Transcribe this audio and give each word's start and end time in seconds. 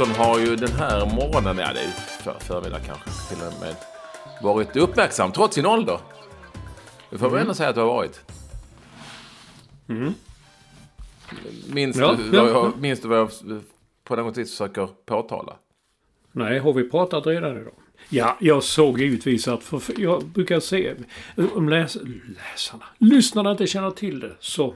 Olsson 0.00 0.14
har 0.16 0.38
ju 0.38 0.56
den 0.56 0.72
här 0.72 1.06
morgonen, 1.06 1.58
ja 1.58 1.72
det 1.74 1.80
är 1.80 1.90
för, 2.22 2.36
förmiddag 2.40 2.78
kanske 2.78 3.34
till 3.34 3.44
och 3.46 3.60
med, 3.60 3.76
varit 4.42 4.76
uppmärksam 4.76 5.32
trots 5.32 5.54
sin 5.54 5.66
ålder. 5.66 5.98
Det 7.10 7.18
får 7.18 7.30
vi 7.30 7.40
ändå 7.40 7.54
säga 7.54 7.68
att 7.68 7.74
du 7.74 7.80
har 7.80 7.88
varit. 7.88 8.20
Minns, 11.66 11.96
Ja, 11.96 12.16
du, 12.18 12.36
ja, 12.36 12.48
jag, 12.48 12.80
minns 12.80 13.00
du 13.00 13.08
vad 13.08 13.18
jag 13.18 13.30
på 14.04 14.16
något 14.16 14.36
vis 14.36 14.50
försöker 14.50 14.88
påtala? 15.06 15.56
Nej, 16.32 16.58
har 16.58 16.72
vi 16.72 16.90
pratat 16.90 17.26
redan 17.26 17.56
idag? 17.60 17.74
Ja, 18.08 18.36
jag 18.40 18.62
såg 18.62 19.00
givetvis 19.00 19.48
att 19.48 19.62
för 19.64 20.00
jag 20.00 20.24
brukar 20.26 20.60
se 20.60 20.94
om 21.54 21.68
läs, 21.68 21.96
läsarna, 22.36 22.84
lyssnarna 22.98 23.50
inte 23.50 23.66
känner 23.66 23.90
till 23.90 24.20
det 24.20 24.36
så 24.40 24.74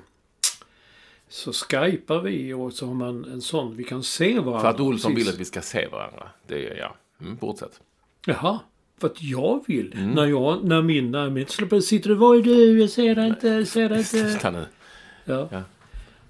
så 1.33 1.53
skypar 1.53 2.21
vi 2.21 2.53
och 2.53 2.73
så 2.73 2.87
har 2.87 2.95
man 2.95 3.25
en 3.25 3.41
sån 3.41 3.77
vi 3.77 3.85
kan 3.85 4.03
se 4.03 4.39
varandra. 4.39 4.61
För 4.61 4.69
att 4.69 4.81
Olsson 4.81 5.13
precis. 5.13 5.27
vill 5.27 5.35
att 5.35 5.41
vi 5.41 5.45
ska 5.45 5.61
se 5.61 5.89
varandra. 5.89 6.29
Det 6.47 6.69
är, 6.69 6.77
ja. 6.77 6.97
Mm, 7.21 7.39
fortsätt. 7.39 7.81
Jaha. 8.27 8.59
För 9.01 9.07
att 9.07 9.23
jag 9.23 9.65
vill. 9.67 10.13
När 10.15 10.27
jag, 10.27 10.65
när 10.65 10.83
min, 10.83 11.11
när 11.11 11.31
min 11.31 11.47
släpper 11.47 11.81
sitter 11.81 12.09
du, 12.09 12.15
var 12.15 12.37
är 12.37 12.43
du? 12.43 12.81
Jag 12.81 12.91
ser 12.91 13.15
dig 13.15 13.29
inte, 13.29 13.49
jag 13.49 13.67
ser 13.67 13.89
dig 13.89 13.99
inte. 13.99 14.51
Nu. 14.51 14.65
Ja. 15.25 15.49
Ja. 15.51 15.63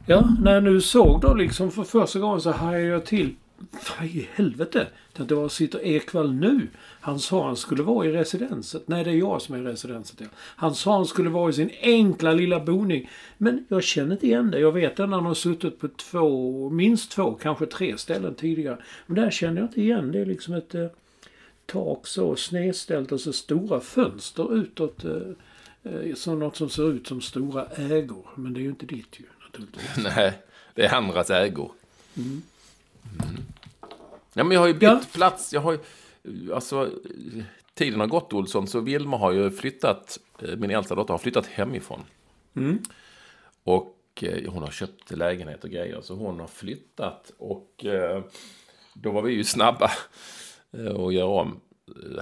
ja, 0.06 0.28
när 0.40 0.54
jag 0.54 0.64
nu 0.64 0.80
såg 0.80 1.20
då 1.20 1.34
liksom 1.34 1.70
för 1.70 1.84
första 1.84 2.18
gången 2.18 2.40
så 2.40 2.50
hajade 2.50 2.86
jag 2.86 3.06
till. 3.06 3.34
Vad 3.70 4.08
i 4.08 4.28
helvete? 4.34 4.86
Tänkte 5.12 5.34
var 5.34 5.48
sitter 5.48 5.86
Ekwall 5.86 6.32
nu? 6.34 6.68
Han 7.00 7.18
sa 7.18 7.46
han 7.46 7.56
skulle 7.56 7.82
vara 7.82 8.06
i 8.06 8.12
residenset. 8.12 8.88
Nej, 8.88 9.04
det 9.04 9.10
är 9.10 9.14
jag 9.14 9.42
som 9.42 9.54
är 9.54 9.58
i 9.58 9.62
residenset. 9.62 10.20
Ja. 10.20 10.26
Han 10.36 10.74
sa 10.74 10.96
han 10.96 11.06
skulle 11.06 11.30
vara 11.30 11.50
i 11.50 11.52
sin 11.52 11.70
enkla 11.80 12.32
lilla 12.32 12.60
boning. 12.60 13.10
Men 13.38 13.66
jag 13.68 13.82
känner 13.82 14.12
inte 14.12 14.26
igen 14.26 14.50
det. 14.50 14.58
Jag 14.58 14.72
vet 14.72 15.00
att 15.00 15.10
han 15.10 15.26
har 15.26 15.34
suttit 15.34 15.80
på 15.80 15.88
två, 15.88 16.70
minst 16.70 17.10
två, 17.10 17.32
kanske 17.32 17.66
tre 17.66 17.98
ställen 17.98 18.34
tidigare. 18.34 18.78
Men 19.06 19.16
där 19.24 19.30
känner 19.30 19.60
jag 19.60 19.68
inte 19.68 19.80
igen. 19.80 20.12
Det 20.12 20.18
är 20.18 20.26
liksom 20.26 20.54
ett 20.54 20.74
eh, 20.74 20.86
tak 21.66 22.06
så 22.06 22.36
snedställt 22.36 23.12
och 23.12 23.20
så 23.20 23.32
stora 23.32 23.80
fönster 23.80 24.54
utåt. 24.54 25.04
Eh, 25.04 25.92
eh, 25.92 26.14
som 26.14 26.38
något 26.38 26.56
som 26.56 26.68
ser 26.68 26.92
ut 26.92 27.06
som 27.06 27.20
stora 27.20 27.66
ägor. 27.66 28.26
Men 28.34 28.52
det 28.52 28.60
är 28.60 28.62
ju 28.62 28.68
inte 28.68 28.86
ditt 28.86 29.20
ju 29.20 29.24
naturligtvis. 29.44 30.04
Nej, 30.16 30.32
det 30.74 30.84
är 30.84 30.94
andras 30.94 31.30
ägor. 31.30 31.72
Mm. 32.16 32.42
Ja, 34.34 34.44
men 34.44 34.50
jag 34.50 34.60
har 34.60 34.66
ju 34.68 34.74
bytt 34.74 34.82
Ja. 34.82 35.00
plats. 35.12 35.52
Jag 35.52 35.60
har 35.60 35.72
ju, 36.22 36.54
alltså, 36.54 36.90
tiden 37.74 38.00
har 38.00 38.06
gått 38.06 38.32
Olsson, 38.32 38.66
så 38.66 38.80
Vilma 38.80 39.16
har 39.16 39.32
ju 39.32 39.50
flyttat, 39.50 40.18
eh, 40.42 40.56
min 40.56 40.70
äldsta 40.70 40.94
dotter 40.94 41.14
har 41.14 41.18
flyttat 41.18 41.46
hemifrån. 41.46 42.00
Och 43.64 43.98
eh, 44.22 44.50
hon 44.52 44.62
har 44.62 44.70
köpt 44.70 45.10
lägenhet 45.10 45.64
och 45.64 45.70
grejer, 45.70 46.00
så 46.00 46.14
hon 46.14 46.40
har 46.40 46.46
flyttat. 46.46 47.32
Och 47.38 47.84
eh, 47.84 48.22
då 48.94 49.10
var 49.10 49.22
vi 49.22 49.32
ju 49.32 49.44
snabba 49.44 49.90
att 51.06 51.14
göra 51.14 51.26
om 51.26 51.60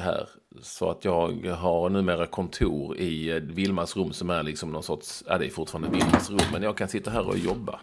här. 0.01 0.28
Så 0.62 0.91
att 0.91 1.05
jag 1.05 1.47
har 1.47 1.91
numera 1.91 2.27
kontor 2.27 2.99
i 2.99 3.41
Vilmas 3.41 3.97
rum 3.97 4.12
som 4.12 4.31
är 4.31 4.43
liksom 4.43 4.72
någon 4.72 4.83
sorts, 4.83 5.25
ja 5.27 5.39
det 5.39 5.47
är 5.47 5.51
fortfarande 5.51 5.91
Vilmas 5.91 6.31
rum, 6.31 6.41
men 6.53 6.62
jag 6.62 6.77
kan 6.77 6.89
sitta 6.89 7.11
här 7.11 7.28
och 7.28 7.39
jobba. 7.39 7.81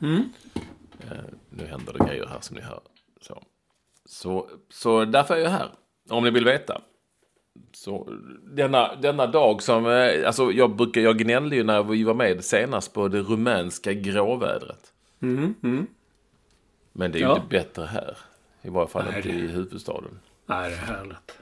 Eh, 0.00 0.18
nu 1.50 1.64
händer 1.66 1.92
det 1.92 2.04
grejer 2.06 2.26
här 2.26 2.40
som 2.40 2.56
ni 2.56 2.62
hör. 2.62 2.80
Så, 3.20 3.42
så, 4.04 4.48
så 4.68 5.04
därför 5.04 5.34
är 5.34 5.38
jag 5.38 5.50
här, 5.50 5.68
om 6.10 6.24
ni 6.24 6.30
vill 6.30 6.44
veta. 6.44 6.80
Så 7.72 8.12
denna, 8.42 8.94
denna 8.96 9.26
dag 9.26 9.62
som, 9.62 9.86
eh, 9.86 10.26
alltså 10.26 10.52
jag 10.52 10.76
brukar, 10.76 11.00
jag 11.00 11.18
gnällde 11.18 11.56
ju 11.56 11.64
när 11.64 11.82
vi 11.82 12.04
var 12.04 12.14
med 12.14 12.44
senast 12.44 12.92
på 12.92 13.08
det 13.08 13.20
rumänska 13.20 13.92
gråvädret. 13.92 14.92
Men 16.92 17.12
det 17.12 17.18
är 17.18 17.20
ju 17.20 17.20
Ja. 17.20 17.34
inte 17.36 17.48
bättre 17.48 17.84
här. 17.84 18.16
I 18.62 18.68
varje 18.68 18.88
fall 18.88 19.04
Nej, 19.04 19.16
inte 19.16 19.28
det- 19.28 19.34
i 19.34 19.46
huvudstaden. 19.46 20.18
Nej, 20.46 20.70
det 20.70 20.76
är 20.76 20.80
härligt. 20.80 21.38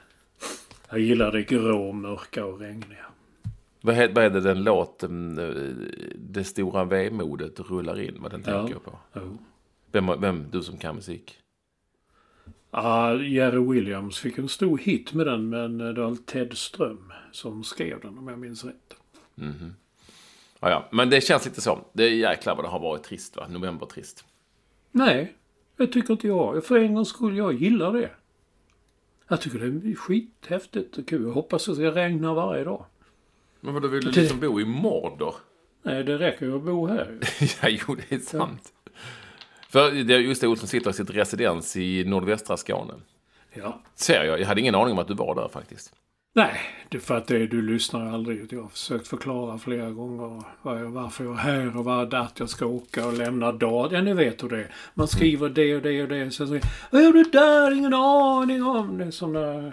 Jag 0.89 0.99
gillar 0.99 1.31
det 1.31 1.41
grå, 1.43 1.91
mörka 1.91 2.45
och 2.45 2.59
regniga. 2.59 3.05
Vad 3.81 3.97
är, 3.97 4.09
vad 4.13 4.23
är 4.23 4.29
det 4.29 4.41
den 4.41 4.63
låten, 4.63 5.37
eh, 5.37 5.89
Det 6.15 6.43
stora 6.43 6.83
vemodet 6.83 7.59
rullar 7.59 7.99
in, 7.99 8.17
vad 8.21 8.31
den 8.31 8.43
Ja. 8.45 8.53
tänker 8.57 8.73
jag 8.73 8.83
på? 8.83 8.91
Jo. 9.13 9.37
Vem, 9.91 10.21
vem, 10.21 10.45
du 10.51 10.63
som 10.63 10.77
kan 10.77 10.95
musik? 10.95 11.37
Ah, 12.71 13.13
Jerry 13.13 13.59
Williams 13.73 14.17
fick 14.19 14.37
en 14.37 14.49
stor 14.49 14.77
hit 14.77 15.13
med 15.13 15.25
den, 15.27 15.49
men 15.49 15.77
det 15.77 15.93
var 16.01 16.15
Ted 16.25 16.57
Ström 16.57 17.13
som 17.31 17.63
skrev 17.63 17.99
den 18.01 18.17
om 18.17 18.27
jag 18.27 18.39
minns 18.39 18.65
rätt. 18.65 18.95
Ja, 20.59 20.69
ja, 20.69 20.89
men 20.91 21.09
det 21.09 21.21
känns 21.21 21.45
lite 21.45 21.61
så. 21.61 21.79
Det 21.93 22.03
är 22.03 22.09
jäklar 22.09 22.55
vad 22.55 22.65
det 22.65 22.69
har 22.69 22.79
varit 22.79 23.03
trist 23.03 23.35
va? 23.35 23.47
November 23.49 23.85
trist. 23.85 24.25
Nej, 24.91 25.33
det 25.77 25.87
tycker 25.87 26.13
inte 26.13 26.27
jag. 26.27 26.65
För 26.65 26.77
en 26.77 26.93
gångs 26.93 27.09
skull, 27.09 27.37
jag 27.37 27.53
gillar 27.53 27.93
det. 27.93 28.09
Jag 29.27 29.41
tycker 29.41 29.59
det 29.59 29.89
är 29.91 29.95
skithäftigt 29.95 30.97
och 30.97 31.07
kul. 31.07 31.23
Jag 31.23 31.31
hoppas 31.31 31.69
att 31.69 31.75
det 31.77 31.81
ska 31.91 31.99
regna 32.01 32.33
varje 32.33 32.63
dag. 32.63 32.85
Men 33.59 33.73
vadå, 33.73 33.87
vill 33.87 34.03
du 34.05 34.11
Det- 34.11 34.21
liksom 34.21 34.39
bo 34.39 34.59
i 34.59 34.65
Mordor? 34.65 35.35
Nej, 35.83 36.03
det 36.03 36.17
räcker 36.17 36.45
ju 36.45 36.55
att 36.55 36.63
bo 36.63 36.87
här. 36.87 37.19
ja, 37.61 37.69
jo, 37.87 37.95
det 37.95 38.15
är 38.15 38.19
sant. 38.19 38.73
För 39.71 39.91
det 39.91 40.13
är 40.13 40.19
just 40.19 40.41
det, 40.41 40.47
Olsson 40.47 40.67
sitter 40.67 40.89
i 40.89 40.93
sitt 40.93 41.09
residens 41.09 41.77
i 41.77 42.03
nordvästra 42.03 42.57
Skåne. 42.57 42.93
Ja. 43.53 43.81
Ser 43.95 44.23
jag, 44.23 44.39
jag 44.39 44.47
hade 44.47 44.61
ingen 44.61 44.75
aning 44.75 44.91
om 44.91 44.99
att 44.99 45.07
du 45.07 45.13
var 45.13 45.35
där 45.35 45.47
faktiskt. 45.47 45.93
Nej, 46.33 46.59
det 46.89 46.97
är 46.97 47.01
för 47.01 47.17
att 47.17 47.27
det, 47.27 47.47
du 47.47 47.61
lyssnar 47.61 48.13
aldrig. 48.13 48.53
Jag 48.53 48.61
har 48.61 48.69
försökt 48.69 49.07
förklara 49.07 49.57
flera 49.57 49.89
gånger 49.89 50.43
varför 50.89 51.23
jag 51.23 51.33
är 51.33 51.37
här 51.37 51.77
och 51.77 51.85
vad 51.85 52.13
att 52.13 52.39
jag 52.39 52.49
ska 52.49 52.65
åka 52.65 53.07
och 53.07 53.13
lämna 53.13 53.51
dagen. 53.51 53.91
Ja, 53.91 54.01
ni 54.01 54.13
vet 54.13 54.43
hur 54.43 54.49
det 54.49 54.57
är. 54.57 54.73
Man 54.93 55.07
skriver 55.07 55.49
det 55.49 55.75
och 55.75 55.81
det 55.81 56.01
och 56.03 56.07
det. 56.07 56.31
Sen 56.31 56.47
så 56.47 56.59
Vad 56.91 57.03
gör 57.03 57.13
du 57.13 57.23
där? 57.23 57.77
Ingen 57.77 57.93
aning 57.93 58.63
om. 58.63 58.97
Det 58.97 59.05
är 59.05 59.11
sådana... 59.11 59.71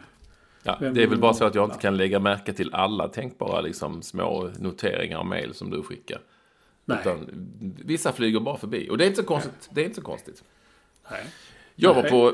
Ja, 0.62 0.76
det 0.81 1.02
är 1.02 1.06
väl 1.06 1.19
bara 1.19 1.34
så 1.34 1.44
att 1.44 1.55
jag 1.55 1.64
inte 1.64 1.78
kan 1.78 1.96
lägga 1.96 2.20
märke 2.20 2.52
till 2.52 2.75
alla 2.75 3.08
tänkbara 3.08 3.61
liksom, 3.61 4.02
små 4.02 4.50
noteringar 4.58 5.19
och 5.19 5.26
mejl 5.26 5.55
som 5.55 5.70
du 5.70 5.82
skickar. 5.82 6.19
Nej. 6.88 6.99
Utan 7.00 7.26
vissa 7.85 8.12
flyger 8.12 8.40
bara 8.40 8.56
förbi. 8.58 8.88
Och 8.90 8.99
det 8.99 9.05
är 9.05 9.06
inte 9.08 9.23
så 9.23 9.26
konstigt. 9.29 9.69
Det 9.70 9.81
är 9.81 9.85
inte 9.85 9.96
så 9.96 10.02
konstigt. 10.02 10.43
Nej. 11.11 11.25
Jag 11.75 11.94
var 11.94 12.02
på, 12.02 12.32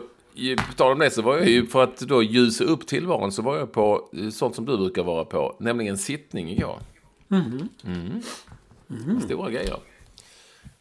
på 0.67 0.73
tal 0.77 0.93
om 0.93 0.99
det 0.99 1.11
så 1.11 1.23
var 1.23 1.37
jag 1.37 1.49
ju, 1.49 1.67
för 1.67 1.83
att 1.85 1.99
då 1.99 2.23
ljusa 2.23 2.65
upp 2.65 2.87
tillvaron 2.87 3.33
så 3.33 3.43
var 3.43 3.57
jag 3.59 3.73
på 3.73 4.09
eh, 4.13 4.29
sånt 4.31 4.55
som 4.55 4.65
du 4.65 4.77
brukar 4.77 5.03
vara 5.03 5.25
på, 5.25 5.57
nämligen 5.61 5.99
sittning 5.99 6.51
igår. 6.51 6.79
Mm. 7.31 9.21
Stora 9.21 9.51
grejer. 9.51 9.77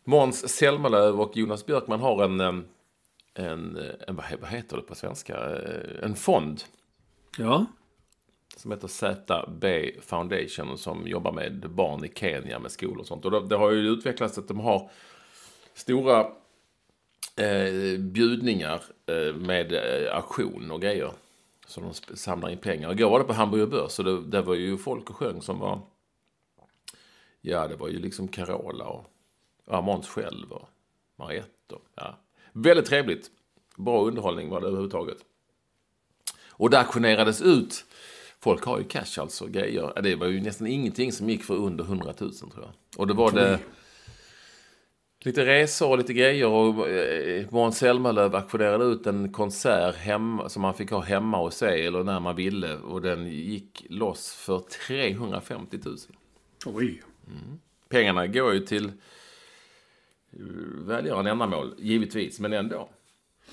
Måns 0.03 0.49
Zelmerlöw 0.49 1.19
och 1.21 1.37
Jonas 1.37 1.65
Björkman 1.65 1.99
har 1.99 2.23
en, 2.23 2.39
em, 2.41 2.65
en, 3.33 3.77
en 4.07 4.15
vad 4.15 4.25
he- 4.25 4.37
vad 4.41 4.49
heter 4.49 4.75
det 4.77 4.83
på 4.83 4.95
svenska, 4.95 5.37
Eh, 5.37 6.03
en 6.05 6.15
fond. 6.15 6.63
Ja 7.37 7.65
som 8.55 8.71
heter 8.71 8.87
ZB 8.87 9.91
Foundation 10.01 10.77
som 10.77 11.07
jobbar 11.07 11.31
med 11.31 11.69
barn 11.69 12.05
i 12.05 12.11
Kenya 12.15 12.59
med 12.59 12.71
skolor 12.71 12.99
och 12.99 13.07
sånt. 13.07 13.25
Och 13.25 13.47
det, 13.47 13.55
har 13.55 13.71
ju 13.71 13.89
utvecklats 13.89 14.37
att 14.37 14.47
de 14.47 14.59
har 14.59 14.89
stora 15.73 16.19
eh, 17.35 17.99
bjudningar 17.99 18.81
eh, 19.05 19.35
med 19.35 19.73
eh, 19.73 20.15
auktion 20.15 20.71
och 20.71 20.81
grejer. 20.81 21.11
Så 21.67 21.81
de 21.81 22.15
samlar 22.15 22.49
in 22.49 22.57
pengar. 22.57 22.91
Igår 22.91 23.09
var 23.09 23.19
det 23.19 23.25
på 23.25 23.33
Hamburger 23.33 23.65
Börs 23.65 23.99
och 23.99 24.05
det, 24.05 24.21
det 24.21 24.41
var 24.41 24.55
ju 24.55 24.77
folk 24.77 25.09
och 25.09 25.15
sjöng 25.15 25.41
som 25.41 25.59
var... 25.59 25.79
Ja, 27.41 27.67
det 27.67 27.75
var 27.75 27.87
ju 27.87 27.99
liksom 27.99 28.27
Carola 28.27 28.85
och 28.85 29.13
och 29.65 29.83
Måns 29.83 30.07
själv 30.07 30.51
och 30.51 30.69
Mariette. 31.15 31.75
Och, 31.75 31.85
ja. 31.95 32.17
Väldigt 32.51 32.85
trevligt. 32.85 33.31
Bra 33.75 34.03
underhållning 34.03 34.49
var 34.49 34.61
det 34.61 34.67
överhuvudtaget. 34.67 35.17
Och 36.49 36.69
det 36.69 36.79
auktionerades 36.79 37.41
ut. 37.41 37.85
Folk 38.43 38.63
har 38.63 38.77
ju 38.77 38.83
cash 38.83 39.19
alltså, 39.21 39.47
grejer. 39.47 40.01
Det 40.01 40.15
var 40.15 40.27
ju 40.27 40.41
nästan 40.41 40.67
ingenting 40.67 41.11
som 41.11 41.29
gick 41.29 41.43
för 41.43 41.55
under 41.55 41.83
100 41.83 42.13
000 42.19 42.33
tror 42.33 42.51
jag. 42.55 42.71
Och 42.97 43.07
då 43.07 43.13
var 43.13 43.31
det 43.31 43.59
lite 45.19 45.45
resor 45.45 45.89
och 45.89 45.97
lite 45.97 46.13
grejer. 46.13 46.47
Och 46.47 46.89
eh, 46.89 47.45
Måns 47.49 47.77
Zelmerlöw 47.77 48.35
auktionerade 48.35 48.85
ut 48.85 49.07
en 49.07 49.31
konsert 49.31 49.95
hemma, 49.95 50.49
som 50.49 50.61
man 50.61 50.73
fick 50.73 50.91
ha 50.91 51.01
hemma 51.01 51.37
hos 51.37 51.55
sig 51.55 51.87
eller 51.87 52.03
när 52.03 52.19
man 52.19 52.35
ville. 52.35 52.75
Och 52.75 53.01
den 53.01 53.27
gick 53.27 53.85
loss 53.89 54.33
för 54.33 54.59
350 54.87 55.77
000. 55.85 55.97
Oj. 56.65 57.03
Pengarna 57.89 58.27
går 58.27 58.53
ju 58.53 58.59
till 58.59 58.85
eh, 58.85 58.91
välgörande 60.85 61.31
ändamål, 61.31 61.75
givetvis, 61.77 62.39
men 62.39 62.53
ändå. 62.53 62.89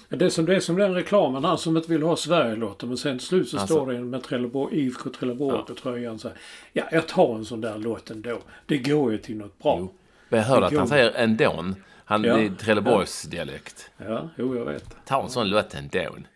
Det 0.09 0.25
är 0.25 0.29
som, 0.31 0.47
det 0.47 0.57
är 0.57 0.61
som 0.61 0.77
den 0.77 0.95
reklamen, 0.95 1.45
han 1.45 1.59
som 1.59 1.77
inte 1.77 1.91
vill 1.91 2.03
ha 2.03 2.17
Sverigelotten 2.17 2.89
men 2.89 2.99
sen 2.99 3.19
till 3.19 3.27
slut 3.27 3.49
så 3.49 3.59
Alltså. 3.59 3.75
står 3.75 3.93
det 3.93 4.01
med 4.01 4.23
Trelleborg, 4.23 4.79
IFK 4.81 5.11
Trelleborg 5.11 5.65
på 5.67 5.75
tröjan 5.75 6.19
så 6.19 6.29
här. 6.29 6.37
Ja, 6.73 6.85
jag 6.93 7.09
tar 7.09 7.35
en 7.35 7.45
sån 7.45 7.61
där 7.61 7.79
lott 7.79 8.11
ändå. 8.11 8.39
Det 8.67 8.79
går 8.79 9.13
ju 9.13 9.19
till 9.19 9.37
något 9.37 9.59
bra. 9.59 9.77
Jo. 9.79 9.93
Men 10.29 10.41
jag 10.41 10.47
hörde 10.47 10.67
att 10.67 10.77
han 10.77 10.89
säger 10.89 11.11
ändån. 11.11 11.75
Han 12.05 12.25
Ja. 12.25 12.39
är 12.39 12.49
Trelleborgs 12.49 13.23
dialekt. 13.23 13.91
Ja, 13.97 14.29
jo 14.37 14.57
jag 14.57 14.65
vet. 14.65 14.97
Ta 15.07 15.23
en 15.23 15.31
sån 15.31 15.49
låt 15.51 15.75
ändån. 15.75 16.27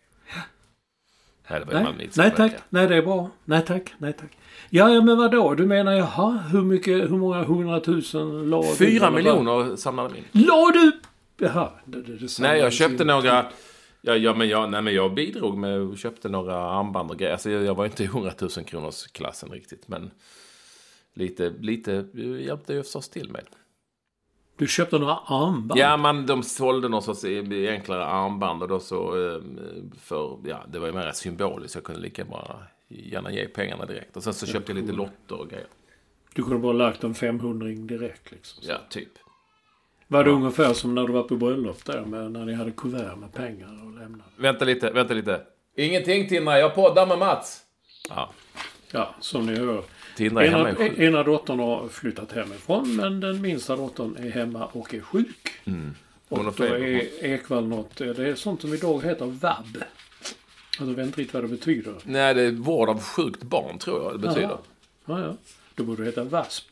Nej, 1.49 1.59
det 1.59 1.65
var 1.65 1.73
ju 1.79 1.85
Nej, 1.97 2.09
nej 2.17 2.31
tack. 2.35 2.51
Nej 2.69 2.87
det 2.87 2.95
är 2.95 3.01
bra. 3.01 3.29
Nej 3.45 3.61
tack. 3.65 3.93
Nej 3.97 4.13
tack. 4.13 4.37
Ja, 4.69 4.89
ja 4.89 5.01
men 5.01 5.17
vadå? 5.17 5.53
Du 5.55 5.65
menar 5.65 5.91
jaha, 5.93 6.43
hur 6.51 6.61
mycket, 6.61 6.97
hur 7.03 7.17
många 7.17 7.43
hundratusen 7.43 8.49
la 8.49 8.61
du? 8.61 8.75
Fyra 8.75 9.11
miljoner 9.11 9.75
samlade 9.75 10.09
de 10.09 10.17
in. 10.17 10.45
La 10.47 10.71
du? 10.73 10.91
Jaha. 11.37 11.71
Det, 11.85 12.01
det, 12.01 12.39
Nej, 12.39 12.59
jag 12.59 12.73
köpte 12.73 13.03
några... 13.03 13.45
Ja, 14.01 14.15
ja, 14.15 14.33
men 14.33 14.49
jag, 14.49 14.71
nej, 14.71 14.81
men 14.81 14.93
jag 14.93 15.13
bidrog 15.13 15.57
med 15.57 15.79
och 15.79 15.97
köpte 15.97 16.29
några 16.29 16.55
armband 16.55 17.11
och 17.11 17.17
grejer. 17.17 17.33
Alltså, 17.33 17.49
jag, 17.49 17.63
jag 17.63 17.75
var 17.75 17.85
inte 17.85 18.03
i 18.03 18.05
100 18.05 18.31
000 18.41 18.49
kronors 18.49 19.07
klassen 19.07 19.49
riktigt. 19.49 19.87
Men 19.87 20.11
lite, 21.13 21.49
lite 21.59 22.07
hjälpte 22.39 22.73
jag 22.73 22.85
förstås 22.85 23.09
till 23.09 23.31
med. 23.31 23.45
Du 24.57 24.67
köpte 24.67 24.99
några 24.99 25.15
armband? 25.15 25.79
Ja, 25.79 25.97
man, 25.97 26.25
de 26.25 26.43
sålde 26.43 26.89
någon 26.89 27.03
sorts 27.03 27.23
enklare 27.23 28.05
armband 28.05 28.61
och 28.61 28.67
då 28.67 28.79
så 28.79 29.27
eh, 29.27 29.41
för, 30.01 30.39
ja, 30.45 30.63
det 30.67 30.79
var 30.79 30.87
ju 30.87 30.93
mer 30.93 31.11
symboliskt. 31.11 31.75
Jag 31.75 31.83
kunde 31.83 32.01
lika 32.01 32.25
bra 32.25 32.63
gärna 32.87 33.31
ge 33.31 33.47
pengarna 33.47 33.85
direkt. 33.85 34.17
Och 34.17 34.23
sen 34.23 34.33
så 34.33 34.45
köpte 34.45 34.71
jag 34.71 34.81
lite 34.81 34.93
lotter 34.93 35.39
och 35.39 35.49
grejer. 35.49 35.67
Du 36.33 36.43
kunde 36.43 36.59
bara 36.59 36.73
lagt 36.73 37.03
en 37.03 37.15
500 37.15 37.67
direkt 37.67 38.31
liksom. 38.31 38.63
Ja, 38.67 38.77
typ. 38.89 39.09
Var 40.15 40.23
det 40.23 40.31
ungefär 40.31 40.73
som 40.73 40.95
när 40.95 41.07
du 41.07 41.13
var 41.13 41.23
på 41.23 41.35
bröllop 41.35 41.85
där 41.85 42.01
med, 42.01 42.31
när 42.31 42.45
ni 42.45 42.53
hade 42.53 42.71
kuvert 42.71 43.15
med 43.15 43.33
pengar 43.33 43.85
och 43.85 43.99
lämnade? 43.99 44.23
Vänta 44.37 44.65
lite, 44.65 44.91
vänta 44.91 45.13
lite. 45.13 45.41
Ingenting 45.77 46.29
Tindra, 46.29 46.59
jag 46.59 46.75
poddar 46.75 47.05
med 47.05 47.19
Mats. 47.19 47.61
Ja, 48.09 48.33
Ja, 48.91 49.15
som 49.19 49.45
ni 49.45 49.55
hör. 49.55 49.83
Tindra 50.17 50.45
är 50.45 50.49
hemma 50.49 50.69
Ena, 50.69 50.85
i 50.85 50.89
sjuk. 50.89 50.99
ena 50.99 51.23
dottern 51.23 51.59
har 51.59 51.87
flyttat 51.87 52.31
hemifrån 52.31 52.95
men 52.95 53.19
den 53.19 53.41
minsta 53.41 53.75
dottern 53.75 54.17
är 54.19 54.29
hemma 54.29 54.65
och 54.65 54.93
är 54.93 55.01
sjuk. 55.01 55.51
Mm. 55.65 55.95
Och 56.29 56.53
då 56.57 56.63
är 56.63 57.25
Ekvall 57.25 57.67
något, 57.67 57.95
det 57.95 58.17
är 58.19 58.35
sånt 58.35 58.61
som 58.61 58.73
idag 58.73 59.03
heter 59.03 59.25
vab. 59.25 59.47
Alltså, 59.47 60.85
jag 60.85 60.85
vet 60.85 61.05
inte 61.05 61.21
riktigt 61.21 61.33
vad 61.33 61.43
det 61.43 61.47
betyder. 61.47 61.93
Nej, 62.03 62.33
det 62.33 62.41
är 62.41 62.51
vård 62.51 62.89
av 62.89 63.01
sjukt 63.01 63.43
barn 63.43 63.77
tror 63.77 64.03
jag 64.03 64.13
det 64.13 64.27
betyder. 64.27 64.41
Jaha. 64.41 64.57
Ja, 65.05 65.19
ja. 65.19 65.35
Då 65.75 65.83
borde 65.83 66.01
det 66.01 66.05
heta 66.05 66.23
VASP. 66.23 66.71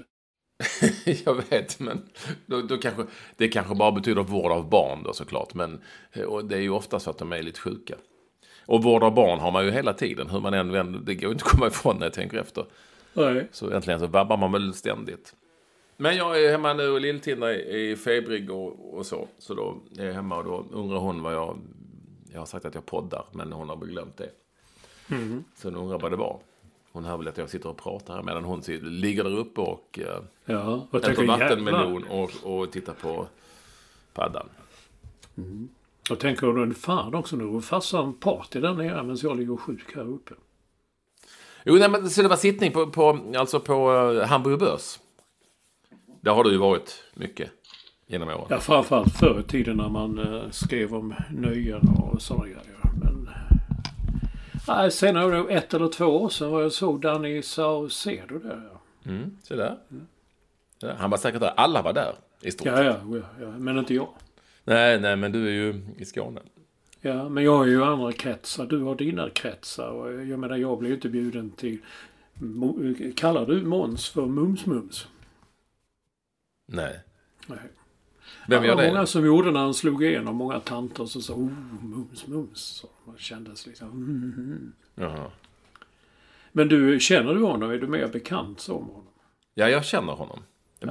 jag 1.25 1.49
vet, 1.49 1.79
men 1.79 2.01
då, 2.45 2.61
då 2.61 2.77
kanske, 2.77 3.05
det 3.37 3.47
kanske 3.47 3.75
bara 3.75 3.91
betyder 3.91 4.23
vård 4.23 4.51
av 4.51 4.69
barn 4.69 5.03
då 5.03 5.13
såklart. 5.13 5.53
Men 5.53 5.81
eh, 6.11 6.23
och 6.23 6.45
det 6.45 6.55
är 6.55 6.61
ju 6.61 6.69
ofta 6.69 6.99
så 6.99 7.09
att 7.09 7.17
de 7.17 7.33
är 7.33 7.43
lite 7.43 7.59
sjuka. 7.59 7.95
Och 8.65 8.83
vård 8.83 9.03
av 9.03 9.13
barn 9.13 9.39
har 9.39 9.51
man 9.51 9.65
ju 9.65 9.71
hela 9.71 9.93
tiden, 9.93 10.29
hur 10.29 10.39
man 10.39 10.53
än 10.53 10.71
vänder. 10.71 10.99
Det 10.99 11.15
går 11.15 11.23
ju 11.23 11.31
inte 11.31 11.45
att 11.45 11.51
komma 11.51 11.67
ifrån 11.67 11.95
när 11.97 12.05
jag 12.05 12.13
tänker 12.13 12.37
efter. 12.37 12.65
Nej. 13.13 13.47
Så 13.51 13.69
egentligen 13.69 13.99
så 13.99 14.07
vabbar 14.07 14.37
man 14.37 14.51
väl 14.51 14.73
ständigt. 14.73 15.35
Men 15.97 16.15
jag 16.15 16.43
är 16.43 16.51
hemma 16.51 16.73
nu 16.73 16.89
och 16.89 17.01
Lill-Tindra 17.01 17.55
är 17.55 17.95
febrig 17.95 18.51
och, 18.51 18.97
och 18.97 19.05
så. 19.05 19.27
Så 19.37 19.53
då 19.53 19.81
är 19.97 20.05
jag 20.05 20.13
hemma 20.13 20.37
och 20.37 20.43
då 20.43 20.65
undrar 20.71 20.97
hon 20.97 21.23
vad 21.23 21.33
jag... 21.33 21.59
Jag 22.31 22.39
har 22.39 22.45
sagt 22.45 22.65
att 22.65 22.75
jag 22.75 22.85
poddar, 22.85 23.25
men 23.31 23.51
hon 23.51 23.69
har 23.69 23.75
väl 23.75 23.89
glömt 23.89 24.17
det. 24.17 24.29
Så 25.55 25.67
hon 25.67 25.75
undrar 25.75 25.99
vad 25.99 26.11
det 26.11 26.15
var. 26.17 26.39
Hon 26.93 27.05
hör 27.05 27.17
väl 27.17 27.27
att 27.27 27.37
jag 27.37 27.49
sitter 27.49 27.69
och 27.69 27.77
pratar 27.77 28.15
här 28.15 28.23
medan 28.23 28.43
hon 28.43 28.61
ligger 28.81 29.23
där 29.23 29.37
uppe 29.37 29.61
och 29.61 29.99
eh, 30.01 30.23
Ja, 30.45 30.87
och 30.91 31.09
äter 31.09 31.27
vattenmelon 31.27 32.03
och, 32.03 32.31
och 32.43 32.71
tittar 32.71 32.93
på 32.93 33.27
paddan. 34.13 34.49
Och 36.09 36.19
tänker 36.19 36.47
du, 36.47 36.73
fan 36.73 37.15
också 37.15 37.35
nu, 37.35 37.61
farsan 37.61 38.13
party 38.13 38.59
där 38.59 38.73
nere 38.73 39.03
medan 39.03 39.17
jag 39.23 39.37
ligger 39.37 39.57
sjuk 39.57 39.95
här 39.95 40.09
uppe. 40.09 40.33
Jo, 41.65 41.75
nej, 41.75 41.89
men 41.89 42.09
så 42.09 42.21
det 42.21 42.27
var 42.27 42.35
sittning 42.35 42.71
på, 42.71 42.87
på, 42.87 43.19
alltså 43.35 43.59
på 43.59 43.91
uh, 43.91 44.23
Hamburger 44.23 44.57
Börs. 44.57 44.99
Där 46.21 46.31
har 46.31 46.43
du 46.43 46.51
ju 46.51 46.57
varit 46.57 47.03
mycket 47.13 47.51
genom 48.07 48.29
åren. 48.29 48.47
Ja, 48.49 48.59
framförallt 48.59 49.17
förr 49.17 49.39
i 49.39 49.43
tiden 49.43 49.77
när 49.77 49.89
man 49.89 50.19
eh, 50.19 50.49
skrev 50.51 50.95
om 50.95 51.13
nöjen 51.31 51.87
och 51.87 52.21
sådana 52.21 52.45
grejer. 52.45 52.92
Nej, 54.67 54.91
senare, 54.91 55.53
ett 55.53 55.73
eller 55.73 55.87
två 55.87 56.05
år 56.05 56.29
sedan 56.29 56.51
var 56.51 56.61
jag 56.61 56.71
såg 56.71 57.01
Danny 57.01 57.41
Saucedo 57.41 58.39
där. 58.39 58.69
Ja, 58.73 58.79
Mm, 59.05 59.37
så 59.43 59.55
där. 59.55 59.77
Där. 60.79 60.93
Han 60.93 61.09
var 61.09 61.17
säkert 61.17 61.41
där. 61.41 61.53
Alla 61.57 61.81
var 61.81 61.93
där 61.93 62.15
i 62.41 62.51
stort. 62.51 62.67
ja, 62.67 62.83
ja, 62.83 62.97
ja, 63.41 63.51
men 63.57 63.77
inte 63.77 63.93
jag. 63.93 64.09
Nej, 64.63 64.99
nej, 64.99 65.15
men 65.15 65.31
du 65.31 65.47
är 65.47 65.51
ju 65.51 65.81
i 65.97 66.05
Skåne. 66.05 66.41
Ja, 67.01 67.29
men 67.29 67.43
jag 67.43 67.57
har 67.57 67.65
ju 67.65 67.83
andra 67.83 68.11
kretsar. 68.11 68.65
Du 68.65 68.79
har 68.81 68.95
dina 68.95 69.29
kretsar. 69.29 69.89
Och 69.89 70.13
jag 70.13 70.39
menar, 70.39 70.57
jag 70.57 70.77
blir 70.79 70.89
ju 70.89 70.95
inte 70.95 71.09
bjuden 71.09 71.51
till... 71.51 71.77
Kallar 73.15 73.45
du 73.45 73.61
Måns 73.65 74.09
för 74.09 74.21
Mums-Mums? 74.21 75.07
Nej. 76.65 76.99
Nej. 77.47 77.57
Vem 78.47 78.61
det 78.61 78.67
gör 78.67 78.75
det? 78.75 78.87
många 78.87 79.05
som 79.05 79.25
gjorde 79.25 79.51
när 79.51 79.59
han 79.59 79.73
slog 79.73 80.03
igenom. 80.03 80.35
Många 80.35 80.59
tanter 80.59 81.05
som 81.05 81.21
sa 81.21 81.33
oh, 81.33 81.49
Mums 81.81 82.27
Mums. 82.27 82.85
Man 83.05 83.17
kändes 83.17 83.67
liksom... 83.67 83.89
Mm, 83.89 84.33
mm. 84.37 84.73
Jaha. 84.95 85.31
Men 86.51 86.67
du, 86.67 86.99
känner 86.99 87.33
du 87.33 87.41
honom? 87.41 87.71
Är 87.71 87.77
du 87.77 87.87
mer 87.87 88.07
bekant 88.07 88.67
med 88.67 88.77
honom? 88.77 89.03
Ja, 89.53 89.69
jag 89.69 89.85
känner 89.85 90.13
honom. 90.13 90.39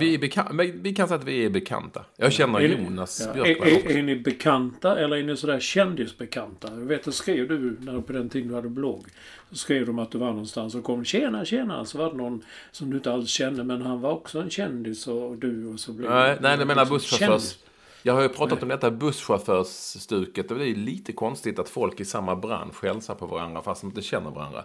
Vi, 0.00 0.14
är 0.14 0.52
men 0.52 0.82
vi 0.82 0.94
kan 0.94 1.08
säga 1.08 1.18
att 1.20 1.24
vi 1.24 1.44
är 1.44 1.50
bekanta. 1.50 2.04
Jag 2.16 2.32
känner 2.32 2.60
Är 2.60 2.68
ni- 2.68 2.84
Jonas 2.84 3.22
ja, 3.26 3.32
Björkman 3.32 3.68
är, 3.68 3.76
också. 3.76 3.88
är, 3.88 3.98
är 3.98 4.02
ni 4.02 4.16
bekanta 4.16 4.98
eller 4.98 5.16
är 5.16 5.22
ni 5.22 5.36
sådär 5.36 5.60
kändisbekanta? 5.60 6.68
Jag 6.70 6.76
vet, 6.76 7.04
det 7.04 7.12
skrev 7.12 7.48
du 7.48 7.76
när 7.80 8.00
på 8.00 8.12
den 8.12 8.28
tiden 8.28 8.48
du 8.48 8.54
hade 8.54 8.68
blogg. 8.68 9.06
Så 9.50 9.56
skrev 9.56 9.86
de 9.86 9.98
att 9.98 10.10
du 10.10 10.18
var 10.18 10.30
någonstans 10.30 10.74
och 10.74 10.84
kom 10.84 11.04
tjena, 11.04 11.44
tjena. 11.44 11.84
Så 11.84 11.98
var 11.98 12.10
det 12.10 12.16
någon 12.16 12.44
som 12.70 12.90
du 12.90 12.96
inte 12.96 13.12
alls 13.12 13.30
kände 13.30 13.64
men 13.64 13.82
han 13.82 14.00
var 14.00 14.12
också 14.12 14.40
en 14.40 14.50
kändis 14.50 15.06
och 15.06 15.36
du 15.36 15.66
och 15.66 15.80
så 15.80 15.92
blev 15.92 16.10
Nej, 16.10 16.38
nej, 16.40 16.58
det 16.58 16.64
menar 16.64 16.82
liksom 16.82 16.96
busschaufförs... 16.96 17.58
Jag 18.02 18.14
har 18.14 18.22
ju 18.22 18.28
pratat 18.28 18.62
om 18.62 18.68
detta 18.68 18.90
busschaufförsstuket. 18.90 20.50
och 20.50 20.58
Det 20.58 20.68
är 20.68 20.74
lite 20.74 21.12
konstigt 21.12 21.58
att 21.58 21.68
folk 21.68 22.00
i 22.00 22.04
samma 22.04 22.36
bransch 22.36 22.84
hälsar 22.84 23.14
på 23.14 23.26
varandra 23.26 23.62
fast 23.62 23.80
de 23.80 23.86
inte 23.86 24.02
känner 24.02 24.30
varandra. 24.30 24.64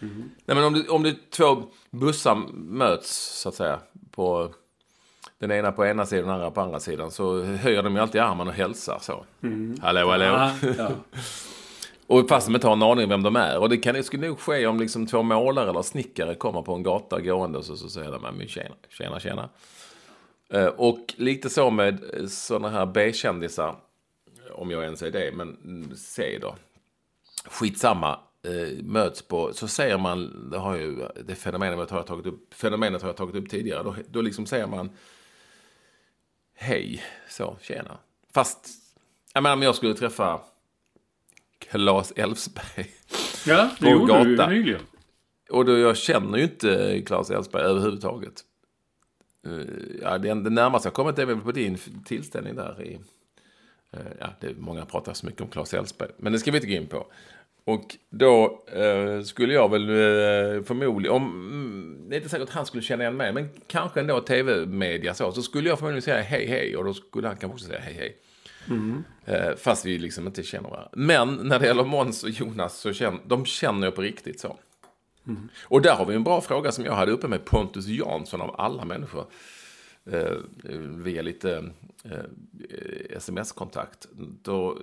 Mm. 0.00 0.30
Nej, 0.44 0.56
men 0.56 0.64
om 0.64 0.74
det, 0.74 0.88
om 0.88 1.14
två 1.30 1.62
bussar 1.90 2.34
möts, 2.54 3.40
så 3.40 3.48
att 3.48 3.54
säga, 3.54 3.80
på 4.10 4.54
den 5.40 5.50
ena 5.50 5.72
på 5.72 5.86
ena 5.86 6.06
sidan 6.06 6.24
och 6.24 6.28
den 6.28 6.34
andra 6.34 6.50
på 6.50 6.60
andra 6.60 6.80
sidan 6.80 7.10
så 7.10 7.42
höjer 7.42 7.82
de 7.82 7.94
ju 7.94 8.00
alltid 8.00 8.20
armen 8.20 8.48
och 8.48 8.54
hälsar 8.54 8.98
så. 9.00 9.24
Hallå, 9.82 10.10
hallå. 10.10 10.24
Ja, 10.24 10.52
ja. 10.78 10.90
Och 12.06 12.28
fast 12.28 12.46
de 12.46 12.54
inte 12.54 12.66
har 12.66 12.72
en 12.72 12.82
aning 12.82 13.04
om 13.04 13.10
vem 13.10 13.22
de 13.22 13.36
är. 13.36 13.58
Och 13.58 13.68
det, 13.68 13.76
kan, 13.76 13.94
det 13.94 14.02
skulle 14.02 14.26
nog 14.26 14.40
ske 14.40 14.66
om 14.66 14.80
liksom 14.80 15.06
två 15.06 15.22
målare 15.22 15.70
eller 15.70 15.82
snickare 15.82 16.34
kommer 16.34 16.62
på 16.62 16.74
en 16.74 16.82
gata 16.82 17.20
gående 17.20 17.58
och 17.58 17.64
så, 17.64 17.76
så 17.76 17.88
säger 17.88 18.12
de 18.12 18.22
men 18.22 18.48
tjena, 18.48 18.74
tjena, 18.88 19.20
tjena. 19.20 19.48
Eh, 20.52 20.66
Och 20.66 21.14
lite 21.16 21.50
så 21.50 21.70
med 21.70 22.00
sådana 22.28 22.68
här 22.68 22.86
B-kändisar, 22.86 23.76
om 24.52 24.70
jag 24.70 24.84
ens 24.84 25.02
är 25.02 25.10
det, 25.10 25.32
men 25.34 25.56
mm, 25.64 25.96
C 25.96 26.38
då. 26.42 26.54
Skitsamma, 27.44 28.18
eh, 28.42 28.84
möts 28.84 29.22
på, 29.22 29.52
så 29.52 29.68
säger 29.68 29.98
man, 29.98 30.50
det 30.50 30.58
har 30.58 30.76
ju, 30.76 30.96
det 31.24 31.34
fenomenet 31.34 31.90
har 31.90 31.98
jag 31.98 32.06
tagit 32.06 32.26
upp, 32.26 32.54
fenomenet 32.54 33.02
har 33.02 33.08
jag 33.08 33.16
tagit 33.16 33.36
upp 33.36 33.48
tidigare, 33.50 33.82
då, 33.82 33.94
då 34.08 34.20
liksom 34.20 34.46
säger 34.46 34.66
man 34.66 34.90
hej, 36.58 37.02
så, 37.28 37.56
tjena. 37.62 37.98
Fast, 38.34 38.68
jag 39.34 39.42
menar 39.42 39.56
om 39.56 39.62
jag 39.62 39.74
skulle 39.74 39.94
träffa 39.94 40.40
Claes 41.58 42.12
Elfsberg. 42.16 42.90
ja 43.46 43.70
det 43.80 43.90
gjorde 43.90 44.24
du 44.24 44.36
gata. 44.36 44.50
nyligen. 44.50 44.80
och 45.50 45.64
då 45.64 45.78
jag 45.78 45.96
känner 45.96 46.38
ju 46.38 46.44
inte 46.44 47.02
Claes 47.06 47.30
Elfsberg 47.30 47.62
överhuvudtaget. 47.62 48.44
Eh, 49.46 49.52
ja, 50.02 50.18
det, 50.18 50.28
det 50.28 50.50
närmaste 50.50 50.86
jag 50.86 50.94
kommit 50.94 51.18
är 51.18 51.26
väl 51.26 51.40
på 51.40 51.52
din 51.52 51.78
tillställning 52.04 52.54
där 52.56 52.82
i... 52.82 52.98
eh, 53.92 54.00
Ja, 54.20 54.28
det 54.40 54.46
är 54.46 54.54
många 54.54 54.86
pratar 54.86 55.14
så 55.14 55.26
mycket 55.26 55.40
om 55.40 55.48
Claes 55.48 55.74
Elfsberg, 55.74 56.10
men 56.16 56.32
det 56.32 56.38
ska 56.38 56.50
vi 56.50 56.56
inte 56.58 56.68
gå 56.68 56.74
in 56.74 56.86
på. 56.86 57.06
Och 57.68 57.96
då 58.10 58.64
eh, 58.72 59.22
skulle 59.22 59.54
jag 59.54 59.70
väl 59.70 59.88
eh, 59.88 60.62
förmodligen, 60.62 61.16
om, 61.16 61.22
mm, 61.24 62.08
det 62.08 62.14
är 62.14 62.16
inte 62.16 62.28
säkert 62.28 62.48
att 62.48 62.54
han 62.54 62.66
skulle 62.66 62.82
känna 62.82 63.02
igen 63.02 63.16
mig, 63.16 63.32
men 63.32 63.48
kanske 63.66 64.00
ändå 64.00 64.20
tv-media 64.20 65.14
så, 65.14 65.32
så 65.32 65.42
skulle 65.42 65.68
jag 65.68 65.78
förmodligen 65.78 66.02
säga 66.02 66.22
hej 66.22 66.46
hej 66.46 66.76
och 66.76 66.84
då 66.84 66.94
skulle 66.94 67.28
han 67.28 67.36
kanske 67.36 67.54
också 67.54 67.66
säga 67.66 67.80
hej 67.80 67.94
hej. 67.94 68.18
Eh, 69.24 69.56
fast 69.56 69.86
vi 69.86 69.98
liksom 69.98 70.26
inte 70.26 70.42
känner 70.42 70.68
varandra. 70.68 70.90
Men 70.92 71.34
när 71.34 71.58
det 71.58 71.66
gäller 71.66 71.84
Måns 71.84 72.24
och 72.24 72.30
Jonas 72.30 72.78
så 72.78 72.92
känner 72.92 73.20
de 73.26 73.44
känner 73.44 73.86
jag 73.86 73.94
på 73.94 74.02
riktigt 74.02 74.40
så. 74.40 74.56
Och 75.62 75.82
där 75.82 75.94
har 75.94 76.06
vi 76.06 76.14
en 76.14 76.24
bra 76.24 76.40
fråga 76.40 76.72
som 76.72 76.84
jag 76.84 76.92
hade 76.92 77.12
uppe 77.12 77.28
med 77.28 77.44
Pontus 77.44 77.86
Jansson 77.86 78.40
av 78.40 78.54
alla 78.60 78.84
människor. 78.84 79.26
Eh, 80.12 80.36
via 80.80 81.22
lite 81.22 81.64
eh, 82.04 83.16
sms-kontakt. 83.16 84.08
Då, 84.42 84.78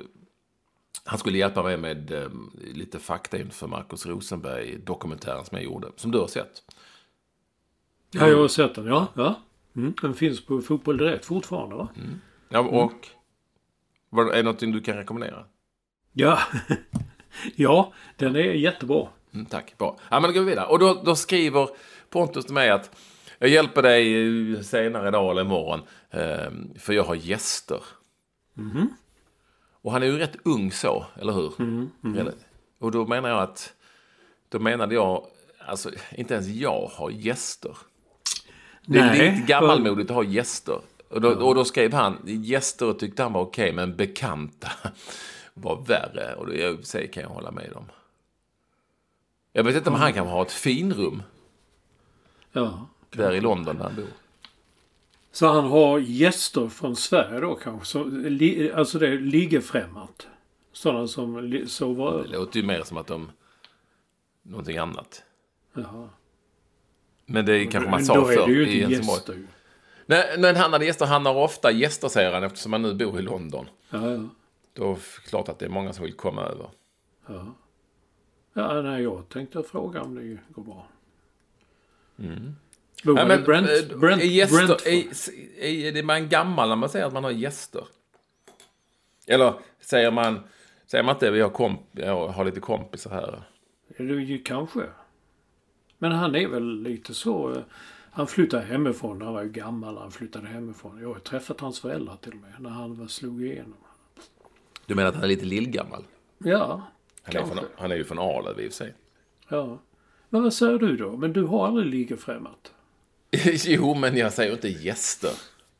han 1.06 1.20
skulle 1.20 1.38
hjälpa 1.38 1.64
mig 1.64 1.78
med 1.78 2.12
eh, 2.12 2.30
lite 2.74 3.00
fakta 3.00 3.38
inför 3.38 3.68
Markus 3.68 4.06
Rosenberg-dokumentären 4.06 5.46
som 5.46 5.58
jag 5.58 5.66
gjorde. 5.66 5.88
Som 5.96 6.12
du 6.12 6.18
har 6.20 6.28
sett. 6.28 6.64
Ja, 8.12 8.28
jag 8.28 8.38
har 8.38 8.48
sett 8.48 8.76
den. 8.76 8.86
Ja, 8.86 9.08
ja. 9.14 9.42
Mm. 9.76 9.94
Den 10.02 10.14
finns 10.14 10.46
på 10.46 10.62
Fotboll 10.62 10.98
Direkt 10.98 11.26
fortfarande 11.26 11.76
va? 11.76 11.90
Ja, 12.50 12.60
och 12.60 13.08
vad, 14.10 14.30
är 14.30 14.36
det 14.36 14.44
någonting 14.44 14.72
du 14.72 14.82
kan 14.82 14.98
rekommendera? 14.98 15.46
Ja. 16.14 16.40
ja, 17.56 17.94
den 18.16 18.36
är 18.36 18.40
jättebra. 18.40 19.08
Mm, 19.34 19.46
tack, 19.46 19.78
bra. 19.78 19.98
Ja, 20.10 20.20
men 20.20 20.30
då 20.30 20.34
går 20.34 20.42
vi 20.42 20.50
vidare. 20.50 20.66
Och 20.66 20.80
då, 20.80 21.02
då 21.06 21.16
skriver 21.16 21.70
Pontus 22.10 22.46
till 22.46 22.54
mig 22.54 22.70
att 22.70 22.96
jag 23.40 23.50
hjälper 23.50 23.82
dig 23.82 24.54
eh, 24.54 24.62
senare 24.62 25.08
idag 25.08 25.32
eller 25.32 25.42
imorgon. 25.42 25.82
Eh, 26.10 26.52
för 26.80 26.94
jag 26.94 27.04
har 27.04 27.16
gäster. 27.16 27.80
Och 29.86 29.92
han 29.92 30.04
är 30.04 30.08
ju 30.08 30.18
rätt 30.18 30.36
ung 30.44 30.72
så, 30.72 31.06
eller 31.15 31.34
hur? 31.34 31.54
Eller- 32.20 32.34
Och 32.80 32.92
då 32.92 33.06
menar 33.06 33.30
jag 33.30 33.42
att, 33.42 33.74
då 34.50 34.60
menade 34.60 34.96
jag, 34.96 35.25
alltså 35.65 35.92
inte 36.12 36.34
ens 36.34 36.48
jag 36.48 36.88
har 36.94 37.10
gäster. 37.10 37.77
Det 38.86 39.00
är 39.00 39.06
Nej, 39.06 39.32
lite 39.32 39.48
gammalmodigt 39.48 40.10
att 40.10 40.15
ha 40.15 40.24
gäster. 40.24 40.80
Och 41.10 41.22
då, 41.22 41.30
och 41.30 41.56
då 41.56 41.65
skrev 41.65 41.94
han, 41.94 42.18
gäster 42.25 42.94
tyckte 42.94 43.24
han 43.24 43.34
var 43.34 43.42
okej, 43.42 43.74
men 43.74 43.96
bekanta 43.96 44.72
var 45.54 45.86
värre. 45.88 46.36
Och 46.36 46.48
det 46.48 46.56
i 46.70 46.74
och 46.74 46.77
för 46.77 46.86
sig 46.86 47.08
kan 47.12 47.24
jag 47.24 47.30
hålla 47.30 47.51
med 47.51 47.74
om. 47.75 47.86
Jag 49.54 49.63
vet 49.63 49.75
inte 49.75 49.89
om 49.89 49.96
han 49.96 50.13
kan 50.13 50.27
ha 50.27 50.42
ett 50.42 50.51
finrum 50.51 51.24
Ja. 52.51 52.88
där 53.10 53.34
i 53.34 53.42
London 53.42 53.77
där 53.77 53.84
han 53.84 53.96
bor. 53.96 54.06
Så 55.36 55.48
han 55.48 55.63
har 55.65 56.00
gäster 56.00 56.70
från 56.70 56.96
Sverige 56.96 57.39
då 57.39 57.56
kanske? 57.56 57.86
Så, 57.86 58.04
li, 58.04 58.72
alltså 58.72 59.00
det 59.00 59.18
ligger 59.18 59.62
främmande. 59.62 60.13
Sådana 60.72 61.08
som 61.08 61.63
sover 61.68 62.06
Det 62.06 62.12
över. 62.12 62.27
låter 62.27 62.60
ju 62.60 62.65
mer 62.65 62.84
som 62.84 62.98
att 62.98 63.08
de... 63.08 63.32
Någonting 64.44 64.77
annat. 64.77 65.24
Jaha. 65.74 66.10
Men 67.25 67.46
det 67.46 67.65
kanske 67.65 67.89
man 67.89 68.00
Men 68.00 68.06
sa 68.06 68.15
då 68.15 68.27
är 68.27 68.36
förr 68.36 68.48
det 68.48 68.54
ju 68.54 68.68
i 68.68 68.80
Helsingborg. 68.82 69.48
Nej, 70.06 70.36
när 70.38 70.56
han 70.56 70.74
hade 70.74 70.86
gäster, 70.86 71.06
han 71.06 71.25
har 71.25 71.36
ofta 71.36 71.72
gäster 71.72 72.08
säger 72.08 72.34
han 72.34 72.44
eftersom 72.44 72.74
han 72.74 72.82
nu 72.82 72.94
bor 72.94 73.20
i 73.20 73.22
London. 73.22 73.65
Ja, 73.89 74.12
ja. 74.12 74.30
Då 74.74 74.92
är 74.92 74.96
det 74.96 75.30
klart 75.30 75.50
att 75.50 75.60
det 75.60 75.65
är 75.65 75.70
många 75.70 75.94
som 75.94 76.04
vill 76.06 76.13
komma 76.13 76.42
över. 76.44 76.70
Ja. 77.27 77.56
Ja, 78.54 78.82
nej, 78.82 79.04
jag 79.04 79.30
tänkte 79.30 79.63
fråga 79.63 80.01
om 80.01 80.15
det 80.15 80.38
går 80.54 80.63
bra. 80.63 80.88
Mm. 82.20 82.56
Han 83.04 83.28
men, 83.28 83.40
i 83.40 83.44
Brent, 83.44 83.68
eh, 83.92 83.98
Brent, 83.98 84.22
är, 84.22 84.25
gäster, 84.25 84.58
Brentford? 84.58 84.88
är, 84.88 85.66
är, 85.66 85.98
är 85.98 86.04
man 86.04 86.30
gammal 86.30 86.70
när 86.70 86.75
man 86.75 86.90
säger 86.90 87.06
att 87.06 87.14
man 87.14 87.24
har 87.24 87.32
gäster? 87.32 87.88
Eller 89.28 89.54
säger 89.80 90.12
man, 90.12 90.40
säger 90.86 91.04
man 91.04 91.16
inte 91.16 91.50
komp, 91.54 91.82
jag 91.92 92.28
har 92.28 92.46
lite 92.46 92.60
kompisar 92.60 93.12
här? 93.12 93.44
Är 93.98 94.04
det 94.04 94.22
ju 94.22 94.44
kanske. 94.44 94.82
Men 95.98 96.12
han 96.12 96.36
är 96.36 96.48
väl 96.48 96.82
lite 96.82 97.14
så. 97.14 97.52
eh, 97.52 97.58
Han 98.12 98.28
flyttade 98.28 98.64
hemifrån. 98.64 99.22
Han 99.22 99.34
var 99.34 99.44
ju 99.44 99.50
gammal 99.50 99.94
när 99.94 100.02
han 100.02 100.12
flyttade 100.12 100.48
hemifrån. 100.48 101.02
Jag 101.02 101.08
har 101.14 101.20
träffat 101.20 101.60
hans 101.60 101.80
föräldrar 101.80 102.16
till 102.16 102.32
och 102.32 102.38
med. 102.38 102.54
När 102.60 102.70
han 102.70 103.00
var 103.00 103.08
slog 103.08 103.44
igenom. 103.44 103.78
Du 104.86 104.96
menar 104.96 105.10
att 105.10 105.16
han 105.16 105.24
är 105.24 105.28
lite 105.28 105.46
lillgammal? 105.46 106.04
Ja, 106.38 106.82
Han 107.24 107.36
är, 107.36 107.46
från, 107.46 107.60
han 107.75 107.92
är 107.92 107.96
ju 107.96 108.04
från 108.04 108.20
Arlöv 108.20 108.60
i 108.60 108.68
och 108.68 108.72
för 108.72 108.78
sig. 108.78 108.94
Ja. 109.50 109.80
Men 110.30 110.44
vad 110.44 110.54
säger 110.54 110.78
du 110.80 110.98
då? 110.98 111.18
Men 111.18 111.34
du 111.34 111.44
har 111.44 111.68
aldrig 111.68 111.88
ligafrämmat? 111.88 112.74
jo, 113.65 113.94
men 113.94 114.18
jag 114.18 114.34
säger 114.34 114.51
inte 114.54 114.68
gäster. 114.70 115.32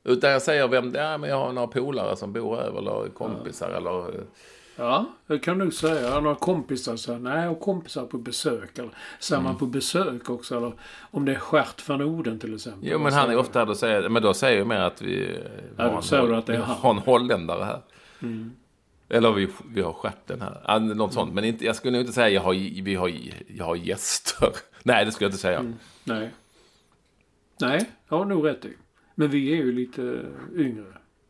Utan 0.04 0.32
jag 0.32 0.42
säger 0.42 0.68
vem 0.68 0.92
det 0.92 1.00
är, 1.00 1.18
men 1.18 1.30
jag 1.30 1.38
har 1.38 1.52
några 1.54 1.68
polare 1.68 2.16
som 2.16 2.34
bor 2.34 2.60
över 2.60 2.78
eller 2.80 3.10
kompisar 3.10 3.70
eller... 3.70 4.10
eh, 4.10 4.22
Ja, 4.78 5.06
det 5.28 5.40
kan 5.40 5.58
du 5.60 5.72
säga. 5.72 6.02
Jag 6.02 6.12
har 6.12 6.22
några 6.22 6.36
kompisar 6.36 6.96
så 6.96 7.12
här, 7.12 7.20
nej, 7.20 7.42
jag 7.42 7.48
har 7.48 7.56
kompisar 7.56 8.06
på 8.06 8.18
besök. 8.18 8.78
Eller 8.80 8.90
säger 9.20 9.40
Mm. 9.40 9.52
man 9.52 9.60
på 9.60 9.66
besök 9.66 10.30
också? 10.30 10.58
Eller 10.58 10.74
om 11.12 11.26
det 11.26 11.32
är 11.32 11.40
Stjärt 11.40 11.90
van 11.90 12.02
Oden 12.02 12.40
till 12.40 12.56
exempel. 12.56 12.90
Jo, 12.92 13.00
men 13.00 13.14
han 13.14 13.30
är 13.30 13.38
ofta 13.38 13.60
här 13.60 13.70
och 13.70 13.78
säger, 13.78 14.10
men 14.10 14.24
då 14.24 14.34
säger 14.34 14.58
jag 14.58 14.68
mer 14.68 14.80
att 14.80 15.02
vi, 15.02 15.38
Ja, 15.78 15.84
har, 15.84 15.98
en, 15.98 16.04
säger 16.04 16.34
att 16.34 16.46
det 16.46 16.56
är 16.56 16.60
har 16.60 16.92
en 16.92 16.98
holländare 16.98 17.64
här. 17.64 17.82
Eller 19.10 19.32
vi, 19.32 19.48
vi 19.74 19.82
har 19.82 19.94
stjärten 19.94 20.42
här. 20.42 20.62
Ja, 20.68 20.80
Något 20.80 21.14
sånt. 21.14 21.34
Men 21.34 21.44
inte, 21.46 21.66
jag 21.66 21.76
skulle 21.76 21.92
nog 21.92 22.02
inte 22.02 22.14
säga 22.14 22.30
jag 22.30 22.42
har, 22.42 22.82
vi 22.84 22.96
har, 22.96 23.12
jag 23.48 23.66
har 23.66 23.76
gäster. 23.76 24.50
Nej, 24.84 25.06
det 25.06 25.12
skulle 25.12 25.26
jag 25.26 25.30
inte 25.30 25.42
säga. 25.42 25.74
Nej. 26.04 26.30
Nej, 27.60 27.90
jag 28.10 28.18
har 28.18 28.26
nog 28.26 28.46
rätt 28.46 28.66
i. 28.66 28.74
Men 29.16 29.30
vi 29.30 29.52
är 29.52 29.56
ju 29.56 29.72
lite 29.72 30.26
yngre. 30.56 30.86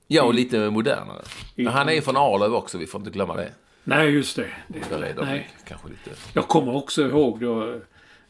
Ja, 0.07 0.23
och 0.23 0.33
lite 0.33 0.69
modernare. 0.69 1.21
Men 1.55 1.67
han 1.67 1.89
är 1.89 1.93
ju 1.93 2.01
från 2.01 2.17
Arlöv 2.17 2.53
också, 2.53 2.77
vi 2.77 2.87
får 2.87 3.01
inte 3.01 3.11
glömma 3.11 3.35
det. 3.35 3.51
Nej, 3.83 4.09
just 4.09 4.35
det. 4.35 4.47
det 4.67 4.91
är 4.91 5.25
nej. 5.25 5.49
kanske 5.67 5.89
lite... 5.89 6.09
Jag 6.33 6.47
kommer 6.47 6.75
också 6.75 7.01
ihåg 7.01 7.39
då 7.39 7.79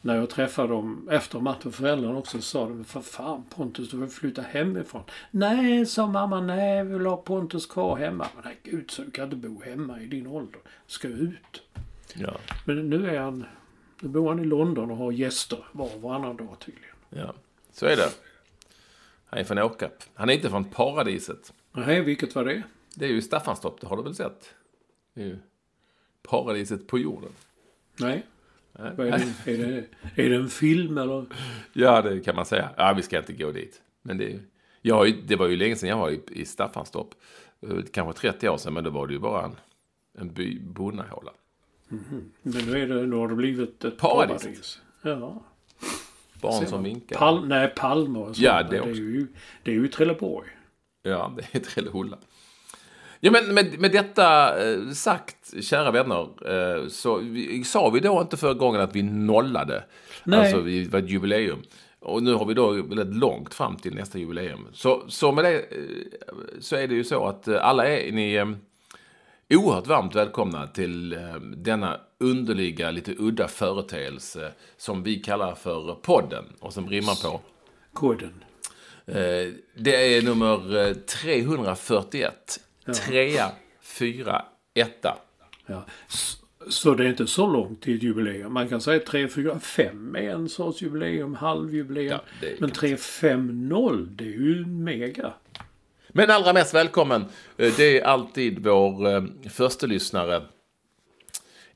när 0.01 0.15
jag 0.15 0.29
träffade 0.29 0.67
dem 0.67 1.09
efter 1.11 1.39
matchen. 1.39 1.71
Föräldrarna 1.71 2.17
också 2.17 2.41
sa 2.41 2.67
de, 2.67 2.85
för 2.85 3.01
fan 3.01 3.43
Pontus 3.55 3.89
du 3.89 3.97
vill 3.97 4.09
flytta 4.09 4.41
hemifrån. 4.41 5.03
Nej, 5.31 5.85
sa 5.85 6.07
mamma, 6.07 6.41
nej 6.41 6.83
vi 6.83 6.93
vill 6.93 7.05
ha 7.05 7.17
Pontus 7.17 7.65
kvar 7.65 7.97
hemma. 7.97 8.27
Men 8.35 8.43
nej, 8.45 8.57
gud 8.63 8.91
så 8.91 9.01
du 9.01 9.11
kan 9.11 9.23
inte 9.23 9.35
bo 9.35 9.61
hemma 9.61 10.01
i 10.01 10.05
din 10.05 10.27
ålder. 10.27 10.59
Du 10.63 10.93
ska 10.93 11.07
ut. 11.07 11.61
Ja, 12.13 12.37
Men 12.65 12.89
nu 12.89 13.09
är 13.09 13.19
han, 13.19 13.45
nu 14.01 14.09
bor 14.09 14.29
han 14.29 14.39
i 14.39 14.45
London 14.45 14.91
och 14.91 14.97
har 14.97 15.11
gäster 15.11 15.59
var 15.71 15.95
och 15.95 16.01
varannan 16.01 16.37
dag 16.37 16.55
tydligen. 16.59 16.95
ja. 17.09 17.33
Så 17.75 17.85
är 17.85 17.95
det. 17.95 18.09
Han 19.25 19.39
är 19.39 19.43
från 19.43 19.57
Åkarp. 19.59 20.03
Han 20.13 20.29
är 20.29 20.33
inte 20.33 20.49
från 20.49 20.63
paradiset. 20.65 21.53
Nej, 21.71 22.01
vilket 22.01 22.35
var 22.35 22.45
det? 22.45 22.63
Det 22.95 23.05
är 23.05 23.09
ju 23.09 23.21
Staffanstorp, 23.21 23.81
det 23.81 23.87
har 23.87 23.97
du 23.97 24.03
väl 24.03 24.15
sett? 24.15 24.53
Det 25.13 25.21
är 25.21 25.25
ju 25.25 25.37
paradiset 26.21 26.87
på 26.87 26.99
jorden. 26.99 27.29
Nej. 27.99 28.25
Vad 28.71 28.99
är, 29.07 29.11
det, 29.45 29.51
är, 29.53 29.57
det, 29.57 29.85
är 30.23 30.29
det 30.29 30.35
en 30.35 30.49
film 30.49 30.97
eller? 30.97 31.25
Ja, 31.73 32.01
det 32.01 32.19
kan 32.19 32.35
man 32.35 32.45
säga. 32.45 32.69
Ja, 32.77 32.93
vi 32.97 33.01
ska 33.01 33.17
inte 33.17 33.33
gå 33.33 33.51
dit. 33.51 33.81
Men 34.01 34.17
det, 34.17 34.39
jag 34.81 35.13
det 35.27 35.35
var 35.35 35.47
ju 35.47 35.55
länge 35.57 35.75
sedan 35.75 35.89
jag 35.89 35.97
var 35.97 36.09
i, 36.09 36.21
i 36.29 36.45
Staffanstorp. 36.45 37.07
Eh, 37.61 37.77
Kanske 37.91 38.21
30 38.21 38.49
år 38.49 38.57
sedan, 38.57 38.73
men 38.73 38.83
då 38.83 38.89
var 38.89 39.07
det 39.07 39.13
ju 39.13 39.19
bara 39.19 39.45
en, 39.45 39.55
en 40.17 40.33
by, 40.33 40.59
bonnahåla. 40.59 41.31
Men 41.87 42.65
nu, 42.65 42.81
är 42.81 42.87
det, 42.87 43.05
nu 43.05 43.15
har 43.15 43.27
det 43.27 43.35
blivit 43.35 43.85
ett 43.85 43.97
Paradiset. 43.97 44.41
paradis. 44.43 44.81
Ja. 45.01 45.43
Barn 46.45 46.67
som 46.67 46.83
vinkar. 46.83 47.15
Pal, 47.15 47.47
nej, 47.47 47.67
Palme 47.67 48.19
och 48.19 48.25
sånt. 48.25 48.37
Ja, 48.37 48.63
det 48.63 48.69
det, 48.69 48.77
är 48.77 48.93
ju, 48.93 49.27
det 49.63 49.71
är 49.71 49.75
ju 49.75 49.87
Trelleborg. 49.87 50.47
Ja, 51.03 51.33
det 51.37 51.59
är 51.59 51.63
Trellehulla. 51.63 52.17
Ja, 53.19 53.31
men 53.31 53.53
med, 53.53 53.79
med 53.79 53.91
detta 53.91 54.57
eh, 54.63 54.89
sagt, 54.89 55.63
kära 55.63 55.91
vänner, 55.91 56.27
eh, 56.51 56.87
så 56.87 57.17
vi, 57.17 57.63
sa 57.63 57.89
vi 57.89 57.99
då 57.99 58.21
inte 58.21 58.37
förra 58.37 58.53
gången 58.53 58.81
att 58.81 58.95
vi 58.95 59.03
nollade? 59.03 59.83
Nej. 60.23 60.39
Alltså, 60.39 60.59
vi 60.59 60.85
var 60.85 60.99
ett 60.99 61.09
jubileum. 61.09 61.61
Och 61.99 62.23
nu 62.23 62.33
har 62.33 62.45
vi 62.45 62.53
då 62.53 62.71
väldigt 62.71 63.15
långt 63.15 63.53
fram 63.53 63.75
till 63.75 63.95
nästa 63.95 64.19
jubileum. 64.19 64.67
Så, 64.71 65.03
så 65.07 65.31
med 65.31 65.43
det 65.43 65.55
eh, 65.55 65.59
så 66.59 66.75
är 66.75 66.87
det 66.87 66.95
ju 66.95 67.03
så 67.03 67.25
att 67.25 67.47
alla 67.47 67.87
är 67.87 68.11
ni 68.11 68.55
oerhört 69.49 69.87
varmt 69.87 70.15
välkomna 70.15 70.67
till 70.67 71.13
eh, 71.13 71.35
denna 71.57 71.99
underliga, 72.19 72.91
lite 72.91 73.15
udda 73.17 73.47
företeelse 73.47 74.51
som 74.77 75.03
vi 75.03 75.15
kallar 75.15 75.55
för 75.55 75.95
podden 76.01 76.45
och 76.59 76.73
som 76.73 76.89
rimmar 76.89 77.23
på 77.23 77.41
Koden. 77.93 78.33
Eh, 79.05 79.15
Det 79.75 80.17
är 80.17 80.21
nummer 80.21 80.87
eh, 80.87 80.93
341. 80.93 82.59
Trea, 83.07 83.51
fyra, 83.81 84.45
etta. 84.73 85.17
Ja. 85.65 85.85
Så 86.69 86.93
det 86.93 87.03
är 87.05 87.07
inte 87.09 87.27
så 87.27 87.47
långt 87.47 87.81
till 87.81 87.95
ett 87.95 88.03
jubileum. 88.03 88.53
Man 88.53 88.69
kan 88.69 88.81
säga 88.81 88.99
3, 88.99 89.27
4, 89.27 89.59
5 89.59 90.15
är 90.15 90.29
en 90.29 90.49
sorts 90.49 90.81
jubileum, 90.81 91.35
halvjubileum. 91.35 92.19
Ja, 92.41 92.47
Men 92.59 92.71
3, 92.71 92.97
5, 92.97 93.69
0 93.69 94.07
det 94.11 94.23
är 94.23 94.27
ju 94.27 94.65
mega. 94.65 95.33
Men 96.17 96.31
allra 96.31 96.53
mest 96.53 96.73
välkommen, 96.73 97.21
eh, 97.57 97.73
det 97.77 97.99
är 97.99 98.03
alltid 98.05 98.63
vår 98.65 99.07
eh, 99.07 99.23
första 99.49 99.85
lyssnare 99.87 100.43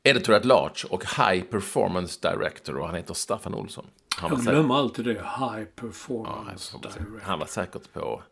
Editor 0.04 0.34
at 0.36 0.46
Large 0.46 0.88
och 0.90 1.04
High 1.18 1.44
Performance 1.44 2.20
Director 2.30 2.78
och 2.78 2.86
han 2.86 2.96
heter 2.96 3.14
Staffan 3.14 3.54
Olsson. 3.54 3.86
Han 4.16 4.32
Jag 4.32 4.40
glömmer 4.42 4.76
alltid 4.76 5.06
det. 5.06 5.14
High 5.14 5.64
performance 5.76 6.78
director. 6.82 7.20
han 7.24 7.40
var 7.40 7.46
säkert 7.46 7.94
på 7.94 8.24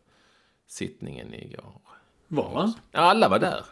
sittningen 0.66 1.34
igår. 1.34 1.80
Var 2.28 2.54
han? 2.60 2.72
Alla 2.92 3.28
var 3.28 3.38
där. 3.38 3.64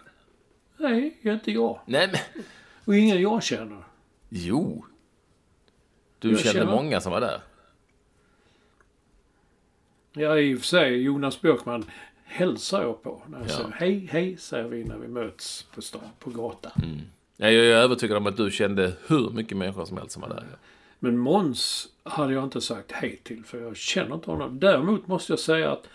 Nej, 0.77 1.19
inte 1.23 1.53
jag. 1.53 1.81
Nej, 1.87 2.09
men... 2.13 2.45
Och 2.85 2.97
ingen 2.97 3.23
jag 3.23 3.43
känner. 3.43 3.85
Jo. 4.29 4.85
Du 6.19 6.31
Jag 6.31 6.39
kände 6.41 6.59
känner- 6.61 6.73
många 6.73 7.01
som 7.01 7.13
var 7.13 7.21
där. 7.21 7.41
Ja, 10.13 10.39
i 10.39 10.55
och 10.55 10.59
för 10.59 10.67
sig, 10.67 11.03
Jonas 11.03 11.41
Björkman 11.41 11.85
hälsar 12.27 12.83
jag 12.83 13.03
på. 13.03 13.23
När 13.29 13.39
jag 13.39 13.47
Ja. 13.49 13.53
säger 13.53 13.71
hej, 13.71 14.09
hej, 14.13 14.37
säger 14.37 14.69
vi 14.69 14.85
när 14.85 14.97
vi 14.99 15.09
möts 15.09 15.63
på 15.75 15.83
stan, 15.83 16.01
på 16.19 16.31
gatan. 16.31 16.73
Ja, 17.37 17.51
Jag 17.51 17.67
är 17.67 17.75
övertygad 17.77 18.17
om 18.17 18.27
att 18.27 18.37
du 18.37 18.51
kände 18.51 18.93
hur 19.07 19.31
mycket 19.31 19.57
människor 19.57 19.85
som 19.85 19.97
helst 19.97 20.13
som 20.13 20.23
var 20.23 20.29
där. 20.29 20.45
Men 20.99 21.19
Måns 21.19 21.89
hade 22.03 22.35
jag 22.35 22.45
inte 22.45 22.61
sagt 22.61 22.93
hej 22.93 23.21
till, 23.23 23.45
för 23.45 23.59
jag 23.61 23.77
känner 23.77 24.15
inte 24.15 24.31
honom. 24.31 24.59
Däremot 24.61 25.07
måste 25.07 25.33
jag 25.33 25.39
säga 25.41 25.71
att 25.73 25.89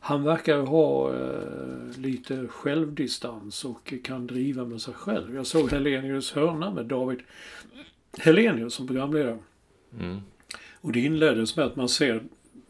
han 0.00 0.22
verkar 0.22 0.58
ha 0.58 1.14
eh, 1.14 1.98
lite 1.98 2.46
självdistans 2.48 3.64
och 3.64 3.94
kan 4.04 4.26
driva 4.26 4.64
med 4.64 4.80
sig 4.82 4.94
själv. 4.94 5.34
Jag 5.34 5.46
såg 5.46 5.70
Helenius 5.70 6.32
hörna 6.32 6.70
med 6.70 6.86
David 6.86 7.20
Helenius 8.18 8.74
som 8.74 8.86
programledare. 8.86 9.38
Och 10.80 10.92
det 10.92 11.00
inleddes 11.00 11.56
med 11.56 11.66
att 11.66 11.76
man 11.76 11.88
ser 11.88 12.22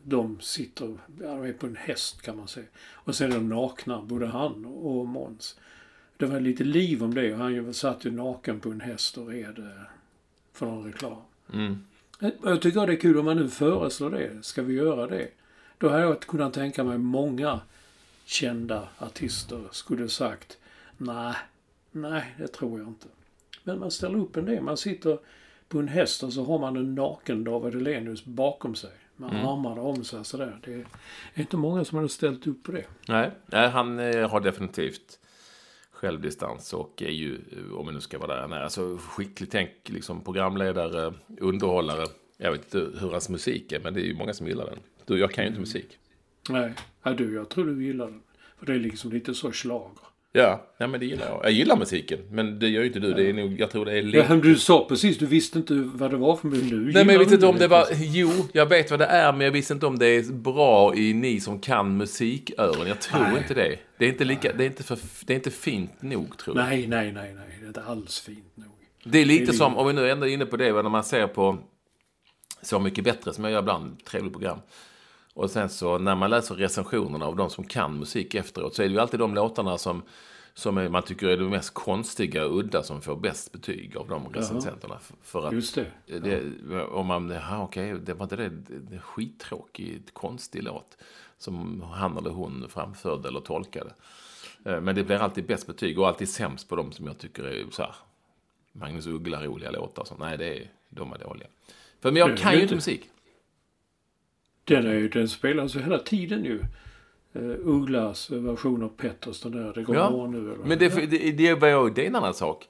de 0.09 0.41
sitter, 0.41 0.99
de 1.07 1.25
är 1.25 1.53
på 1.53 1.67
en 1.67 1.77
häst 1.77 2.23
kan 2.23 2.37
man 2.37 2.49
säga. 2.49 2.67
Och 2.93 3.15
sen 3.15 3.33
är 3.33 3.35
de 3.35 3.49
nakna, 3.49 4.03
både 4.03 4.27
han 4.27 4.65
och 4.65 5.07
Måns. 5.07 5.59
Det 6.17 6.27
var 6.27 6.41
lite 6.41 6.65
liv 6.65 7.05
om 7.05 7.15
det 7.15 7.33
och 7.33 7.39
han 7.39 7.75
satt 7.75 8.05
ju 8.05 8.11
naken 8.11 8.61
på 8.61 8.71
en 8.71 8.81
häst 8.81 9.19
och 9.19 9.29
red 9.29 9.59
eh, 9.59 9.83
för 10.53 10.67
någon 10.67 10.85
reklam. 10.85 11.23
Jag 12.43 12.63
tycker 12.63 12.87
det 12.87 12.93
är 12.93 13.01
kul 13.01 13.19
om 13.19 13.25
man 13.25 13.37
nu 13.37 13.49
föreslår 13.49 14.11
det. 14.11 14.43
Ska 14.43 14.63
vi 14.63 14.75
göra 14.75 15.07
det? 15.07 15.29
Då 15.79 15.89
hade 15.89 16.03
jag 16.03 16.21
kunnat 16.21 16.55
tänka 16.55 16.85
mig 16.85 16.99
många 16.99 17.61
kända 18.25 18.89
artister 18.99 19.65
skulle 19.71 20.09
sagt 20.09 20.59
nej, 20.97 21.35
nej, 21.91 22.35
det 22.39 22.49
tror 22.49 22.79
jag 22.79 22.89
inte. 22.89 23.07
Men 23.65 23.79
man 23.79 23.91
ställer 23.91 24.19
upp 24.19 24.37
en 24.37 24.45
del. 24.45 24.63
Man 24.63 24.77
sitter 24.77 25.19
på 25.69 25.79
en 25.79 25.89
häst 25.89 26.23
och 26.23 26.33
så 26.33 26.45
har 26.45 26.59
man 26.59 26.77
en 26.77 26.95
naken 26.95 27.45
David 27.45 27.75
Hellenius 27.75 28.25
bakom 28.25 28.75
sig. 28.75 28.91
Med 29.17 29.31
armarna 29.31 29.81
om 29.81 30.05
sig 30.05 30.25
sådär. 30.25 30.61
Det 30.65 30.73
är 30.73 30.85
inte 31.35 31.57
många 31.57 31.85
som 31.85 31.97
hade 31.97 32.09
ställt 32.09 32.47
upp 32.47 32.63
på 32.63 32.73
det. 32.73 32.85
Nej, 33.09 33.31
nej 33.47 33.69
han 33.69 33.99
eh, 33.99 34.31
har 34.31 34.41
definitivt 34.41 35.19
självdistans 35.91 36.73
och 36.73 37.03
är 37.03 37.11
ju, 37.11 37.35
eh, 37.35 37.79
om 37.79 37.87
vi 37.87 37.93
nu 37.93 38.01
ska 38.01 38.19
vara 38.19 38.35
där, 38.35 38.41
han 38.41 38.53
är 38.53 38.61
alltså 38.61 38.99
skicklig 39.01 39.51
tänk, 39.51 39.71
liksom 39.85 40.25
programledare, 40.25 41.15
underhållare. 41.41 42.07
Jag 42.37 42.53
vet 42.53 42.75
inte 42.75 42.99
hur 43.01 43.11
hans 43.11 43.29
musik 43.29 43.73
är, 43.73 43.81
men 43.81 43.95
det 43.95 44.01
är 44.01 44.05
ju 44.05 44.15
många 44.15 44.35
som 44.35 44.47
gillar 44.47 44.67
den. 44.67 44.79
Du, 45.05 45.19
jag 45.19 45.33
kan 45.33 45.45
ju 45.45 45.49
inte 45.49 45.61
musik. 45.61 45.99
Nej, 46.51 46.75
ja, 47.03 47.13
du, 47.13 47.35
jag 47.35 47.49
tror 47.49 47.65
du 47.65 47.85
gillar 47.85 48.07
den. 48.07 48.23
För 48.59 48.67
det 48.67 48.73
är 48.73 48.79
liksom 48.79 49.13
lite 49.13 49.35
så 49.35 49.53
schlager. 49.53 50.03
Ja, 50.33 50.67
nej, 50.79 50.89
men 50.89 51.01
det 51.01 51.07
gillar 51.07 51.27
jag. 51.27 51.41
Jag 51.45 51.53
gillar 51.53 51.77
musiken, 51.77 52.19
men 52.31 52.59
det 52.59 52.69
gör 52.69 52.81
ju 52.81 52.87
inte 52.87 53.01
du. 53.01 53.15
Det 53.15 53.29
är 53.29 53.33
nog, 53.33 53.61
jag 53.61 53.71
tror 53.71 53.85
det 53.85 53.93
är 53.93 53.97
Ja, 53.97 54.03
lite... 54.03 54.35
du 54.49 54.57
sa 54.57 54.87
precis, 54.89 55.19
du 55.19 55.27
visste 55.27 55.59
inte 55.59 55.75
vad 55.75 56.11
det 56.11 56.17
var 56.17 56.37
för 56.37 56.49
musik. 56.49 56.73
Nu 56.73 56.93
Nej, 56.93 57.05
men 57.05 57.15
jag 57.15 57.29
du 57.29 57.35
inte 57.35 57.47
om 57.47 57.59
det 57.59 57.69
var... 57.69 57.87
Jo, 57.93 58.31
jag 58.53 58.67
vet 58.67 58.91
vad 58.91 59.01
det 59.01 59.07
är, 59.07 59.33
men 59.33 59.41
jag 59.41 59.53
visste 59.53 59.75
inte 59.75 59.87
om 59.87 59.99
det 59.99 60.07
är 60.07 60.33
bra 60.33 60.95
i 60.95 61.15
ni 61.15 61.41
som 61.41 61.61
kan 61.61 61.97
musiköron. 61.97 62.87
Jag 62.87 63.01
tror 63.01 63.23
Nej. 63.23 63.39
inte 63.39 63.55
det. 63.55 63.79
Det 63.99 64.05
är 64.05 64.09
inte, 64.09 64.25
lika, 64.25 64.53
det, 64.53 64.65
är 64.65 64.67
inte 64.67 64.83
för, 64.83 64.99
det 65.25 65.33
är 65.33 65.37
inte 65.37 65.51
fint 65.51 66.03
nog, 66.03 66.39
tror 66.39 66.57
jag. 66.57 66.67
Nej, 66.67 66.87
nej, 66.87 67.13
nej, 67.13 67.35
nej. 67.35 67.57
Det 67.61 67.65
är 67.65 67.69
inte 67.69 67.83
alls 67.83 68.21
fint 68.21 68.57
nog. 68.57 68.73
Det 69.05 69.19
är 69.19 69.25
lite 69.25 69.45
Det 69.45 69.51
är 69.51 69.53
som, 69.53 69.77
om 69.77 69.87
vi 69.87 69.93
nu 69.93 70.11
ändå 70.11 70.27
är 70.27 70.33
inne 70.33 70.47
på 70.47 70.57
det, 70.57 70.73
när 70.73 70.83
man 70.83 71.05
ser 71.05 71.27
på 71.27 71.59
Så 72.63 72.79
mycket 72.79 73.05
bättre, 73.05 73.33
som 73.33 73.45
jag 73.45 73.53
gör 73.53 73.61
ibland, 73.61 74.05
trevligt 74.05 74.33
program. 74.33 74.59
Och 75.39 75.51
sen 75.51 75.69
så 75.69 75.99
när 75.99 76.15
man 76.15 76.31
läser 76.31 76.55
recensionerna 76.55 77.27
av 77.27 77.37
de 77.37 77.51
som 77.51 77.65
kan 77.65 77.99
musik 77.99 78.35
efteråt 78.35 78.75
så 78.75 78.83
är 78.83 78.87
det 78.89 78.93
ju 78.93 79.01
alltid 79.01 79.21
de 79.21 79.35
låtarna 79.35 79.79
som, 79.79 80.03
som 80.55 80.79
är, 80.79 80.89
man 80.89 81.03
tycker 81.03 81.29
är 81.29 81.37
de 81.37 81.51
mest 81.51 81.75
konstiga 81.75 82.47
och 82.47 82.59
udda 82.59 82.83
som 82.83 83.01
får 83.03 83.17
bäst 83.17 83.53
betyg 83.53 83.97
av 83.97 84.09
de 84.09 84.29
recensenterna. 84.29 84.99
För 85.23 85.47
att 85.47 85.53
Just 85.53 85.75
det. 85.75 85.87
det, 86.07 86.43
om 86.85 87.07
man, 87.07 87.31
ja 87.31 87.63
okej, 87.63 87.95
det 87.95 88.15
var 88.15 88.25
inte 88.25 88.37
det, 88.37 88.49
det 88.91 88.99
skittråkig, 88.99 90.03
konstig 90.13 90.63
låt. 90.63 90.99
Som 91.39 91.83
han 91.83 92.17
eller 92.17 92.31
hon 92.31 92.67
framförde 92.69 93.29
eller 93.29 93.41
tolkade. 93.41 93.91
Eh, 94.65 94.81
Men 94.81 94.95
det 94.95 95.05
blir 95.05 95.17
alltid 95.17 95.47
bäst 95.47 95.67
betyg 95.67 95.99
och 95.99 96.09
alltid 96.09 96.29
sämst 96.29 96.69
på 96.69 96.77
de 96.77 96.93
som 96.93 97.07
jag 97.07 97.19
tycker 97.19 97.45
är 97.45 97.71
så 97.71 97.83
här. 97.83 97.95
Magnus 98.73 99.07
Uggla-roliga 99.07 99.71
låtar. 99.71 100.05
Så, 100.05 100.15
nej, 100.19 100.39
det 100.39 100.59
är, 100.59 100.71
de 100.89 101.13
är 101.13 101.19
dåliga. 101.19 101.49
För 102.01 102.13
men 102.13 102.21
jag 102.21 102.39
kan 102.39 102.55
ju 102.55 102.63
inte 102.63 102.75
musik. 102.75 103.11
Den, 104.69 104.87
är, 104.87 104.95
ju- 104.95 105.09
den 105.09 105.29
spelas 105.29 105.77
ju 105.77 105.81
hela 105.81 105.99
tiden 105.99 106.45
ju. 106.45 106.61
Uh, 107.37 107.57
Ugglas 107.65 108.31
version 108.31 108.83
av 108.83 108.89
Petters, 108.89 109.41
den 109.41 109.53
där. 109.53 109.73
Det 109.75 109.83
går 109.83 109.97
Ja, 109.97 110.11
bra 110.11 110.27
nu 110.27 110.39
eller? 110.39 110.65
Men 110.65 110.79
det, 110.79 110.89
det, 110.89 111.07
det, 111.07 111.49
är- 111.49 111.91
det 111.95 112.03
är 112.05 112.07
en 112.07 112.17
annan 112.17 112.35
sak. 112.35 112.69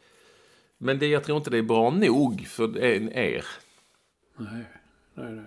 Men 0.78 0.98
det, 0.98 1.06
jag 1.06 1.24
tror 1.24 1.38
inte 1.38 1.50
det 1.50 1.58
är 1.58 1.62
bra 1.62 1.90
nog 1.90 2.46
för 2.46 2.78
er. 2.78 3.44
Nej, 4.36 4.64
nej, 5.14 5.32
nej. 5.32 5.44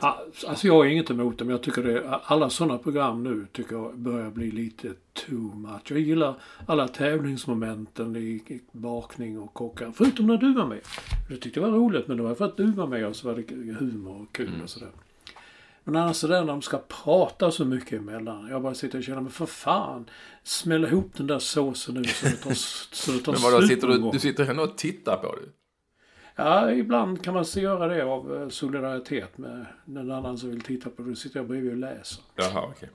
Ah, 0.00 0.14
Alltså 0.46 0.66
jag 0.66 0.74
har 0.74 0.84
inget 0.84 1.10
emot 1.10 1.38
dem. 1.38 1.50
Jag 1.50 1.62
tycker 1.62 1.82
det, 1.82 2.08
alla 2.24 2.50
sådana 2.50 2.78
program 2.78 3.22
nu 3.24 3.46
tycker 3.52 3.74
jag 3.76 3.98
börjar 3.98 4.30
bli 4.30 4.50
lite 4.50 4.88
too 5.12 5.54
much. 5.54 5.90
Jag 5.90 6.00
gillar 6.00 6.34
alla 6.66 6.88
tävlingsmomenten 6.88 8.16
i 8.16 8.60
bakning 8.72 9.38
och 9.38 9.54
kockar. 9.54 9.92
Förutom 9.94 10.26
när 10.26 10.36
du 10.36 10.54
var 10.54 10.66
med. 10.66 10.80
Det 11.28 11.36
tyckte 11.36 11.60
jag 11.60 11.70
var 11.70 11.78
roligt 11.78 12.08
men 12.08 12.16
det 12.16 12.22
var 12.22 12.34
för 12.34 12.44
att 12.44 12.56
du 12.56 12.66
var 12.72 12.86
med 12.86 13.06
och 13.06 13.16
så 13.16 13.28
var 13.28 13.34
det 13.36 13.54
humor 13.78 14.22
och 14.22 14.34
kul 14.36 14.60
och 14.62 14.70
sådär. 14.70 14.90
Men 15.88 15.96
annars 15.96 16.16
sådär 16.16 16.40
när 16.40 16.46
de 16.46 16.62
ska 16.62 16.78
prata 16.78 17.50
så 17.50 17.64
mycket 17.64 18.00
emellan. 18.00 18.48
Jag 18.50 18.62
bara 18.62 18.74
sitter 18.74 18.98
och 18.98 19.04
känner, 19.04 19.20
men 19.20 19.30
för 19.30 19.46
fan. 19.46 20.10
Smäll 20.42 20.84
ihop 20.84 21.10
den 21.16 21.26
där 21.26 21.38
såsen 21.38 21.94
nu 21.94 22.04
så 22.04 22.26
det 22.26 22.36
tar, 22.36 22.54
så 22.94 23.12
det 23.12 23.18
tar 23.18 23.32
men 23.32 23.42
vadå, 23.42 23.58
slut 23.58 23.68
sitter 23.68 23.88
du, 23.88 24.10
du 24.12 24.18
sitter 24.18 24.50
ändå 24.50 24.62
och 24.62 24.78
tittar 24.78 25.16
på 25.16 25.36
det? 25.36 25.48
Ja, 26.36 26.72
ibland 26.72 27.24
kan 27.24 27.34
man 27.34 27.44
se 27.44 27.60
göra 27.60 27.88
det 27.88 28.04
av 28.04 28.42
eh, 28.42 28.48
solidaritet 28.48 29.38
med 29.38 29.66
någon 29.84 30.10
annan 30.10 30.38
som 30.38 30.50
vill 30.50 30.60
titta 30.60 30.90
på 30.90 31.02
det. 31.02 31.08
Då 31.08 31.14
sitter 31.14 31.38
jag 31.38 31.48
bredvid 31.48 31.70
och 31.70 31.76
läser. 31.76 32.22
Jaha, 32.34 32.64
okej. 32.70 32.90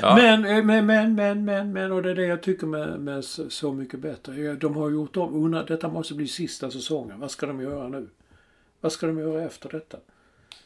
Ja. 0.00 0.16
Men, 0.16 0.44
eh, 0.44 0.64
men, 0.64 0.86
men, 0.86 1.14
men, 1.14 1.44
men, 1.44 1.72
men, 1.72 1.92
och 1.92 2.02
det 2.02 2.10
är 2.10 2.14
det 2.14 2.26
jag 2.26 2.42
tycker 2.42 2.66
med, 2.66 3.00
med 3.00 3.24
Så 3.24 3.72
mycket 3.72 4.00
bättre. 4.00 4.54
De 4.54 4.76
har 4.76 4.90
gjort 4.90 5.16
om, 5.16 5.64
detta 5.68 5.88
måste 5.88 6.14
bli 6.14 6.28
sista 6.28 6.70
säsongen. 6.70 7.20
Vad 7.20 7.30
ska 7.30 7.46
de 7.46 7.60
göra 7.60 7.88
nu? 7.88 8.08
Vad 8.80 8.92
ska 8.92 9.06
de 9.06 9.18
göra 9.18 9.42
efter 9.42 9.68
detta? 9.68 9.98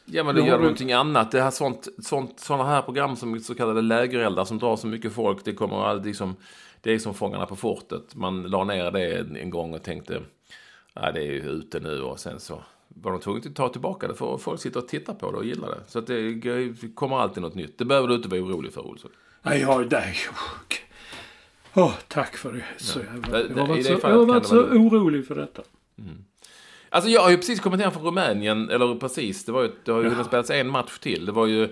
Ja, 0.05 0.23
men 0.23 0.35
det 0.35 0.41
gör 0.41 0.57
du- 0.57 0.61
någonting 0.63 0.91
annat. 0.93 1.31
Det 1.31 1.41
här 1.41 1.51
sånt, 1.51 1.87
sånt, 2.03 2.39
såna 2.39 2.63
här 2.65 2.81
program 2.81 3.15
som 3.15 3.39
så 3.39 3.55
kallade 3.55 3.81
lägereldar 3.81 4.45
som 4.45 4.59
drar 4.59 4.75
så 4.75 4.87
mycket 4.87 5.13
folk. 5.13 5.45
Det 5.45 5.53
kommer 5.53 5.83
aldrig 5.85 6.15
som, 6.15 6.35
det 6.81 6.93
är 6.93 6.99
som 6.99 7.13
Fångarna 7.13 7.45
på 7.45 7.55
fortet. 7.55 8.15
Man 8.15 8.43
la 8.43 8.63
ner 8.63 8.91
det 8.91 9.17
en, 9.41 9.49
gång 9.49 9.73
och 9.73 9.83
tänkte, 9.83 10.21
nej 10.95 11.13
det 11.13 11.19
är 11.19 11.31
ju 11.31 11.41
ute 11.49 11.79
nu 11.79 12.01
och 12.01 12.19
sen 12.19 12.39
så 12.39 12.61
var 12.87 13.11
de 13.11 13.19
tvungna 13.21 13.41
att 13.45 13.55
ta 13.55 13.69
tillbaka 13.69 14.07
det 14.07 14.15
för 14.15 14.37
folk 14.37 14.61
sitter 14.61 14.79
och 14.79 14.87
tittar 14.87 15.13
på 15.13 15.31
det 15.31 15.37
och 15.37 15.45
gillar 15.45 15.67
det. 15.67 15.79
Så 15.87 15.99
att 15.99 16.07
det, 16.07 16.33
det 16.33 16.95
kommer 16.95 17.17
alltid 17.17 17.43
något 17.43 17.55
nytt. 17.55 17.77
Det 17.77 17.85
behöver 17.85 18.07
du 18.07 18.15
inte 18.15 18.27
vara 18.29 18.41
orolig 18.41 18.73
för, 18.73 18.87
Olsson. 18.87 19.11
Nej, 19.41 19.61
jag, 19.61 19.91
nej. 19.91 20.15
Åh, 21.73 21.93
tack 22.07 22.37
för 22.37 22.53
det. 22.53 22.63
Så 22.77 22.99
jävla, 22.99 23.37
Det- 23.37 23.43
jag 23.43 23.55
har 23.57 23.67
det- 23.67 23.69
varit 23.69 23.77
det 23.77 23.83
så, 24.01 24.07
jag 24.07 24.17
har 24.17 24.25
varit 24.25 24.43
det 24.43 24.49
så 24.49 24.61
orolig 24.63 25.27
för 25.27 25.35
detta. 25.35 25.61
Alltså 26.95 27.09
jag 27.09 27.21
har 27.21 27.29
ju 27.29 27.37
precis 27.37 27.59
kommit 27.59 27.81
hem 27.81 27.91
från 27.91 28.03
Rumänien, 28.03 28.69
eller 28.69 28.95
precis, 28.95 29.45
det, 29.45 29.51
var 29.51 29.63
ju, 29.63 29.71
det 29.83 29.91
har 29.91 30.03
ju 30.03 30.09
hunnit 30.09 30.27
spelas 30.27 30.49
en 30.49 30.69
match 30.69 30.99
till. 30.99 31.25
Det 31.25 31.31
var 31.31 31.45
ju... 31.47 31.63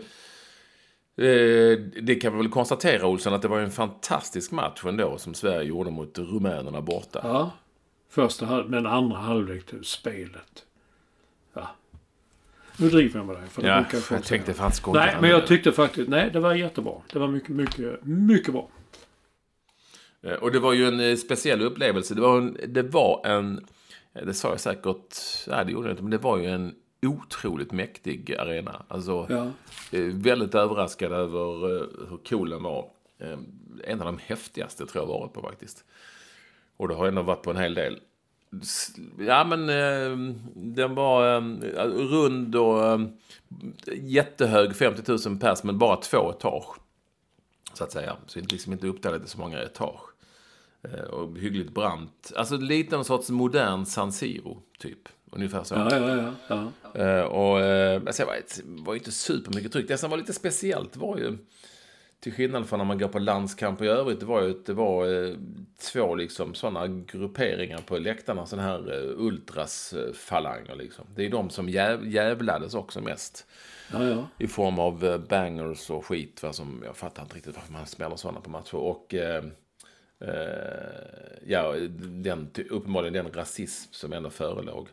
Eh, 1.17 1.79
det 2.01 2.15
kan 2.21 2.31
vi 2.33 2.38
väl 2.38 2.49
konstatera, 2.49 3.07
Olsson, 3.07 3.33
att 3.33 3.41
det 3.41 3.47
var 3.47 3.57
ju 3.57 3.63
en 3.63 3.71
fantastisk 3.71 4.51
match 4.51 4.86
ändå 4.86 5.17
som 5.17 5.33
Sverige 5.33 5.63
gjorde 5.63 5.91
mot 5.91 6.17
rumänerna 6.17 6.81
borta. 6.81 7.19
Ja. 7.23 7.51
Första 8.09 8.45
halv, 8.45 8.69
men 8.69 8.86
andra 8.86 9.17
halvlek, 9.17 9.63
spelet. 9.83 10.65
Ja. 11.53 11.75
Nu 12.77 12.89
driver 12.89 13.19
jag 13.19 13.25
med 13.25 13.36
dig. 13.36 13.49
För 13.49 13.62
det 13.62 13.67
Ja, 13.67 13.86
folk 13.89 14.12
jag 14.12 14.23
tänkte 14.23 14.53
fan 14.53 14.71
skojade 14.71 15.05
Nej, 15.05 15.15
men 15.21 15.29
jag 15.29 15.47
tyckte 15.47 15.71
faktiskt, 15.71 16.09
nej 16.09 16.29
det 16.33 16.39
var 16.39 16.53
jättebra. 16.53 16.93
Det 17.13 17.19
var 17.19 17.27
mycket, 17.27 17.49
mycket, 17.49 18.05
mycket 18.05 18.53
bra. 18.53 18.69
Eh, 20.23 20.33
Och 20.33 20.51
det 20.51 20.59
var 20.59 20.73
ju 20.73 20.88
en 20.88 20.99
eh, 20.99 21.15
speciell 21.15 21.62
upplevelse. 21.62 22.15
Det 22.15 22.21
var 22.21 22.38
en, 22.38 22.57
det 22.67 22.83
var 22.83 23.27
en 23.27 23.65
det 24.13 24.34
sa 24.34 24.49
jag 24.49 24.60
säkert, 24.60 25.17
nej 25.47 25.65
det 25.65 25.71
gjorde 25.71 25.88
jag 25.88 25.93
inte, 25.93 26.04
men 26.04 26.12
det 26.12 26.17
var 26.17 26.38
ju 26.38 26.45
en 26.45 26.76
otroligt 27.06 27.71
mäktig 27.71 28.36
arena. 28.36 28.86
Alltså, 28.88 29.28
Ja. 29.30 29.47
eh, 29.97 30.04
väldigt 30.04 30.56
överraskad 30.56 31.12
över 31.12 31.76
eh, 31.76 31.88
hur 32.10 32.17
cool 32.30 32.49
den 32.49 32.63
var. 32.63 32.89
Eh, 33.19 33.38
En 33.88 33.99
av 33.99 34.06
de 34.06 34.17
häftigaste 34.17 34.86
tror 34.86 35.04
jag 35.04 35.08
varit 35.08 35.34
på 35.34 35.41
faktiskt. 35.41 35.84
Och 36.78 36.88
det 36.88 36.95
har 36.95 37.08
ändå 37.08 37.21
varit 37.21 37.41
på 37.43 37.52
en 37.52 37.58
hel 37.58 37.73
del. 37.73 37.99
Ja 39.19 39.43
men 39.43 39.69
eh, 39.69 40.36
den 40.56 40.95
var 40.95 41.36
eh, 41.36 41.41
rund 41.86 42.56
och 42.56 42.86
eh, 42.86 42.99
jättehög, 43.93 44.76
50 44.76 45.12
000 45.30 45.39
pers, 45.39 45.63
men 45.63 45.78
bara 45.78 45.95
två 45.95 46.30
etage. 46.32 46.76
Så 47.73 47.84
att 47.84 47.91
säga. 47.91 48.15
Så 48.28 48.39
det 48.39 48.45
är 48.45 48.49
liksom 48.52 48.73
inte 48.73 48.88
uppdelat 48.88 49.26
i 49.26 49.28
så 49.28 49.39
många 49.39 49.60
etage. 49.62 50.02
Eh, 50.84 51.04
och 51.04 51.38
hyggligt 51.38 51.74
brant. 51.74 52.32
Alltså 52.36 52.58
lite 52.58 52.96
någon 52.96 53.06
sorts 53.06 53.30
modern 53.30 53.86
San 53.86 54.12
Siro, 54.12 54.62
typ. 54.80 55.10
Ungefär 55.32 55.63
så. 55.63 55.76
Ja, 55.76 55.98
ja, 55.98 56.34
ja. 56.48 56.72
ja. 56.93 57.02
Eh, 57.02 57.24
och 57.24 57.62
eh, 57.62 58.02
alltså, 58.06 58.24
det 58.24 58.28
var, 58.28 58.84
var 58.86 58.96
inte 58.96 59.12
supermycket 59.12 59.72
tryck. 59.72 59.88
Det 59.88 59.98
som 59.98 60.10
var 60.10 60.17
lite 60.17 60.34
speciellt 60.34 60.98
var 60.98 61.17
ju, 61.17 61.38
till 62.19 62.34
skillnad 62.34 62.69
från 62.69 62.78
när 62.78 62.86
man 62.86 62.98
går 62.98 63.08
på 63.08 63.19
landskamper 63.19 63.86
i 63.86 63.88
övrigt, 63.88 64.19
det 64.19 64.26
var 64.26 64.41
ju 64.41 64.52
att 64.52 64.65
det 64.65 64.74
var 64.74 65.36
två 65.91 66.15
liksom 66.15 66.54
sådana 66.54 66.88
grupperingar 66.88 67.78
på 67.78 67.98
läktarna, 67.98 68.46
sådana 68.46 68.67
här 68.67 68.91
ultrasfalanger 69.17 70.76
liksom. 70.76 71.06
Det 71.15 71.26
är 71.26 71.30
de 71.30 71.50
som 71.50 71.69
jäv, 71.69 72.08
jävlades 72.08 72.74
också 72.74 73.02
mest. 73.02 73.46
ja, 73.91 74.04
ja. 74.04 74.28
I 74.38 74.48
form 74.48 74.80
av 74.80 75.26
bangers 75.30 75.89
och 75.89 76.06
skit. 76.06 76.43
Va, 76.43 76.54
som, 76.54 76.82
jag 76.86 76.98
fattar 76.98 77.24
inte 77.24 77.36
riktigt 77.36 77.56
varför 77.56 77.74
man 77.74 77.86
smäller 77.86 78.15
sådana 78.15 78.39
på 78.39 78.50
matcher. 78.50 78.76
Och 78.76 79.15
ja, 81.45 81.75
den, 81.99 82.49
uppenbarligen 82.69 83.13
den 83.13 83.33
rasism 83.33 83.93
som 83.93 84.13
ändå 84.13 84.29
förelåg 84.29 84.88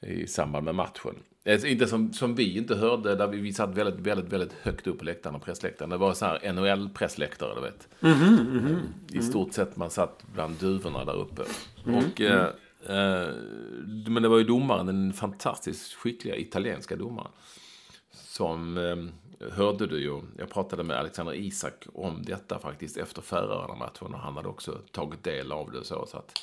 i 0.00 0.26
samband 0.26 0.64
med 0.64 0.74
matchen. 0.74 1.14
Eh, 1.44 1.72
Inte 1.72 1.86
som, 1.86 2.12
som 2.12 2.34
vi 2.34 2.56
inte 2.56 2.74
hörde, 2.74 3.14
där 3.14 3.26
vi, 3.28 3.40
vi 3.40 3.52
satt 3.52 3.74
väldigt, 3.74 4.00
väldigt, 4.00 4.32
väldigt 4.32 4.52
högt 4.52 4.86
upp 4.86 4.98
på 4.98 5.04
läktaren 5.04 5.36
och 5.36 5.42
pressläktaren. 5.44 5.90
Det 5.90 5.96
var 5.96 6.14
så 6.14 6.26
här 6.26 6.52
NHL-pressläktare, 6.52 7.54
du 7.54 7.60
vet. 7.60 7.88
I 9.12 9.22
stort 9.22 9.52
sett 9.52 9.76
man 9.76 9.90
satt 9.90 10.24
bland 10.34 10.54
duvorna 10.56 11.04
där 11.04 11.16
uppe. 11.16 11.42
Och, 11.84 12.20
eh, 12.20 12.48
eh, 12.86 13.28
men 14.06 14.22
det 14.22 14.28
var 14.28 14.38
ju 14.38 14.44
domaren, 14.44 14.86
den 14.86 15.12
fantastiskt 15.12 15.92
skickliga 15.92 16.36
italienska 16.36 16.96
domaren. 16.96 17.30
Som 18.12 18.76
eh, 18.78 18.96
hörde 19.52 19.86
du 19.86 20.00
ju, 20.00 20.20
jag 20.38 20.50
pratade 20.50 20.82
med 20.82 20.96
Alexander 20.96 21.34
Isak 21.34 21.86
om 21.94 22.22
detta 22.22 22.58
faktiskt 22.58 22.96
efter 22.96 23.22
Färöarna-matchen 23.22 24.14
och 24.14 24.18
han 24.18 24.36
hade 24.36 24.48
också 24.48 24.78
tagit 24.90 25.24
del 25.24 25.52
av 25.52 25.70
det. 25.70 25.84
Så, 25.84 26.06
så 26.06 26.16
att, 26.16 26.42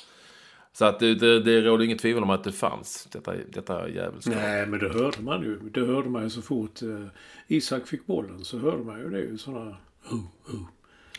så 0.72 0.84
att 0.84 1.00
det, 1.00 1.14
det, 1.14 1.40
det 1.40 1.60
råder 1.60 1.84
inget 1.84 1.98
tvivel 2.00 2.22
om 2.22 2.30
att 2.30 2.44
det 2.44 2.52
fanns, 2.52 3.08
detta, 3.12 3.32
detta 3.52 3.88
djävulskap. 3.88 4.34
Nej, 4.34 4.66
men 4.66 4.78
det 4.80 4.88
hörde 4.88 5.22
man 5.22 5.42
ju. 5.42 5.58
Det 5.58 5.80
hörde 5.80 6.08
man 6.08 6.22
ju 6.22 6.30
så 6.30 6.42
fort 6.42 6.82
eh, 6.82 7.06
Isak 7.46 7.86
fick 7.86 8.06
bollen 8.06 8.44
så 8.44 8.58
hörde 8.58 8.84
man 8.84 8.98
ju 8.98 9.10
det. 9.10 9.20
Ju 9.20 9.38
sådana... 9.38 9.76
Oh, 10.10 10.14
oh. 10.46 10.62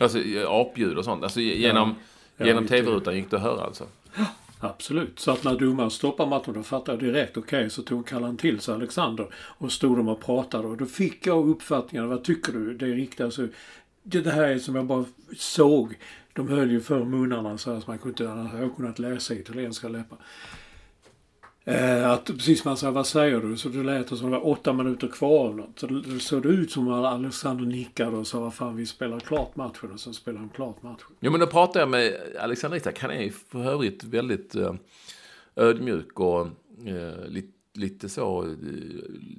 Alltså 0.00 0.18
eh, 0.18 0.50
apljud 0.50 0.98
och 0.98 1.04
sånt. 1.04 1.22
Alltså 1.22 1.40
genom, 1.40 1.94
Ja, 2.36 2.46
genom 2.46 2.66
tv-rutan 2.66 3.16
gick 3.16 3.30
det 3.30 3.36
att 3.36 3.42
höra 3.42 3.60
alltså. 3.64 3.86
Absolut. 4.64 5.18
Så 5.18 5.30
att 5.30 5.44
när 5.44 5.58
domaren 5.58 5.90
stoppade 5.90 6.30
matchen 6.30 6.54
då 6.54 6.62
fattade 6.62 7.06
jag 7.06 7.14
direkt 7.14 7.36
okej 7.36 7.70
så 7.70 7.82
tog 7.82 8.06
Kallan 8.06 8.36
till 8.36 8.60
sig 8.60 8.74
Alexander 8.74 9.26
och 9.34 9.72
stod 9.72 9.96
de 9.96 10.08
och 10.08 10.20
pratade 10.20 10.68
och 10.68 10.76
då 10.76 10.86
fick 10.86 11.26
jag 11.26 11.48
uppfattningen 11.48 12.08
vad 12.08 12.24
tycker 12.24 12.52
du? 12.52 12.74
Det 12.74 12.86
är 12.86 12.94
riktigt 12.94 13.20
alltså. 13.20 13.48
Det, 14.02 14.20
det 14.20 14.30
här 14.30 14.42
är 14.42 14.58
som 14.58 14.74
jag 14.74 14.86
bara 14.86 15.04
såg. 15.36 15.94
De 16.32 16.48
höll 16.48 16.70
ju 16.70 16.80
för 16.80 17.04
munnarna 17.04 17.58
så 17.58 17.70
att 17.70 17.86
man 17.86 17.98
kunde 17.98 18.22
inte 18.24 18.32
annars 18.32 18.52
hade 18.52 18.68
kunnat 18.76 18.98
läsa 18.98 19.34
italienska 19.34 19.88
läppar. 19.88 20.18
Eh, 21.64 22.10
att 22.10 22.24
precis 22.24 22.64
man 22.64 22.76
sa 22.76 22.90
vad 22.90 23.06
säger 23.06 23.40
du? 23.40 23.56
Så 23.56 23.68
det 23.68 23.82
lät 23.82 24.08
som 24.08 24.30
det 24.30 24.38
var 24.38 24.46
åtta 24.46 24.72
minuter 24.72 25.08
kvar 25.08 25.44
eller 25.44 25.56
något. 25.56 25.78
Så 25.78 25.86
det, 25.86 26.02
det 26.02 26.20
såg 26.20 26.46
ut 26.46 26.70
som 26.70 26.88
att 26.88 27.04
Alexander 27.06 27.64
nickade 27.64 28.16
och 28.16 28.26
sa 28.26 28.40
vad 28.40 28.54
fan 28.54 28.76
vi 28.76 28.86
spelar 28.86 29.20
klart 29.20 29.56
matchen 29.56 29.92
och 29.92 30.00
sen 30.00 30.14
spelade 30.14 30.40
han 30.40 30.48
klart 30.48 30.82
matchen. 30.82 31.06
Jo, 31.20 31.30
men 31.30 31.40
då 31.40 31.46
pratade 31.46 31.78
jag 31.78 31.88
med 31.88 32.16
Alexander 32.40 32.76
Isak. 32.76 32.98
Han 32.98 33.10
är 33.10 33.22
ju 33.22 33.30
för 33.30 33.64
övrigt 33.64 34.04
väldigt 34.04 34.54
eh, 34.54 34.74
ödmjuk 35.56 36.20
och 36.20 36.46
eh, 36.86 37.26
lite, 37.26 37.52
lite 37.74 38.08
så 38.08 38.42
eh, 38.42 38.56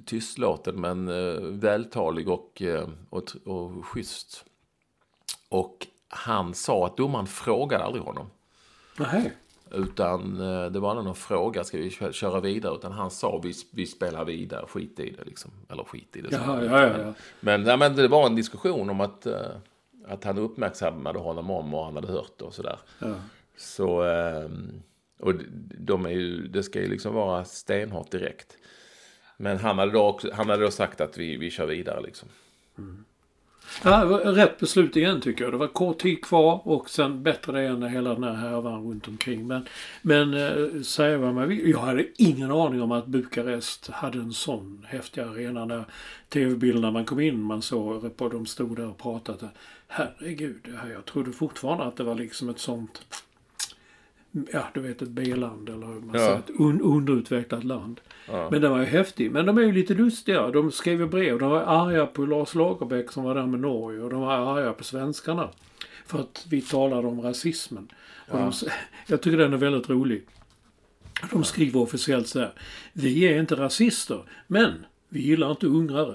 tystlåten 0.06 0.80
men 0.80 1.08
eh, 1.08 1.40
vältalig 1.40 2.28
och, 2.28 2.62
eh, 2.62 2.88
och, 3.10 3.30
och 3.44 3.86
schysst. 3.86 4.44
Och 5.48 5.86
han 6.08 6.54
sa 6.54 6.86
att 6.86 6.96
domaren 6.96 7.26
frågade 7.26 7.84
aldrig 7.84 8.04
honom. 8.04 8.26
Nähä. 8.98 9.32
Utan 9.76 10.40
eh, 10.40 10.70
det 10.70 10.80
var 10.80 10.90
aldrig 10.90 11.04
någon 11.04 11.14
fråga, 11.14 11.64
ska 11.64 11.78
vi 11.78 11.90
kö- 11.90 12.12
köra 12.12 12.40
vidare? 12.40 12.74
Utan 12.74 12.92
han 12.92 13.10
sa, 13.10 13.40
vi, 13.42 13.52
vi 13.72 13.86
spelar 13.86 14.24
vidare, 14.24 14.66
skit 14.66 15.00
i 15.00 15.10
det 15.10 15.24
liksom. 15.24 15.50
Eller 15.68 15.84
skit 15.84 16.16
i 16.16 16.20
det. 16.20 16.28
Jaha, 16.32 16.64
ja, 16.64 16.80
ja, 16.86 16.98
ja. 16.98 17.14
Men, 17.40 17.62
nej, 17.62 17.76
men 17.78 17.96
det 17.96 18.08
var 18.08 18.26
en 18.26 18.36
diskussion 18.36 18.90
om 18.90 19.00
att, 19.00 19.26
eh, 19.26 19.34
att 20.08 20.24
han 20.24 20.38
uppmärksammade 20.38 21.18
honom 21.18 21.50
om 21.50 21.70
vad 21.70 21.84
han 21.84 21.94
hade 21.94 22.08
hört 22.12 22.42
och 22.42 22.54
sådär. 22.54 22.78
ja. 22.98 23.14
Så, 23.56 24.04
eh, 24.04 24.48
och 25.20 25.34
de 25.78 26.06
är 26.06 26.10
ju, 26.10 26.48
det 26.48 26.62
ska 26.62 26.80
ju 26.80 26.88
liksom 26.88 27.14
vara 27.14 27.44
stenhårt 27.44 28.10
direkt. 28.10 28.56
Men 29.36 29.58
han 29.58 29.78
hade 29.78 29.92
då, 29.92 30.02
också, 30.02 30.28
han 30.34 30.48
hade 30.48 30.62
då 30.64 30.70
sagt 30.70 31.00
att 31.00 31.18
vi, 31.18 31.36
vi 31.36 31.50
kör 31.50 31.66
vidare 31.66 32.00
liksom. 32.02 32.28
Ja, 33.84 34.20
rätt 34.24 34.58
beslut 34.60 34.96
igen 34.96 35.20
tycker 35.20 35.44
jag. 35.44 35.52
Det 35.52 35.56
var 35.56 35.66
kort 35.66 35.98
tid 35.98 36.24
kvar 36.24 36.60
och 36.64 36.90
sen 36.90 37.22
bättre 37.22 37.52
det 37.52 37.66
än 37.66 37.82
hela 37.82 38.14
den 38.14 38.24
här 38.24 38.34
härvan 38.34 38.88
runt 38.88 39.08
omkring. 39.08 39.46
Men, 39.46 39.68
men 40.02 40.34
eh, 40.34 40.82
säga 40.82 41.18
vad 41.18 41.34
man 41.34 41.48
vill. 41.48 41.70
Jag 41.70 41.78
hade 41.78 42.06
ingen 42.16 42.50
aning 42.50 42.82
om 42.82 42.92
att 42.92 43.06
Bukarest 43.06 43.88
hade 43.88 44.18
en 44.18 44.32
sån 44.32 44.86
häftig 44.88 45.20
arena. 45.20 45.64
När 45.64 45.84
tv-bilderna 46.28 46.90
man 46.90 47.04
kom 47.04 47.20
in, 47.20 47.42
man 47.42 47.62
såg 47.62 48.16
på 48.16 48.28
de 48.28 48.46
stod 48.46 48.76
där 48.76 48.88
och 48.88 48.98
pratade. 48.98 49.48
Herregud, 49.88 50.68
jag 50.94 51.04
trodde 51.04 51.32
fortfarande 51.32 51.84
att 51.84 51.96
det 51.96 52.04
var 52.04 52.14
liksom 52.14 52.48
ett 52.48 52.58
sånt 52.58 53.02
Ja, 54.52 54.68
du 54.74 54.80
vet 54.80 55.02
ett 55.02 55.08
B-land 55.08 55.68
eller 55.68 55.86
man 55.86 56.10
Ja. 56.12 56.18
säger, 56.18 56.38
ett 56.38 56.50
un 56.58 56.80
underutvecklat 56.80 57.64
land. 57.64 58.00
Men 58.50 58.60
den 58.62 58.70
var 58.70 58.78
ju 58.78 58.84
häftig. 58.84 59.30
Men 59.30 59.46
de 59.46 59.58
är 59.58 59.62
ju 59.62 59.72
lite 59.72 59.94
lustiga. 59.94 60.48
De 60.50 60.72
skrev 60.72 61.00
ju 61.00 61.06
brev. 61.06 61.38
De 61.38 61.50
var 61.50 61.60
arga 61.60 62.06
på 62.06 62.26
Lars 62.26 62.54
Lagerbäck 62.54 63.12
som 63.12 63.24
var 63.24 63.34
där 63.34 63.46
med 63.46 63.60
Norge 63.60 64.00
och 64.00 64.10
de 64.10 64.20
var 64.20 64.32
arga 64.58 64.72
på 64.72 64.84
svenskarna. 64.84 65.48
För 66.06 66.18
att 66.20 66.46
vi 66.50 66.60
talade 66.60 67.08
om 67.08 67.20
rasismen. 67.20 67.88
Och 68.30 68.38
de, 68.38 68.52
jag 69.06 69.20
tycker 69.22 69.38
den 69.38 69.52
är 69.52 69.56
väldigt 69.56 69.90
rolig. 69.90 70.22
De 71.32 71.44
skriver 71.44 71.80
officiellt 71.80 72.26
så 72.28 72.38
här. 72.40 72.52
Vi 72.92 73.20
är 73.24 73.40
inte 73.40 73.54
rasister, 73.54 74.22
men 74.46 74.72
vi 75.08 75.20
gillar 75.22 75.50
inte 75.50 75.66
ungrare. 75.66 76.14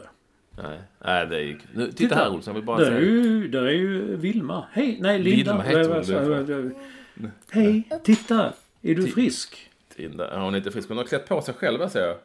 Nej, 0.63 0.79
nej 1.05 1.27
det 1.27 1.41
gick. 1.43 1.57
Nu, 1.73 1.91
titta, 1.91 2.15
här 2.15 2.29
Olsson, 2.33 2.51
jag 2.53 2.55
vill 2.59 2.65
bara 2.65 2.77
Där 2.77 2.85
är 2.91 2.99
säga. 2.99 3.01
ju, 3.11 3.47
där 3.47 3.63
är 3.65 3.71
ju 3.71 4.15
Vilma. 4.15 4.65
Hej, 4.71 4.97
nej 5.01 5.19
Linda. 5.19 5.37
Vilma 5.37 5.63
heter 5.63 6.63
hon, 6.63 6.73
Det 7.19 7.31
Hej, 7.51 7.89
titta. 8.03 8.53
Är 8.81 8.95
du 8.95 9.07
frisk? 9.07 9.69
Tinda, 9.95 10.33
ja, 10.33 10.43
hon 10.43 10.53
är 10.53 10.57
inte 10.57 10.71
frisk. 10.71 10.89
Hon 10.89 10.97
har 10.97 11.05
klätt 11.05 11.27
på 11.27 11.41
sig 11.41 11.53
själv, 11.53 11.89
ser 11.89 12.07
jag. 12.07 12.17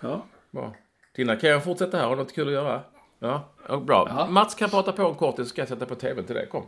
Ja. 0.00 0.26
Bra. 0.50 0.74
Tina, 1.16 1.36
kan 1.36 1.50
jag 1.50 1.64
fortsätta 1.64 1.96
här? 1.96 2.04
Har 2.04 2.16
du 2.16 2.22
något 2.22 2.34
kul 2.34 2.46
att 2.46 2.52
göra? 2.52 2.80
Ja, 3.18 3.52
bra. 3.86 4.06
Ja. 4.08 4.26
Mats 4.30 4.54
kan 4.54 4.70
prata 4.70 4.92
på 4.92 5.02
en 5.02 5.14
kort, 5.14 5.36
så 5.36 5.44
ska 5.44 5.60
jag 5.60 5.68
sätta 5.68 5.86
på 5.86 5.94
tvn 5.94 6.24
till 6.24 6.34
dig. 6.34 6.48
Kom. 6.48 6.64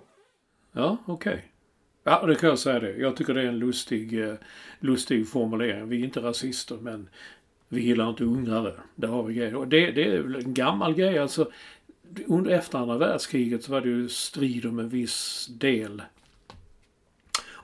Ja, 0.72 0.96
okej. 1.06 1.44
Ja, 2.04 2.26
det 2.26 2.34
kan 2.34 2.48
jag 2.48 2.58
säga 2.58 2.80
det. 2.80 2.96
Jag 2.96 3.16
tycker 3.16 3.34
det 3.34 3.42
är 3.42 3.46
en 3.46 3.58
lustig, 3.58 4.28
eh, 4.28 4.34
lustig 4.80 5.28
formulering. 5.28 5.88
Vi 5.88 6.00
är 6.00 6.04
inte 6.04 6.20
rasister, 6.20 6.76
men 6.76 7.08
vi 7.68 7.82
gillar 7.82 8.08
inte 8.08 8.24
ungrare. 8.24 8.72
Där 8.94 9.08
har 9.08 9.22
vi 9.22 9.34
grejer. 9.34 9.54
Och 9.54 9.68
det, 9.68 9.90
det 9.90 10.04
är 10.04 10.36
en 10.36 10.54
gammal 10.54 10.94
grej. 10.94 11.18
Alltså, 11.18 11.50
under 12.26 12.50
efter 12.50 12.78
andra 12.78 12.98
världskriget 12.98 13.64
så 13.64 13.72
var 13.72 13.80
det 13.80 13.88
ju 13.88 14.08
strid 14.08 14.66
om 14.66 14.78
en 14.78 14.88
viss 14.88 15.46
del 15.46 16.02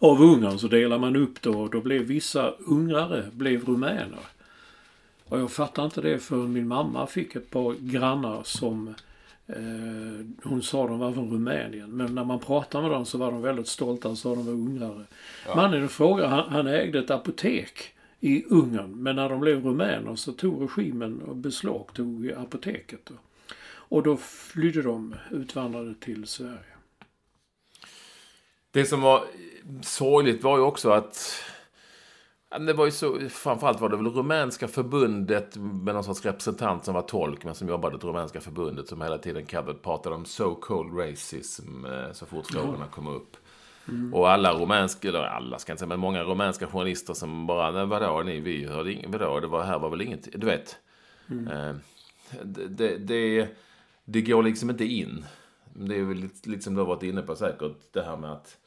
av 0.00 0.22
Ungern. 0.22 0.58
Så 0.58 0.68
delar 0.68 0.98
man 0.98 1.16
upp 1.16 1.42
då 1.42 1.60
och 1.60 1.70
då 1.70 1.80
blev 1.80 2.02
vissa 2.02 2.50
ungrare 2.50 3.24
blev 3.32 3.64
rumäner. 3.64 4.26
Och 5.24 5.40
jag 5.40 5.50
fattar 5.50 5.84
inte 5.84 6.00
det 6.00 6.18
för 6.18 6.36
min 6.36 6.68
mamma 6.68 7.06
fick 7.06 7.36
ett 7.36 7.50
par 7.50 7.74
grannar 7.74 8.42
som 8.44 8.94
Eh, 9.56 10.26
hon 10.42 10.62
sa 10.62 10.86
de 10.86 10.98
var 10.98 11.12
från 11.12 11.30
Rumänien. 11.30 11.90
Men 11.90 12.14
när 12.14 12.24
man 12.24 12.38
pratade 12.38 12.82
med 12.82 12.90
dem 12.90 13.06
så 13.06 13.18
var 13.18 13.32
de 13.32 13.42
väldigt 13.42 13.68
stolta 13.68 14.08
och 14.08 14.18
sa 14.18 14.34
de 14.34 14.46
var 14.46 14.52
ungrare. 14.52 15.04
Mannen 15.56 15.84
i 15.84 15.88
fråga, 15.88 16.26
han, 16.26 16.48
han 16.48 16.66
ägde 16.66 16.98
ett 16.98 17.10
apotek 17.10 17.94
i 18.20 18.44
Ungern. 18.44 19.02
Men 19.02 19.16
när 19.16 19.28
de 19.28 19.40
blev 19.40 19.64
rumäner 19.64 20.16
så 20.16 20.32
tog 20.32 20.62
regimen 20.62 21.22
och 21.22 21.36
beslagtog 21.36 22.32
apoteket. 22.32 23.00
Då. 23.04 23.14
Och 23.72 24.02
då 24.02 24.16
flydde 24.16 24.82
de, 24.82 25.14
utvandrade 25.30 25.94
till 25.94 26.26
Sverige. 26.26 26.69
Det 28.72 28.85
som 28.85 29.00
var 29.00 29.24
sorgligt 29.83 30.42
var 30.42 30.56
ju 30.56 30.62
också 30.62 30.90
att 30.90 31.42
det 32.59 32.72
var 32.72 32.85
ju 32.85 32.90
så, 32.90 33.28
framförallt 33.28 33.80
var 33.80 33.88
det 33.88 33.96
väl 33.96 34.06
rumänska 34.06 34.68
förbundet 34.68 35.56
med 35.56 35.94
någon 35.94 36.04
sorts 36.04 36.24
representant 36.24 36.85
som 36.85 36.94
var 36.94 37.02
tolk 37.02 37.44
men 37.44 37.54
som 37.54 37.68
jobbade 37.68 37.96
åt 37.96 38.04
rumänska 38.04 38.40
förbundet 38.40 38.88
som 38.88 39.02
hela 39.02 39.18
tiden 39.18 39.46
pratade 39.83 40.14
om 40.14 40.24
so-called 40.24 41.11
racism 41.11 41.85
eh, 41.85 42.12
så 42.12 42.26
fort 42.26 42.46
frågorna 42.46 42.87
kom 42.87 43.06
upp. 43.06 43.37
Och 44.12 44.30
alla 44.30 44.52
rumänska, 44.52 45.09
eller 45.09 45.22
alla 45.22 45.59
ska 45.59 45.70
jag 45.70 45.74
inte 45.74 45.78
säga, 45.80 45.88
men 45.88 46.00
många 46.00 46.22
rumänska 46.22 46.66
journalister 46.66 47.14
som 47.14 47.46
bara, 47.46 47.70
nej 47.70 47.87
vadå, 47.87 48.22
ni, 48.22 48.40
vi 48.40 48.64
hörde 48.66 48.92
inget, 48.92 49.11
vadå, 49.11 49.40
det 49.40 49.46
var, 49.46 49.62
här 49.62 49.78
var 49.78 49.90
väl 49.90 50.00
inget, 50.00 50.28
du 50.40 50.46
vet. 50.46 50.76
Eh, 51.52 51.74
det, 52.42 52.68
det, 52.68 52.98
det, 52.98 53.48
det 54.04 54.22
går 54.22 54.42
liksom 54.42 54.70
inte 54.70 54.85
in. 54.85 55.24
Det 55.74 55.96
är 55.96 56.02
väl 56.02 56.16
lite, 56.16 56.48
lite 56.50 56.62
som 56.62 56.74
du 56.74 56.80
har 56.80 56.87
varit 56.87 57.02
inne 57.02 57.22
på 57.22 57.37
säkert, 57.37 57.92
det 57.92 58.02
här 58.02 58.16
med 58.16 58.33
att 58.33 58.59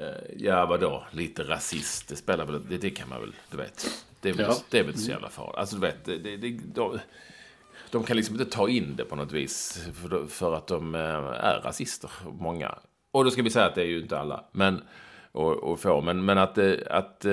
eh, 0.00 0.36
Ja, 0.36 0.66
vadå? 0.66 1.04
Lite 1.10 1.42
rasist. 1.42 2.08
Det 2.08 2.16
spelar 2.16 2.46
väl... 2.46 2.68
Det, 2.68 2.78
det 2.78 2.90
kan 2.90 3.08
man 3.08 3.20
väl... 3.20 3.34
Du 3.50 3.56
vet. 3.56 4.04
Det 4.20 4.28
är 4.28 4.32
väl, 4.32 4.46
Ja. 4.48 4.56
det 4.70 4.78
är 4.78 4.84
väl 4.84 4.98
så 4.98 5.10
jävla 5.10 5.28
farligt. 5.28 5.56
Alltså, 5.56 5.76
du 5.76 5.80
vet. 5.80 6.04
Det, 6.04 6.18
det, 6.36 6.58
de, 6.74 6.98
de 7.90 8.04
kan 8.04 8.16
liksom 8.16 8.40
inte 8.40 8.50
ta 8.50 8.68
in 8.68 8.96
det 8.96 9.04
på 9.04 9.16
något 9.16 9.32
vis. 9.32 9.86
För, 9.94 10.26
för 10.26 10.54
att 10.54 10.66
de 10.66 10.94
eh, 10.94 11.00
är 11.00 11.60
rasister. 11.64 12.10
Många. 12.38 12.78
Och 13.10 13.24
då 13.24 13.30
ska 13.30 13.42
vi 13.42 13.50
säga 13.50 13.66
att 13.66 13.74
det 13.74 13.82
är 13.82 13.86
ju 13.86 14.00
inte 14.00 14.18
alla. 14.18 14.44
Men, 14.52 14.82
och, 15.32 15.52
och 15.52 15.80
få. 15.80 16.00
Men, 16.00 16.24
men 16.24 16.38
att, 16.38 16.58
eh, 16.58 16.72
att 16.90 17.26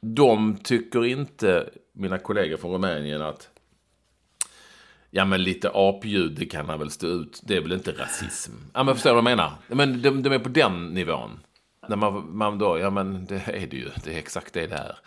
de 0.00 0.56
tycker 0.56 1.04
inte, 1.04 1.70
mina 1.92 2.18
kollegor 2.18 2.56
från 2.56 2.72
Rumänien, 2.72 3.22
att 3.22 3.50
Ja 5.14 5.24
men 5.24 5.42
lite 5.42 5.70
apljud, 5.74 6.32
det 6.38 6.46
kan 6.46 6.68
han 6.68 6.78
väl 6.78 6.90
stå 6.90 7.06
ut. 7.06 7.40
Det 7.44 7.56
är 7.56 7.60
väl 7.60 7.72
inte 7.72 7.92
rasism? 7.92 8.52
Ja 8.74 8.84
men 8.84 8.94
förstår 8.94 9.10
du 9.10 9.14
vad 9.14 9.30
jag 9.30 9.36
menar? 9.36 9.52
Men 9.68 10.02
de, 10.02 10.22
de 10.22 10.32
är 10.32 10.38
på 10.38 10.48
den 10.48 10.86
nivån. 10.86 11.40
När 11.88 11.96
man, 11.96 12.36
man 12.36 12.58
då, 12.58 12.78
ja 12.78 12.90
men 12.90 13.24
det 13.24 13.42
är 13.46 13.66
det 13.66 13.76
ju. 13.76 13.90
Det 14.04 14.14
är 14.14 14.18
exakt 14.18 14.52
det 14.52 14.66
det 14.66 14.76
är. 14.76 14.98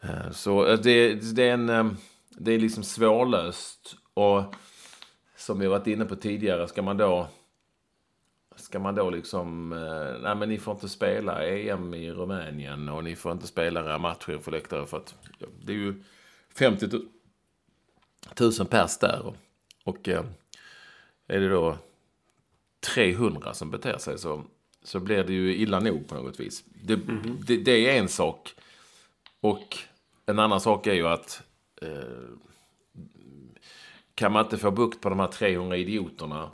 Eh, 0.00 0.30
så 0.30 0.66
eh, 0.66 0.78
det, 0.78 1.14
det 1.14 1.48
är 1.48 1.54
en... 1.54 1.68
Eh, 1.68 1.86
det 2.30 2.52
är 2.52 2.58
liksom 2.58 2.82
svårlöst. 2.82 3.96
Och 4.14 4.54
som 5.36 5.58
vi 5.58 5.66
varit 5.66 5.86
inne 5.86 6.04
på 6.04 6.16
tidigare, 6.16 6.68
ska 6.68 6.82
man 6.82 6.96
då 6.96 7.28
ska 8.56 8.78
man 8.78 8.94
då 8.94 9.10
liksom, 9.10 9.68
nej 10.22 10.34
men 10.34 10.48
ni 10.48 10.58
får 10.58 10.74
inte 10.74 10.88
spela 10.88 11.44
EM 11.44 11.94
i 11.94 12.12
Rumänien 12.12 12.88
och 12.88 13.04
ni 13.04 13.16
får 13.16 13.32
inte 13.32 13.46
spela 13.46 13.80
era 13.80 13.98
matcher 13.98 14.38
för 14.38 14.52
läktare 14.52 14.86
för 14.86 14.96
att 14.96 15.14
det 15.64 15.72
är 15.72 15.76
ju 15.76 16.02
50 16.54 16.86
000 16.86 17.02
pers 18.70 18.98
där. 18.98 19.22
Och, 19.26 19.36
och 19.84 20.08
eh, 20.08 20.24
är 21.28 21.40
det 21.40 21.48
då 21.48 21.78
300 22.94 23.54
som 23.54 23.70
beter 23.70 23.98
sig 23.98 24.18
så, 24.18 24.44
så 24.82 25.00
blir 25.00 25.24
det 25.24 25.32
ju 25.32 25.56
illa 25.56 25.80
nog 25.80 26.08
på 26.08 26.14
något 26.14 26.40
vis. 26.40 26.64
Det, 26.82 26.94
mm 26.94 27.38
det, 27.46 27.56
det, 27.56 27.90
är 27.90 27.98
en 27.98 28.08
sak. 28.08 28.54
Och 29.40 29.78
en 30.26 30.38
annan 30.38 30.60
sak 30.60 30.86
är 30.86 30.94
ju 30.94 31.08
att 31.08 31.42
eh, 31.82 31.88
kan 34.14 34.32
man 34.32 34.44
inte 34.44 34.58
få 34.58 34.70
bukt 34.70 35.00
på 35.00 35.08
de 35.08 35.18
här 35.18 35.26
300 35.26 35.76
idioterna 35.76 36.50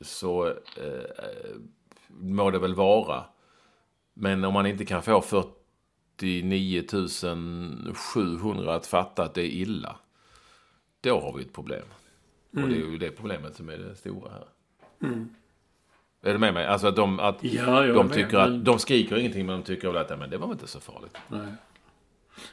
så 0.00 0.46
eh, 0.46 0.54
må 2.08 2.50
det 2.50 2.58
väl 2.58 2.74
vara. 2.74 3.24
Men 4.14 4.44
om 4.44 4.54
man 4.54 4.66
inte 4.66 4.84
kan 4.84 5.02
få 5.02 5.20
49 5.20 6.84
700 7.94 8.74
att 8.74 8.86
fatta 8.86 9.24
att 9.24 9.34
det 9.34 9.42
är 9.42 9.50
illa. 9.50 9.96
Då 11.00 11.20
har 11.20 11.32
vi 11.32 11.42
ett 11.42 11.52
problem. 11.52 11.84
Mm. 12.52 12.64
Och 12.64 12.70
det 12.70 12.76
är 12.76 12.90
ju 12.90 12.98
det 12.98 13.10
problemet 13.10 13.56
som 13.56 13.68
är 13.68 13.78
det 13.78 13.96
stora 13.96 14.30
här. 14.30 14.44
Mm. 15.02 15.34
Är 16.22 16.32
du 16.32 16.38
med 16.38 16.54
mig? 16.54 16.66
Alltså 16.66 16.86
att 16.86 16.96
de, 16.96 17.20
att 17.20 17.44
ja, 17.44 17.82
de 17.86 18.08
tycker 18.08 18.32
med, 18.32 18.42
att, 18.42 18.50
men... 18.50 18.64
de 18.64 18.78
skriker 18.78 19.16
ingenting 19.16 19.46
men 19.46 19.60
de 19.60 19.66
tycker 19.66 19.88
väl 19.88 19.96
att 19.96 20.18
men 20.18 20.30
det 20.30 20.38
var 20.38 20.52
inte 20.52 20.66
så 20.66 20.80
farligt. 20.80 21.16
Nej. 21.28 21.52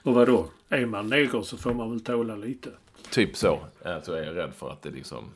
Och 0.03 0.13
vad 0.13 0.27
då? 0.27 0.49
Är 0.69 0.85
man 0.85 1.07
neger 1.07 1.41
så 1.41 1.57
får 1.57 1.73
man 1.73 1.91
väl 1.91 1.99
tåla 1.99 2.35
lite. 2.35 2.69
Typ 3.11 3.35
så. 3.35 3.59
Så 4.03 4.13
är 4.13 4.23
jag 4.23 4.35
rädd 4.35 4.53
för 4.53 4.71
att 4.71 4.81
det 4.81 4.89
liksom... 4.89 5.29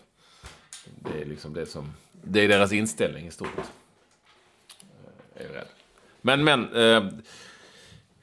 Det 0.86 1.22
är 1.22 1.26
liksom 1.26 1.54
det 1.54 1.66
som... 1.66 1.94
Det 2.24 2.40
är 2.40 2.48
deras 2.48 2.72
inställning 2.72 3.28
i 3.28 3.32
stort. 3.32 3.58
Eh, 3.58 5.42
är 5.42 5.46
jag 5.46 5.56
rädd. 5.56 5.68
Men, 6.22 6.44
men. 6.44 6.74
Eh, 6.74 7.04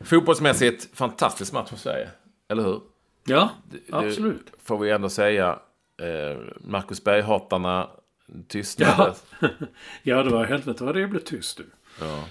fotbollsmässigt, 0.00 0.96
fantastisk 0.96 1.52
match 1.52 1.70
för 1.70 1.76
Sverige. 1.76 2.10
Eller 2.48 2.62
hur? 2.62 2.80
Ja, 3.28 3.50
absolut. 3.90 4.46
Det 4.46 4.62
får 4.64 4.78
vi 4.78 4.90
ändå 4.90 5.08
säga. 5.08 5.58
Eh, 6.02 6.38
Marcus 6.60 7.04
Berg-hatarna 7.04 7.90
tystnade. 8.48 9.14
Ja. 9.40 9.48
ja, 10.02 10.22
det 10.22 10.30
var 10.30 10.44
helvete 10.44 10.84
vad 10.84 10.94
det 10.94 11.06
blev 11.06 11.20
tyst 11.20 11.56
du. 11.56 11.66
Ja. 12.00 12.24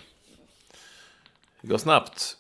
Det 1.62 1.68
går 1.68 1.78
snabbt. 1.78 2.38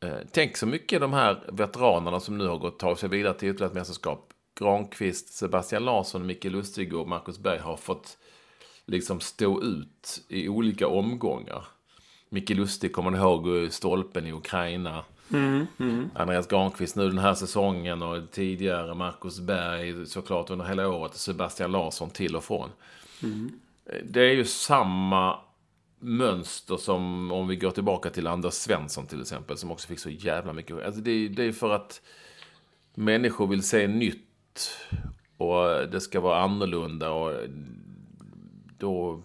Eh, 0.00 0.18
tänk 0.32 0.56
så 0.56 0.66
mycket 0.66 1.00
de 1.00 1.12
här 1.12 1.44
veteranerna 1.48 2.20
som 2.20 2.38
nu 2.38 2.46
har 2.46 2.58
gått 2.58 2.78
tagit 2.78 2.98
sig 2.98 3.08
vidare 3.08 3.34
till 3.34 3.48
ytterligare 3.48 3.70
ett 3.70 3.74
mästerskap. 3.74 4.28
Granqvist, 4.60 5.32
Sebastian 5.32 5.84
Larsson, 5.84 6.26
Micke 6.26 6.44
Lustig 6.44 6.94
och 6.94 7.08
Marcus 7.08 7.38
Berg 7.38 7.58
har 7.58 7.76
fått 7.76 8.18
liksom 8.86 9.20
stå 9.20 9.62
ut 9.62 10.24
i 10.28 10.48
olika 10.48 10.88
omgångar. 10.88 11.64
Micke 12.28 12.50
Lustig 12.50 12.92
kommer 12.92 13.10
ni 13.10 13.18
ihåg 13.18 13.72
stolpen 13.72 14.26
i 14.26 14.32
Ukraina. 14.32 15.04
Mm, 15.32 15.66
mm. 15.78 16.10
Andreas 16.14 16.46
Granqvist 16.46 16.96
nu 16.96 17.08
den 17.08 17.18
här 17.18 17.34
säsongen 17.34 18.02
och 18.02 18.30
tidigare 18.30 18.94
Marcus 18.94 19.40
Berg 19.40 20.06
såklart 20.06 20.50
under 20.50 20.64
hela 20.64 20.88
året. 20.88 21.14
Sebastian 21.14 21.72
Larsson 21.72 22.10
till 22.10 22.36
och 22.36 22.44
från. 22.44 22.70
Mm. 23.22 23.60
Det 24.04 24.20
är 24.20 24.34
ju 24.34 24.44
samma 24.44 25.38
mönster 25.98 26.76
som 26.76 27.32
om 27.32 27.48
vi 27.48 27.56
går 27.56 27.70
tillbaka 27.70 28.10
till 28.10 28.26
Anders 28.26 28.54
Svensson 28.54 29.06
till 29.06 29.20
exempel 29.20 29.56
som 29.56 29.70
också 29.70 29.88
fick 29.88 29.98
så 29.98 30.10
jävla 30.10 30.52
mycket. 30.52 30.86
Alltså 30.86 31.00
det, 31.00 31.28
det 31.28 31.44
är 31.44 31.52
för 31.52 31.70
att 31.70 32.00
människor 32.94 33.46
vill 33.46 33.62
se 33.62 33.86
nytt 33.86 34.78
och 35.36 35.88
det 35.90 36.00
ska 36.00 36.20
vara 36.20 36.40
annorlunda 36.40 37.10
och 37.10 37.34
då 38.78 39.22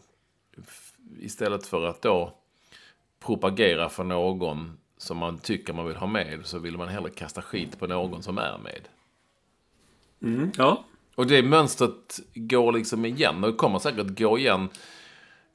istället 1.19 1.65
för 1.65 1.85
att 1.85 2.01
då 2.01 2.37
propagera 3.19 3.89
för 3.89 4.03
någon 4.03 4.77
som 4.97 5.17
man 5.17 5.39
tycker 5.39 5.73
man 5.73 5.87
vill 5.87 5.95
ha 5.95 6.07
med 6.07 6.39
så 6.43 6.59
vill 6.59 6.77
man 6.77 6.87
hellre 6.87 7.09
kasta 7.09 7.41
skit 7.41 7.79
på 7.79 7.87
någon 7.87 8.23
som 8.23 8.37
är 8.37 8.57
med. 8.57 8.81
Mm, 10.21 10.51
ja. 10.57 10.85
Och 11.15 11.27
det 11.27 11.43
mönstret 11.43 12.19
går 12.35 12.71
liksom 12.71 13.05
igen 13.05 13.43
och 13.43 13.57
kommer 13.57 13.79
säkert 13.79 14.19
gå 14.19 14.37
igen 14.37 14.69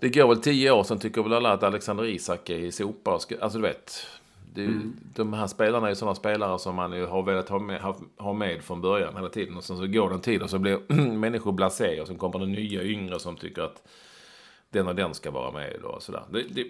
det 0.03 0.09
går 0.09 0.29
väl 0.29 0.41
tio 0.41 0.71
år 0.71 0.83
sedan 0.83 0.99
tycker 0.99 1.23
väl 1.23 1.33
alla 1.33 1.53
att 1.53 1.63
Alexander 1.63 2.05
Isak 2.05 2.51
är 2.51 2.59
i 2.59 2.73
sopa. 2.73 3.11
Alltså 3.11 3.59
du 3.59 3.63
vet. 3.63 4.07
Det, 4.55 4.65
mm. 4.65 4.97
De 5.15 5.33
här 5.33 5.47
spelarna 5.47 5.87
är 5.87 5.91
ju 5.91 5.97
sådana 5.97 6.15
spelare 6.15 6.59
som 6.59 6.75
man 6.75 6.93
ju 6.93 7.07
har 7.07 7.23
velat 7.23 7.49
ha 7.49 7.59
med, 7.59 7.81
ha, 7.81 7.97
ha 8.17 8.33
med 8.33 8.63
från 8.63 8.81
början 8.81 9.17
hela 9.17 9.29
tiden. 9.29 9.57
Och 9.57 9.65
sen 9.65 9.77
så 9.77 9.87
går 9.87 10.09
det 10.09 10.15
en 10.15 10.21
tid 10.21 10.43
och 10.43 10.51
så 10.51 10.59
blir 10.59 10.93
människor 11.17 11.53
blasé. 11.53 12.01
Och 12.01 12.07
sen 12.07 12.19
kommer 12.19 12.39
det 12.39 12.47
nya 12.47 12.83
yngre 12.83 13.19
som 13.19 13.37
tycker 13.37 13.63
att 13.63 13.89
den 14.71 14.89
och 14.89 14.95
den 14.95 15.15
ska 15.15 15.31
vara 15.31 15.53
med. 15.53 15.75
Och 15.75 16.03
sådär. 16.03 16.23
Det, 16.31 16.43
det, 16.43 16.67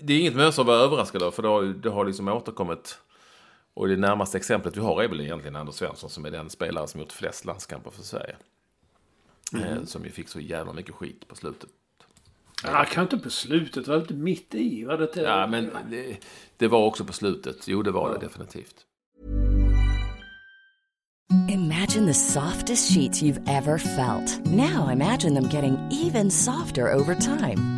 det 0.00 0.14
är 0.14 0.20
inget 0.20 0.36
mönster 0.36 0.62
att 0.62 0.66
vara 0.66 0.78
överraskad 0.78 1.22
av. 1.22 1.30
För 1.30 1.42
det 1.42 1.48
har, 1.48 1.62
det 1.62 1.90
har 1.90 2.04
liksom 2.04 2.28
återkommit. 2.28 2.98
Och 3.74 3.88
det 3.88 3.96
närmaste 3.96 4.38
exemplet 4.38 4.76
vi 4.76 4.80
har 4.80 5.02
är 5.02 5.08
väl 5.08 5.20
egentligen 5.20 5.56
Anders 5.56 5.74
Svensson 5.74 6.10
som 6.10 6.24
är 6.24 6.30
den 6.30 6.50
spelare 6.50 6.88
som 6.88 7.00
gjort 7.00 7.12
flest 7.12 7.44
landskamper 7.44 7.90
för 7.90 8.02
Sverige. 8.02 8.36
Mm. 9.52 9.64
Eh, 9.64 9.84
som 9.84 10.04
ju 10.04 10.10
fick 10.10 10.28
så 10.28 10.40
jävla 10.40 10.72
mycket 10.72 10.94
skit 10.94 11.28
på 11.28 11.36
slutet. 11.36 11.70
Ja, 12.64 12.84
kanske 12.90 13.00
inte 13.00 13.18
på 13.18 13.30
slutet, 13.30 13.84
det 13.84 13.90
var 13.90 13.98
lite 13.98 14.14
mitt 14.14 14.54
i. 14.54 14.84
Var 14.84 14.98
det 14.98 15.16
ja, 15.16 15.46
men 15.46 15.70
det, 15.90 16.16
det, 16.56 16.68
var 16.68 16.86
också 16.86 17.04
på 17.04 17.12
slutet. 17.12 17.68
Jo, 17.68 17.82
det 17.82 17.90
var 17.90 18.14
det 18.14 18.26
definitivt. 18.26 18.84
Imagine 21.48 22.06
the 22.06 22.14
softest 22.14 22.92
sheets 22.94 23.22
you've 23.22 23.48
ever 23.48 23.78
felt. 23.78 24.46
Now 24.46 24.90
imagine 24.92 25.34
them 25.34 25.48
getting 25.48 25.76
even 25.90 26.30
softer 26.30 26.94
over 26.94 27.14
time. 27.14 27.77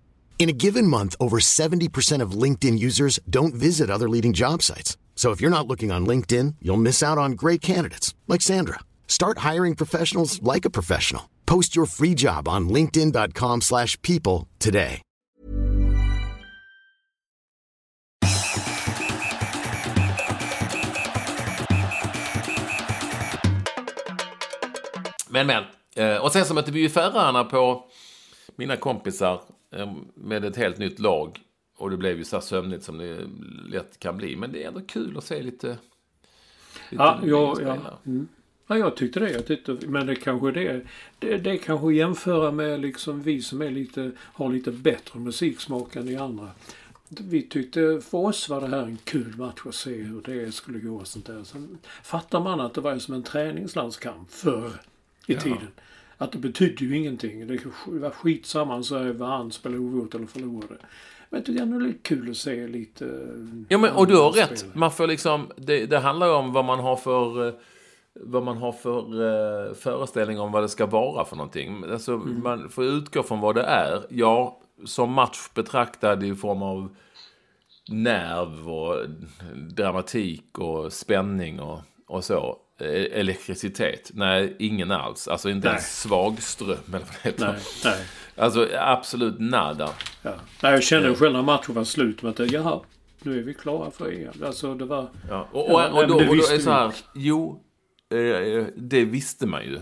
In 0.41 0.49
a 0.49 0.53
given 0.53 0.87
month, 0.87 1.15
over 1.19 1.37
70% 1.37 2.19
of 2.23 2.31
LinkedIn 2.31 2.79
users 2.79 3.19
don't 3.29 3.53
visit 3.53 3.91
other 3.91 4.09
leading 4.09 4.33
job 4.33 4.63
sites. 4.63 4.97
So 5.15 5.29
if 5.29 5.39
you're 5.39 5.57
not 5.57 5.67
looking 5.67 5.91
on 5.91 6.07
LinkedIn, 6.07 6.55
you'll 6.63 6.81
miss 6.81 7.03
out 7.03 7.19
on 7.19 7.33
great 7.33 7.61
candidates 7.61 8.15
like 8.27 8.41
Sandra. 8.41 8.79
Start 9.07 9.37
hiring 9.49 9.75
professionals 9.75 10.41
like 10.41 10.65
a 10.65 10.71
professional. 10.71 11.29
Post 11.45 11.75
your 11.75 11.85
free 11.85 12.15
job 12.15 12.47
on 12.47 12.69
linkedin.com/people 12.69 14.47
today. 14.57 15.01
Men 25.29 25.47
men, 25.47 25.63
eh, 25.95 26.15
och 26.15 26.31
sen 26.31 26.45
som 26.45 26.57
jag 26.57 26.63
intervjuade 26.63 26.93
förarna 26.93 27.43
på 27.43 27.83
mina 28.55 28.77
kompisar 28.77 29.41
med 30.13 30.45
ett 30.45 30.55
helt 30.55 30.77
nytt 30.77 30.99
lag. 30.99 31.39
Och 31.77 31.89
det 31.89 31.97
blev 31.97 32.17
ju 32.17 32.23
så 32.23 32.35
här 32.35 32.41
sömnigt 32.41 32.83
som 32.83 32.97
det 32.97 33.27
lätt 33.69 33.99
kan 33.99 34.17
bli. 34.17 34.35
Men 34.35 34.51
det 34.51 34.63
är 34.63 34.67
ändå 34.67 34.81
kul 34.81 35.17
att 35.17 35.23
se 35.23 35.41
lite... 35.41 35.67
lite 35.67 35.77
Ja, 36.89 37.19
ja, 37.23 37.57
ja. 37.61 37.99
Mm. 38.05 38.27
ja, 38.67 38.77
jag 38.77 38.95
tyckte 38.95 39.19
det. 39.19 39.31
Jag 39.31 39.45
tyckte, 39.45 39.77
men 39.87 40.07
det 40.07 40.15
kanske 40.15 40.51
det, 40.51 40.85
det, 41.19 41.37
det 41.37 41.57
kanske 41.57 41.87
att 41.87 41.95
jämföra 41.95 42.51
med 42.51 42.79
liksom 42.79 43.21
vi 43.21 43.41
som 43.41 43.61
är 43.61 43.69
lite, 43.69 44.11
har 44.19 44.49
lite 44.49 44.71
bättre 44.71 45.19
musiksmak 45.19 45.95
än 45.95 46.05
de 46.05 46.17
andra. 46.17 46.49
Vi 47.09 47.41
tyckte, 47.41 48.01
för 48.01 48.17
oss 48.17 48.49
var 48.49 48.61
det 48.61 48.67
här 48.67 48.83
en 48.83 48.97
kul 49.03 49.35
match 49.37 49.61
att 49.65 49.75
se 49.75 49.93
hur 49.93 50.21
det 50.21 50.51
skulle 50.51 50.79
gå 50.79 50.95
och 50.95 51.07
sånt 51.07 51.25
där. 51.25 51.43
Sen 51.43 51.77
fattar 52.03 52.39
man 52.39 52.59
att 52.59 52.73
det 52.73 52.81
var 52.81 52.97
som 52.97 53.13
en 53.13 53.23
träningslandskamp 53.23 54.31
förr 54.31 54.71
i 55.27 55.35
tiden. 55.35 55.67
Att 56.21 56.31
det 56.31 56.37
betydde 56.37 56.85
ju 56.85 56.97
ingenting. 56.97 57.47
Det 57.47 57.65
var 57.85 58.09
skitsamma 58.09 58.83
så 58.83 59.13
vad 59.13 59.29
han 59.29 59.51
spelade 59.51 59.79
oavgjort 59.79 60.15
eller 60.15 60.25
förlorade. 60.25 60.77
Men 61.29 61.37
jag 61.37 61.45
tycker 61.45 61.61
ändå 61.61 61.79
det 61.79 61.85
är 61.85 61.87
lite 61.87 61.99
kul 62.01 62.29
att 62.29 62.37
se 62.37 62.67
lite... 62.67 63.05
Ja, 63.69 63.77
men, 63.77 63.93
och 63.93 64.07
du 64.07 64.17
har 64.17 64.27
andra 64.27 64.41
rätt. 64.41 64.75
Man 64.75 64.91
får 64.91 65.07
liksom, 65.07 65.51
det, 65.55 65.85
det 65.85 65.99
handlar 65.99 66.27
ju 66.27 66.33
om 66.33 66.53
vad 66.53 66.65
man 66.65 66.79
har 66.79 66.95
för, 66.95 67.47
eh, 67.47 67.53
vad 68.13 68.43
man 68.43 68.57
har 68.57 68.71
för 68.71 68.99
eh, 69.69 69.73
föreställning 69.73 70.39
om 70.39 70.51
vad 70.51 70.63
det 70.63 70.69
ska 70.69 70.85
vara 70.85 71.25
för 71.25 71.35
någonting. 71.35 71.83
Alltså, 71.91 72.17
Man 72.17 72.69
får 72.69 72.83
utgå 72.83 73.23
från 73.23 73.39
vad 73.39 73.55
det 73.55 73.63
är. 73.63 74.01
Ja, 74.09 74.59
som 74.85 75.11
match 75.11 75.49
betraktad 75.55 76.23
i 76.23 76.35
form 76.35 76.63
av 76.63 76.95
nerv 77.89 78.69
och 78.69 79.09
dramatik 79.75 80.59
och 80.59 80.93
spänning 80.93 81.59
och, 81.59 81.79
och 82.07 82.23
så. 82.23 82.57
Eh, 82.81 83.19
Elektricitet? 83.19 84.11
Nej, 84.13 84.55
ingen 84.59 84.91
alls. 84.91 85.27
Alltså 85.27 85.49
inte 85.49 85.67
Nej. 85.67 85.75
ens 85.75 86.01
svagström 86.01 86.77
eller 86.87 86.99
vad 86.99 87.07
det 87.23 87.29
heter. 87.29 87.45
Nej, 87.45 87.61
nej. 87.83 88.05
Alltså 88.35 88.67
absolut 88.79 89.39
nada. 89.39 89.89
Ja. 90.21 90.33
Nej, 90.63 90.71
jag 90.71 90.83
kände 90.83 91.15
själv 91.15 91.33
när 91.33 91.41
matchen 91.41 91.75
var 91.75 91.83
slut 91.83 92.21
med 92.21 92.39
att 92.39 92.51
jaha, 92.51 92.79
nu 93.21 93.39
är 93.39 93.43
vi 93.43 93.53
klara 93.53 93.91
för 93.91 94.11
EM. 94.11 94.43
Alltså 94.45 94.75
det 94.75 94.85
var... 94.85 95.09
Ja, 95.29 95.47
och, 95.51 95.69
och, 95.69 95.85
och, 95.85 95.93
men 95.93 96.07
då, 96.09 96.15
och 96.15 96.37
då 96.37 96.43
är 96.43 96.59
så 96.59 96.71
här, 96.71 96.93
jo, 97.15 97.63
eh, 98.11 98.65
det 98.75 99.05
visste 99.05 99.47
man 99.47 99.63
ju. 99.63 99.79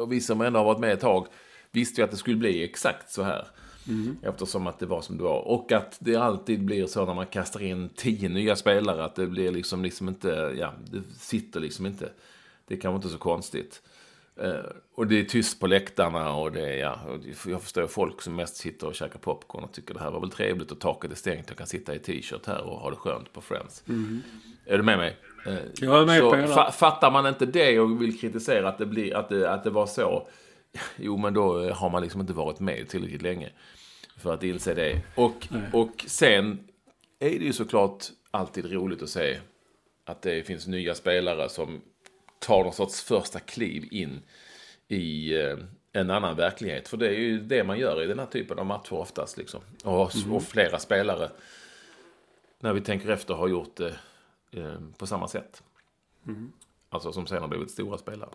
Och 0.00 0.12
vi 0.12 0.20
som 0.20 0.40
ändå 0.40 0.58
har 0.58 0.64
varit 0.64 0.80
med 0.80 0.92
ett 0.92 1.00
tag 1.00 1.26
visste 1.72 2.00
ju 2.00 2.04
att 2.04 2.10
det 2.10 2.16
skulle 2.16 2.36
bli 2.36 2.64
exakt 2.64 3.10
så 3.10 3.22
här. 3.22 3.46
Mm. 3.88 4.16
Eftersom 4.22 4.66
att 4.66 4.78
det 4.78 4.86
var 4.86 5.00
som 5.00 5.16
det 5.16 5.22
var. 5.24 5.40
Och 5.48 5.72
att 5.72 5.96
det 6.00 6.16
alltid 6.16 6.64
blir 6.64 6.86
så 6.86 7.04
när 7.06 7.14
man 7.14 7.26
kastar 7.26 7.62
in 7.62 7.88
tio 7.96 8.28
nya 8.28 8.56
spelare 8.56 9.04
att 9.04 9.14
det 9.14 9.26
blir 9.26 9.50
liksom, 9.52 9.82
liksom 9.82 10.08
inte, 10.08 10.54
ja, 10.58 10.72
det 10.90 11.02
sitter 11.18 11.60
liksom 11.60 11.86
inte. 11.86 12.08
Det 12.66 12.76
kan 12.76 12.92
vara 12.92 12.96
inte 12.98 13.08
så 13.08 13.18
konstigt. 13.18 13.82
Eh, 14.36 14.50
och 14.94 15.06
det 15.06 15.20
är 15.20 15.24
tyst 15.24 15.60
på 15.60 15.66
läktarna 15.66 16.32
och 16.34 16.52
det 16.52 16.68
är, 16.72 16.76
ja, 16.78 16.98
jag 17.46 17.62
förstår 17.62 17.86
folk 17.86 18.22
som 18.22 18.36
mest 18.36 18.56
sitter 18.56 18.86
och 18.86 18.94
käkar 18.94 19.18
popcorn 19.18 19.64
och 19.64 19.72
tycker 19.72 19.94
det 19.94 20.00
här 20.00 20.10
var 20.10 20.20
väl 20.20 20.30
trevligt 20.30 20.72
och 20.72 20.80
taket 20.80 21.10
är 21.10 21.14
stängt. 21.16 21.44
Jag 21.48 21.58
kan 21.58 21.66
sitta 21.66 21.94
i 21.94 21.98
t-shirt 21.98 22.46
här 22.46 22.60
och 22.60 22.78
ha 22.80 22.90
det 22.90 22.96
skönt 22.96 23.32
på 23.32 23.40
Friends. 23.40 23.82
Är 24.66 24.76
du 24.76 24.82
med 24.82 24.98
mig? 24.98 25.16
Eh, 25.46 25.54
Jag 25.80 26.02
är 26.02 26.06
med 26.06 26.18
så 26.20 26.30
på 26.30 26.36
hela. 26.36 26.54
fa- 26.56 26.70
fattar 26.72 27.10
man 27.10 27.26
inte 27.26 27.46
det 27.46 27.80
och 27.80 28.02
vill 28.02 28.20
kritisera 28.20 28.68
att 28.68 28.78
det, 28.78 28.86
blir, 28.86 29.16
att, 29.16 29.28
det, 29.28 29.50
att 29.50 29.64
det 29.64 29.70
var 29.70 29.86
så, 29.86 30.28
jo 30.96 31.16
men 31.16 31.34
då 31.34 31.62
eh, 31.62 31.74
har 31.76 31.90
man 31.90 32.02
liksom 32.02 32.20
inte 32.20 32.32
varit 32.32 32.60
med 32.60 32.88
tillräckligt 32.88 33.22
länge 33.22 33.50
för 34.16 34.34
att 34.34 34.42
inse 34.42 34.74
det. 34.74 35.02
Och, 35.16 35.48
och 35.72 36.04
sen 36.06 36.68
är 37.18 37.30
det 37.38 37.44
ju 37.44 37.52
såklart 37.52 38.04
alltid 38.30 38.72
roligt 38.72 39.02
att 39.02 39.08
se 39.10 39.38
att 40.04 40.22
det 40.22 40.42
finns 40.46 40.66
nya 40.66 40.94
spelare 40.94 41.48
som 41.48 41.80
tar 42.38 42.64
någon 42.64 42.72
sorts 42.72 43.02
första 43.02 43.40
kliv 43.40 43.88
in 43.90 44.22
i 44.88 45.34
eh, 45.40 45.56
en 45.92 46.10
annan 46.10 46.36
verklighet. 46.36 46.88
För 46.88 46.96
det 46.96 47.06
är 47.08 47.18
ju 47.18 47.40
det 47.40 47.64
man 47.64 47.78
gör 47.78 48.02
i 48.02 48.06
den 48.06 48.18
här 48.18 48.26
typen 48.26 48.58
av 48.58 48.66
matcher 48.66 48.92
oftast. 48.92 49.36
Liksom. 49.36 49.60
Och, 49.84 50.10
och 50.30 50.42
flera 50.42 50.78
spelare, 50.78 51.30
när 52.60 52.72
vi 52.72 52.80
tänker 52.80 53.08
efter, 53.08 53.34
har 53.34 53.48
gjort 53.48 53.76
det 53.76 53.94
eh, 54.50 54.80
på 54.98 55.06
samma 55.06 55.28
sätt. 55.28 55.62
Alltså 56.88 57.12
som 57.12 57.26
sen 57.26 57.40
har 57.40 57.48
blivit 57.48 57.70
stora 57.70 57.98
spelare. 57.98 58.30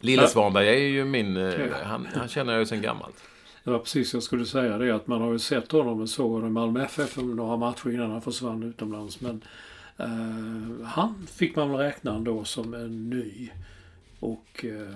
Lille 0.00 0.26
Svanberg 0.26 0.68
är 0.68 0.76
ju 0.76 1.04
min, 1.04 1.36
eh, 1.36 1.70
han, 1.84 2.08
han 2.14 2.28
känner 2.28 2.52
jag 2.52 2.60
ju 2.60 2.66
sen 2.66 2.82
gammalt. 2.82 3.16
Det 3.64 3.70
var 3.70 3.78
precis 3.78 4.14
jag 4.14 4.22
skulle 4.22 4.46
säga 4.46 4.78
det 4.78 4.90
att 4.90 5.06
man 5.06 5.20
har 5.20 5.32
ju 5.32 5.38
sett 5.38 5.72
honom 5.72 6.00
och 6.00 6.08
såg 6.08 6.32
honom 6.32 6.48
i 6.48 6.52
Malmö 6.52 6.84
FF 6.84 7.16
några 7.16 7.56
matcher 7.56 7.90
innan 7.90 8.10
han 8.10 8.22
försvann 8.22 8.62
utomlands. 8.62 9.20
Men 9.20 9.44
eh, 9.96 10.86
han 10.86 11.26
fick 11.26 11.56
man 11.56 11.70
väl 11.70 11.78
räkna 11.78 12.14
ändå 12.14 12.44
som 12.44 12.74
en 12.74 13.10
ny. 13.10 13.50
Och 14.20 14.64
eh, 14.64 14.94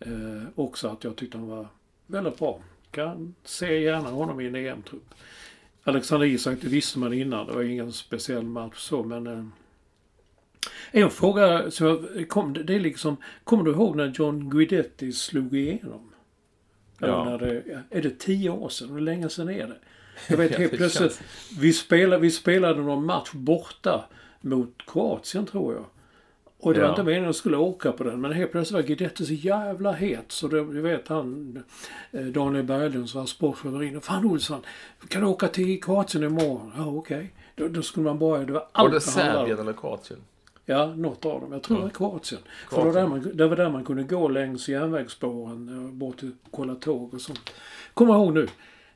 eh, 0.00 0.42
också 0.54 0.88
att 0.88 1.04
jag 1.04 1.16
tyckte 1.16 1.38
han 1.38 1.48
var 1.48 1.68
väldigt 2.06 2.38
bra. 2.38 2.60
Kan 2.90 3.34
se 3.44 3.80
gärna 3.80 4.10
honom 4.10 4.40
i 4.40 4.46
en 4.46 4.54
EM-trupp. 4.54 5.14
Alexander 5.84 6.26
Isak, 6.26 6.58
det 6.60 6.68
visste 6.68 6.98
man 6.98 7.12
innan. 7.12 7.46
Det 7.46 7.52
var 7.52 7.62
ingen 7.62 7.92
speciell 7.92 8.44
match 8.44 8.78
så 8.78 9.04
men 9.04 9.26
eh, 9.26 9.44
en 10.90 11.10
fråga 11.10 11.70
som 11.70 12.08
kom, 12.28 12.52
det 12.52 12.74
är 12.74 12.80
liksom, 12.80 13.16
kommer 13.44 13.64
du 13.64 13.70
ihåg 13.70 13.96
när 13.96 14.12
John 14.14 14.50
Guidetti 14.50 15.12
slog 15.12 15.56
igenom? 15.56 16.12
Ja. 16.98 17.24
när 17.24 17.38
det, 17.38 17.62
är 17.90 18.02
det 18.02 18.18
tio 18.18 18.50
år 18.50 18.68
sedan? 18.68 18.90
Hur 18.90 19.00
länge 19.00 19.28
sedan 19.28 19.48
är 19.50 19.66
det? 19.66 19.76
Jag 20.28 20.36
vet 20.36 20.54
helt 20.58 20.72
plötsligt. 20.72 21.22
Vi 21.60 21.72
spelade, 21.72 22.22
vi 22.22 22.30
spelade 22.30 22.80
någon 22.82 23.04
match 23.06 23.30
borta 23.32 24.04
mot 24.40 24.74
Kroatien 24.86 25.46
tror 25.46 25.74
jag. 25.74 25.84
Och 26.60 26.74
det 26.74 26.80
var 26.80 26.86
Ja. 26.86 26.92
inte 26.92 27.02
meningen 27.02 27.24
att 27.24 27.28
jag 27.28 27.34
skulle 27.34 27.56
åka 27.56 27.92
på 27.92 28.04
den. 28.04 28.20
Men 28.20 28.32
helt 28.32 28.52
plötsligt 28.52 28.74
var 28.74 28.82
Guidetti 28.82 29.26
så 29.26 29.32
jävla 29.32 29.92
het. 29.92 30.24
Så 30.32 30.48
det, 30.48 30.56
du 30.72 30.80
vet 30.80 31.08
han, 31.08 31.62
eh, 32.12 32.20
Daniel 32.20 32.64
Berglund 32.64 33.10
som 33.10 33.20
var 33.20 33.26
sportchef 33.26 33.64
inne. 33.82 34.00
Fan 34.00 34.24
Olsson, 34.24 34.60
kan 35.08 35.20
du 35.22 35.26
åka 35.28 35.48
till 35.48 35.82
Kroatien 35.82 36.24
imorgon? 36.24 36.72
Ja 36.76 36.86
okej. 36.86 37.32
Då, 37.54 37.68
då 37.68 37.82
skulle 37.82 38.04
man 38.04 38.18
bara, 38.18 38.44
det 38.44 38.52
var 38.52 38.66
allt 38.72 38.90
det 38.90 38.96
det. 38.96 39.00
Serbien 39.00 39.58
eller 39.58 39.72
Kroatien? 39.72 40.20
Ja, 40.70 40.94
något 40.96 41.24
av 41.24 41.40
dem. 41.40 41.52
Jag 41.52 41.62
tror 41.62 41.76
det 41.76 41.82
var 41.82 41.90
Kroatien. 41.90 42.40
För 42.70 42.76
det 42.78 42.84
var, 42.84 42.92
där 42.92 43.06
man, 43.06 43.30
det 43.34 43.46
var 43.48 43.56
där 43.56 43.70
man 43.70 43.84
kunde 43.84 44.02
gå 44.02 44.28
längs 44.28 44.68
järnvägsspåren 44.68 45.68
eh, 45.86 45.92
bort 45.92 46.22
och 46.22 46.50
kolla 46.50 46.74
tåg 46.74 47.14
och 47.14 47.20
sånt. 47.20 47.50
Kommer 47.94 48.12
jag 48.14 48.22
ihåg 48.22 48.34
nu. 48.34 48.48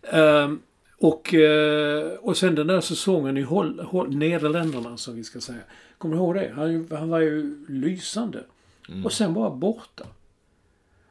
Ehm, 0.03 0.61
och, 0.99 1.35
eh, 1.35 2.13
och 2.21 2.37
sen 2.37 2.55
den 2.55 2.67
där 2.67 2.81
säsongen 2.81 3.37
i 3.37 3.43
Hol, 3.43 3.81
Hol, 3.81 4.17
Nederländerna 4.17 4.97
som 4.97 5.17
vi 5.17 5.25
ska 5.25 5.41
säga. 5.41 5.59
Kommer 5.99 6.15
du 6.17 6.21
ihåg 6.23 6.35
det? 6.35 6.53
Han, 6.57 6.89
han 6.91 7.09
var 7.09 7.21
ju 7.21 7.65
lysande. 7.69 8.45
Och 9.05 9.13
sen 9.13 9.35
bara 9.35 9.51
borta. 9.51 10.05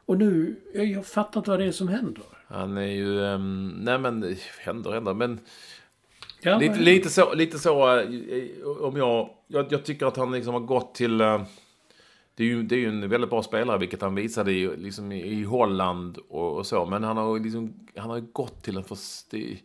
Och 0.06 0.18
nu, 0.18 0.56
jag, 0.74 0.84
jag 0.86 1.06
fattar 1.06 1.40
inte 1.40 1.50
vad 1.50 1.58
det 1.60 1.64
är 1.66 1.72
som 1.72 1.88
händer. 1.88 2.24
Han 2.46 2.76
är 2.76 2.82
ju, 2.86 3.18
um, 3.18 3.68
nej 3.68 3.98
men 3.98 4.36
händer, 4.64 4.92
händer. 4.92 5.14
Men 5.14 5.40
Ja, 6.44 6.58
lite, 6.58 6.72
vad- 6.74 6.80
lite 6.84 7.08
så, 7.10 7.34
lite 7.34 7.58
så 7.58 7.98
eh, 8.00 8.06
om 8.80 8.96
jag, 8.96 9.30
jag, 9.52 9.72
jag 9.72 9.84
tycker 9.84 10.06
att 10.06 10.16
han 10.16 10.32
liksom 10.32 10.54
har 10.54 10.60
gått 10.60 10.94
till, 10.94 11.20
eh, 11.20 11.42
det 12.34 12.44
är 12.44 12.48
ju, 12.48 12.62
det 12.62 12.74
är 12.74 12.78
ju 12.78 12.88
en 12.88 13.08
väldigt 13.08 13.30
bra 13.30 13.42
spelare, 13.42 13.78
vilket 13.78 14.02
han 14.02 14.14
visade 14.14 14.52
i, 14.52 14.76
liksom 14.76 15.12
i, 15.12 15.20
i 15.20 15.44
Holland 15.44 16.18
och, 16.28 16.56
och 16.56 16.66
så. 16.66 16.86
Men 16.86 17.04
han 17.04 17.16
har 17.16 17.38
liksom, 17.38 17.88
han 17.96 18.10
har 18.10 18.20
gått 18.20 18.62
till 18.62 18.76
en 18.76 18.84
för, 18.84 18.98
det, 19.30 19.58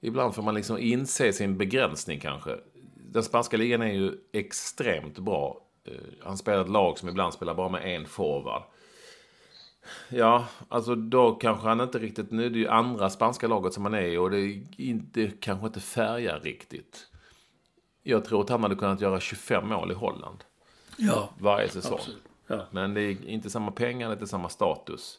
ibland 0.00 0.34
får 0.34 0.42
man 0.42 0.54
liksom 0.54 0.78
inse 0.78 1.32
sin 1.32 1.58
begränsning 1.58 2.20
kanske. 2.20 2.56
Den 3.10 3.22
spanska 3.22 3.56
ligan 3.56 3.82
är 3.82 3.92
ju 3.92 4.12
extremt 4.32 5.18
bra. 5.18 5.60
Eh, 5.84 5.94
han 6.22 6.38
spelar 6.38 6.60
ett 6.60 6.70
lag 6.70 6.98
som 6.98 7.08
ibland 7.08 7.34
spelar 7.34 7.54
bara 7.54 7.68
med 7.68 7.96
en 7.96 8.06
forward. 8.06 8.62
Ja, 10.08 10.46
alltså 10.68 10.94
då 10.94 11.32
kanske 11.32 11.68
han 11.68 11.80
inte 11.80 11.98
riktigt... 11.98 12.30
Nu 12.30 12.46
är 12.46 12.50
det 12.50 12.58
ju 12.58 12.68
andra 12.68 13.10
spanska 13.10 13.48
laget 13.48 13.72
som 13.72 13.84
han 13.84 13.94
är 13.94 14.02
i 14.02 14.16
och 14.16 14.30
det, 14.30 14.38
är 14.38 14.62
inte, 14.76 15.30
kanske 15.40 15.66
inte 15.66 15.80
färgar 15.80 16.40
riktigt. 16.40 17.11
Jag 18.02 18.24
tror 18.24 18.40
att 18.42 18.48
han 18.48 18.62
hade 18.62 18.74
kunnat 18.74 19.00
göra 19.00 19.20
25 19.20 19.68
mål 19.68 19.90
i 19.90 19.94
Holland 19.94 20.44
Ja, 20.96 21.30
varje 21.38 21.68
säsong. 21.68 22.00
Ja. 22.46 22.66
Men 22.70 22.94
det 22.94 23.00
är 23.00 23.26
inte 23.28 23.50
samma 23.50 23.70
pengar, 23.70 24.08
det 24.08 24.12
är 24.12 24.16
inte 24.16 24.26
samma 24.26 24.48
status. 24.48 25.18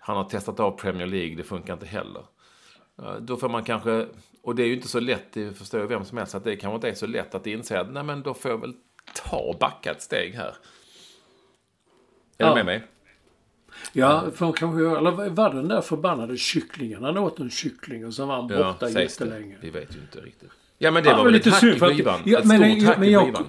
Han 0.00 0.16
har 0.16 0.24
testat 0.24 0.60
av 0.60 0.70
Premier 0.70 1.06
League, 1.06 1.36
det 1.36 1.42
funkar 1.42 1.72
inte 1.72 1.86
heller. 1.86 2.22
Ja, 2.96 3.18
Då 3.20 3.36
får 3.36 3.48
man 3.48 3.64
kanske, 3.64 4.06
och 4.42 4.54
det 4.54 4.62
är 4.62 4.66
ju 4.66 4.74
inte 4.74 4.88
så 4.88 5.00
lätt, 5.00 5.32
det 5.32 5.52
förstår 5.58 5.80
ju 5.80 5.86
vem 5.86 6.04
som 6.04 6.18
helst, 6.18 6.34
att 6.34 6.44
det 6.44 6.56
kanske 6.56 6.74
inte 6.74 6.88
är 6.88 6.94
så 6.94 7.06
lätt 7.06 7.34
att 7.34 7.46
inse 7.46 7.80
att 7.80 7.92
nej 7.92 8.02
men 8.02 8.22
då 8.22 8.34
får 8.34 8.50
jag 8.50 8.58
väl 8.58 8.74
ta 9.14 9.36
och 9.36 9.58
backa 9.58 9.90
ett 9.90 10.02
steg 10.02 10.34
här. 10.34 10.46
Är 12.38 12.44
Ja. 12.44 12.48
du 12.48 12.54
med 12.54 12.66
mig? 12.66 12.84
Ja, 13.92 14.24
för 14.34 14.44
han 14.44 14.52
kanske 14.54 14.80
eller 14.98 15.30
var 15.30 15.50
det 15.50 15.56
den 15.56 15.68
där 15.68 15.80
förbannade 15.80 16.36
kycklingen? 16.36 17.04
Han 17.04 17.18
åt 17.18 17.38
en 17.40 17.50
kyckling 17.50 18.06
och 18.06 18.14
sen 18.14 18.28
var 18.28 18.34
han 18.36 18.48
borta 18.48 18.86
det. 18.86 19.02
jättelänge. 19.02 19.56
Vi 19.60 19.70
vet 19.70 19.96
ju 19.96 20.00
inte 20.00 20.20
riktigt. 20.20 20.50
Ja 20.78 20.90
men 20.90 21.02
det 21.04 21.10
Ja, 21.10 21.16
var 21.16 21.24
väl 21.24 21.34
ett 21.34 21.46
hack 21.46 21.62
i 21.62 21.78
skivan. 21.80 22.20
ja, 22.24 22.38
ett 22.38 22.44
men- 22.46 22.58
stort 22.70 22.82
ja, 22.82 22.88
hack 22.88 22.98
men 22.98 23.08
i 23.08 23.12
jag- 23.12 23.24
skivan. 23.26 23.44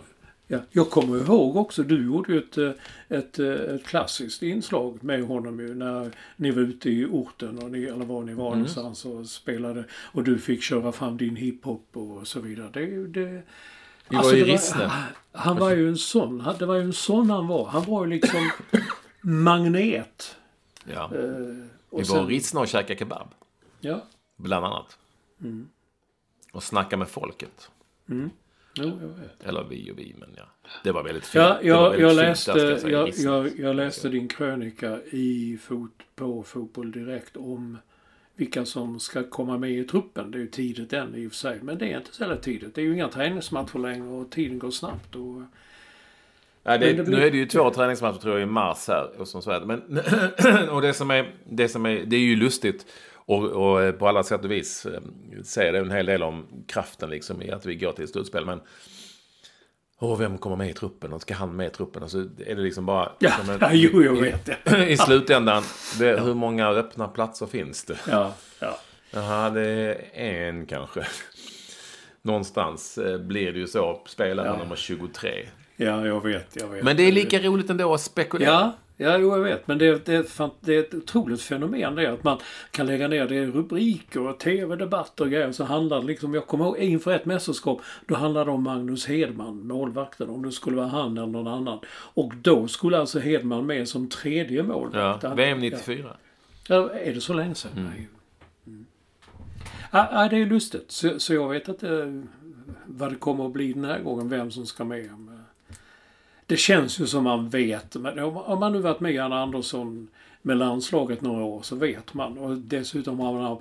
Ja, 0.48 0.60
jag 0.72 0.90
kommer 0.90 1.18
ihåg 1.18 1.58
också, 1.58 1.84
du 1.84 2.06
gjorde 2.06 2.34
ju 2.34 2.40
ett, 2.40 2.58
eh, 2.58 2.72
ett, 3.18 3.40
eh, 3.40 3.48
ett 3.52 3.86
klassiskt 3.86 4.44
inslag 4.44 5.04
med 5.04 5.24
honom 5.24 5.60
ju 5.60 5.76
när 5.76 6.12
ni 6.36 6.52
var 6.52 6.62
ute 6.62 6.90
i 6.90 7.06
orten 7.06 7.60
och 7.60 7.72
ni, 7.72 7.84
eller 7.84 8.06
var 8.06 8.24
ni 8.24 8.32
Mm. 8.32 8.44
var 8.44 8.52
någonstans 8.52 9.06
och 9.06 9.26
spelade 9.26 9.84
och 9.94 10.24
du 10.24 10.40
fick 10.40 10.64
köra 10.64 10.92
fram 10.92 11.18
din 11.18 11.36
hiphop 11.36 11.88
och 11.94 12.28
så 12.28 12.40
vidare. 12.40 12.70
Det, 12.74 13.08
det, 13.08 13.42
Vi 14.10 14.16
var 14.18 14.34
i 14.34 14.44
Rissne. 14.44 14.84
Han, 14.86 15.04
han 15.32 15.58
var 15.60 15.72
ju 15.72 15.88
en 15.90 15.98
sån, 15.98 16.40
han- 16.40 16.56
det 16.60 16.66
var 16.66 16.76
ju 16.76 16.82
en 16.82 16.94
sån 16.94 17.30
han 17.30 17.48
var. 17.48 17.66
Han 17.66 17.84
var 17.86 18.06
ju 18.06 18.12
liksom 18.12 18.52
magnet. 19.22 20.36
Ja. 20.94 21.04
Eh, 21.04 21.20
Vi 21.92 22.04
var 22.04 22.32
i 22.32 22.36
Rissne 22.36 22.60
och 22.60 22.68
käkade 22.68 23.00
kebab. 23.00 23.28
ja, 23.80 24.04
Bland 24.38 24.66
annat. 24.66 24.98
Mm. 25.42 25.68
Och 26.56 26.64
snacka 26.64 26.98
med 26.98 27.08
folket. 27.10 27.70
jo, 28.08 28.30
jag 28.76 29.08
vet. 29.08 29.44
Eller 29.44 29.64
vi 29.64 29.92
och 29.92 30.00
vi, 30.00 30.16
men 30.20 30.30
ja. 30.38 30.44
Det 30.84 30.92
var 30.92 31.04
väldigt 31.04 31.26
fint. 31.26 31.44
Ja, 31.44 31.60
jag, 31.62 31.84
väldigt 31.84 32.02
jag, 32.02 32.12
fint 32.12 32.22
läste, 32.22 32.52
ska 32.52 32.60
jag 32.70 32.80
säga, 32.82 32.92
jag, 32.92 33.46
jag, 33.48 33.60
jag 33.60 33.76
läste 33.76 34.10
din 34.10 34.28
krönika 34.28 35.00
i 35.12 35.58
fot, 35.64 35.92
på 36.16 36.44
Fotboll 36.44 36.92
Direkt 36.92 37.38
om 37.38 37.78
vilka 38.36 38.66
som 38.66 39.00
ska 39.00 39.24
komma 39.30 39.58
med 39.58 39.72
i 39.72 39.84
truppen. 39.84 40.32
Det 40.32 40.38
är 40.38 40.40
ju 40.40 40.48
tidigt 40.48 40.94
än 40.94 41.16
i 41.16 41.28
och 41.28 41.32
för 41.32 41.38
sig. 41.38 41.60
Men 41.62 41.78
det 41.78 41.94
är 41.94 41.98
inte 41.98 42.16
så 42.16 42.24
jävla 42.24 42.38
tidigt. 42.38 42.76
Det 42.76 42.82
är 42.82 42.86
ju 42.86 42.94
inga 42.94 43.08
träningsmatcher 43.10 43.80
längre 43.80 44.08
och 44.08 44.32
tiden 44.32 44.60
går 44.60 44.72
snabbt. 44.72 45.16
Och, 45.16 45.42
Ja, 46.68 46.78
det, 46.78 46.94
det 46.94 47.04
blir- 47.04 47.18
Nu 47.18 47.26
är 47.28 47.32
det 47.32 47.38
ju 47.38 47.46
två 47.46 47.70
träningsmatcher 47.70 48.18
tror 48.18 48.34
jag 48.34 48.44
i 48.44 48.52
mars 48.52 48.88
här. 48.88 49.10
Och, 49.22 49.28
som 49.28 49.42
så 49.42 49.52
är 49.52 49.60
det. 49.60 49.66
Men, 49.66 49.82
och 50.70 50.82
det 50.82 50.94
som 50.94 51.12
är, 51.12 51.34
det 51.50 51.70
som 51.70 51.86
är, 51.86 52.06
det 52.06 52.16
är 52.16 52.20
ju 52.20 52.36
lustigt. 52.36 52.86
Och, 53.28 53.44
och 53.44 54.00
på 54.00 54.08
alla 54.08 54.24
sätt 54.24 54.44
och 54.46 54.52
vis 54.52 54.86
eh, 54.86 55.02
säger 55.44 55.74
det 55.74 55.80
en 55.80 55.92
hel 55.92 56.06
del 56.06 56.24
om 56.24 56.46
kraften 56.68 57.10
liksom 57.10 57.42
i 57.42 57.52
att 57.52 57.66
vi 57.66 57.76
går 57.76 57.92
till 57.92 58.08
slutspel. 58.08 58.46
Men 58.46 58.62
Åh, 60.00 60.18
vem 60.18 60.38
kommer 60.38 60.56
med 60.56 60.70
i 60.70 60.74
truppen? 60.74 61.14
Och 61.14 61.22
ska 61.22 61.34
han 61.36 61.56
med 61.56 61.68
i 61.68 61.70
truppen? 61.70 62.04
Och 62.04 62.12
så 62.12 62.20
är 62.20 62.56
det 62.56 62.62
liksom 62.62 62.86
bara... 62.86 63.12
Ja, 63.20 63.32
som 63.32 63.50
en- 63.50 63.58
ja, 63.62 63.70
jo, 63.74 64.04
jag 64.04 64.22
vet 64.22 64.46
det. 64.64 64.88
I 64.90 64.98
slutändan, 64.98 65.64
det, 66.00 66.20
hur 66.22 66.34
många 66.34 66.68
öppna 66.70 67.08
platser 67.08 67.46
finns 67.46 67.84
det? 67.84 67.98
Ja, 68.10 68.34
ja. 68.60 68.80
Jaha, 69.12 69.50
det 69.50 69.68
är 70.14 70.48
en 70.48 70.66
kanske. 70.66 71.06
Någonstans 72.22 72.98
eh, 72.98 73.18
blir 73.18 73.54
det 73.54 73.60
ju 73.60 73.68
så. 73.68 74.02
Spelare 74.08 74.48
Ja. 74.48 74.58
nummer 74.58 74.76
23. 74.76 75.48
ja, 75.76 76.06
jag 76.08 76.24
vet. 76.24 76.56
Jag 76.56 76.68
vet. 76.68 76.84
Men 76.84 76.98
det 76.98 77.04
är 77.04 77.12
lika 77.12 77.40
roligt 77.40 77.70
ändå 77.70 77.94
att 77.94 78.02
spekulera. 78.02 78.50
Ja, 78.52 78.72
ja 78.98 79.18
jo, 79.18 79.32
jag 79.32 79.40
vet. 79.40 79.68
Men 79.68 79.78
det, 79.78 80.06
det, 80.06 80.14
är 80.16 80.20
ett 80.20 80.30
fan- 80.30 80.52
det 80.60 80.76
är 80.76 80.80
ett 80.80 80.94
otroligt 80.94 81.42
fenomen 81.42 81.96
det. 81.96 82.08
Att 82.14 82.24
man 82.24 82.38
kan 82.72 82.86
lägga 82.86 83.08
ner 83.08 83.28
det 83.28 83.36
i 83.36 83.46
rubriker 83.46 84.28
och 84.28 84.40
tv-debatter 84.40 85.24
och 85.24 85.30
grejer. 85.32 85.52
Så 85.52 85.64
handlar 85.64 86.02
det 86.02 86.08
liksom, 86.08 86.34
jag 86.34 86.48
kommer 86.48 86.66
ihåg 86.66 86.78
inför 86.78 87.12
ett 87.12 87.26
mästerskap. 87.26 87.82
Då 88.06 88.16
handlade 88.16 88.46
det 88.46 88.52
om 88.54 88.64
Magnus 88.64 89.06
Hedman, 89.08 89.68
målvakten. 89.68 90.30
Om 90.30 90.44
det 90.46 90.52
skulle 90.52 90.76
vara 90.78 90.88
han 90.88 91.18
eller 91.18 91.28
någon 91.28 91.48
annan. 91.48 91.80
Och 92.14 92.34
då 92.36 92.68
skulle 92.68 92.98
alltså 93.00 93.20
Hedman 93.20 93.66
med 93.66 93.88
som 93.88 94.10
tredje 94.10 94.64
målvakt. 94.64 95.24
Ja, 95.24 95.34
VM 95.34 95.60
94. 95.60 96.18
Ja, 96.68 96.90
är 96.90 97.14
det 97.14 97.22
så 97.22 97.34
länge 97.34 97.56
sedan? 97.56 97.72
Nej. 97.76 98.08
Mm. 98.68 98.86
Ja, 99.92 100.10
ja, 100.12 100.28
det 100.30 100.38
är 100.38 100.46
lustigt. 100.46 100.92
Så, 100.92 101.20
så 101.20 101.34
jag 101.34 101.50
vet 101.50 101.68
inte 101.68 102.24
vad 102.86 103.12
det 103.12 103.16
kommer 103.16 103.46
att 103.46 103.54
bli 103.54 103.74
den 103.74 103.86
här 103.86 104.00
gången, 104.00 104.30
vem 104.30 104.52
som 104.52 104.66
ska 104.66 104.84
med. 104.84 105.10
Det 106.48 106.58
känns 106.58 107.00
ju 107.00 107.08
som 107.08 107.24
man 107.24 107.50
vet. 107.50 107.96
Men 107.96 108.20
om 108.20 108.60
man 108.60 108.72
nu 108.72 108.80
varit 108.80 109.00
med 109.00 109.14
Janne 109.14 109.36
Andersson 109.36 110.08
med 110.42 110.58
landslaget 110.58 111.22
några 111.22 111.44
år 111.44 111.62
så 111.62 111.76
vet 111.76 112.14
man. 112.14 112.38
Och 112.38 112.58
dessutom 112.58 113.20
har 113.20 113.34
man, 113.34 113.58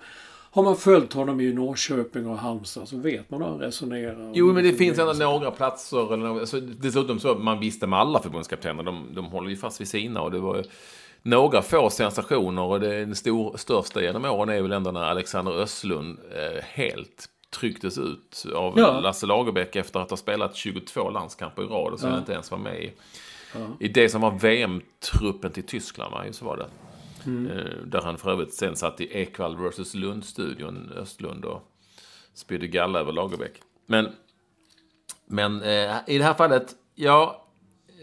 har 0.51 0.62
man 0.62 0.76
följt 0.76 1.12
honom 1.12 1.41
i 1.41 1.53
Norrköping 1.53 2.26
och 2.26 2.39
Halmstad 2.39 2.89
så 2.89 2.97
vet 2.97 3.30
man 3.30 3.43
hur 3.43 3.49
han 3.49 3.59
resonerar. 3.61 4.32
Jo, 4.35 4.53
men 4.53 4.64
det 4.64 4.72
finns 4.72 4.99
ändå 4.99 5.12
några 5.12 5.51
platser. 5.51 6.07
Eller, 6.14 6.16
några- 6.26 6.41
alltså, 6.41 6.61
dessutom 6.61 7.18
så, 7.20 7.35
man 7.35 7.61
visste 7.61 7.87
med 7.87 7.99
alla 7.99 8.22
förbundskaptener. 8.22 8.82
De, 8.82 9.07
de 9.14 9.24
håller 9.24 9.51
ju 9.51 9.57
fast 9.57 9.80
vid 9.80 9.89
sina. 9.89 10.20
Och 10.22 10.30
det 10.30 10.39
var 10.39 10.64
några 11.22 11.62
få 11.62 11.91
sensationer. 11.91 12.62
Och 12.62 12.80
det, 12.80 13.01
den 13.01 13.14
stor, 13.14 13.57
största 13.57 14.03
genom 14.03 14.24
åren 14.24 14.49
är 14.49 14.62
väl 14.62 14.72
ändå 14.72 14.91
när 14.91 15.05
Alexander 15.05 15.53
Östlund 15.53 16.18
eh, 16.32 16.62
helt 16.64 17.28
trycktes 17.55 17.98
ut 17.98 18.46
av 18.55 18.78
Ja. 18.78 19.00
Lasse 19.00 19.26
Lagerbäck 19.26 19.76
efter 19.76 20.00
att 20.00 20.11
ha 20.11 20.16
spelat 20.16 20.57
22 20.57 21.11
landskamper 21.11 21.62
i 21.62 21.66
rad 21.66 21.92
och 21.92 22.00
sen 22.00 22.11
Ja. 22.12 22.18
inte 22.18 22.32
ens 22.32 22.50
var 22.50 22.59
med 22.59 22.82
i, 22.84 22.92
i 23.80 23.88
det 23.88 24.09
som 24.09 24.20
var 24.20 24.30
VM-truppen 24.30 25.52
till 25.52 25.66
Tyskland. 25.66 26.12
Va? 26.12 26.24
Så 26.30 26.44
var 26.44 26.57
det. 26.57 26.66
Eh, 27.26 27.86
där 27.86 28.02
han 28.02 28.18
för 28.18 28.30
övrigt 28.30 28.55
sen 28.55 28.76
satt 28.76 29.00
i 29.00 29.05
Ekwall 29.18 29.57
vs 29.57 29.94
Lund-studion, 29.94 30.92
Östlund, 30.96 31.44
och 31.44 31.62
spydde 32.34 32.66
galla 32.66 32.98
över 33.00 33.12
Lagerbäck. 33.12 33.52
Men, 33.86 34.09
men 35.26 35.62
eh, 35.62 35.96
i 36.07 36.18
det 36.18 36.24
här 36.24 36.34
fallet, 36.34 36.74
ja, 36.94 37.46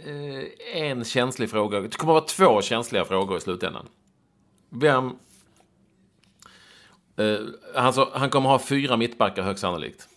eh, 0.06 0.82
en 0.82 1.04
känslig 1.04 1.50
fråga. 1.50 1.80
Det 1.80 1.96
kommer 1.98 2.18
att 2.18 2.40
vara 2.40 2.52
två 2.52 2.62
känsliga 2.62 3.06
frågor 3.06 3.38
i 3.38 3.42
slutändan. 3.42 3.88
Vem... 4.70 5.12
Eh, 7.18 7.36
alltså, 7.76 8.10
han 8.14 8.30
kommer 8.30 8.50
ha 8.50 8.60
fyra 8.60 8.98
mittbackar 8.98 9.44
högst 9.44 9.62
sannolikt. 9.62 10.08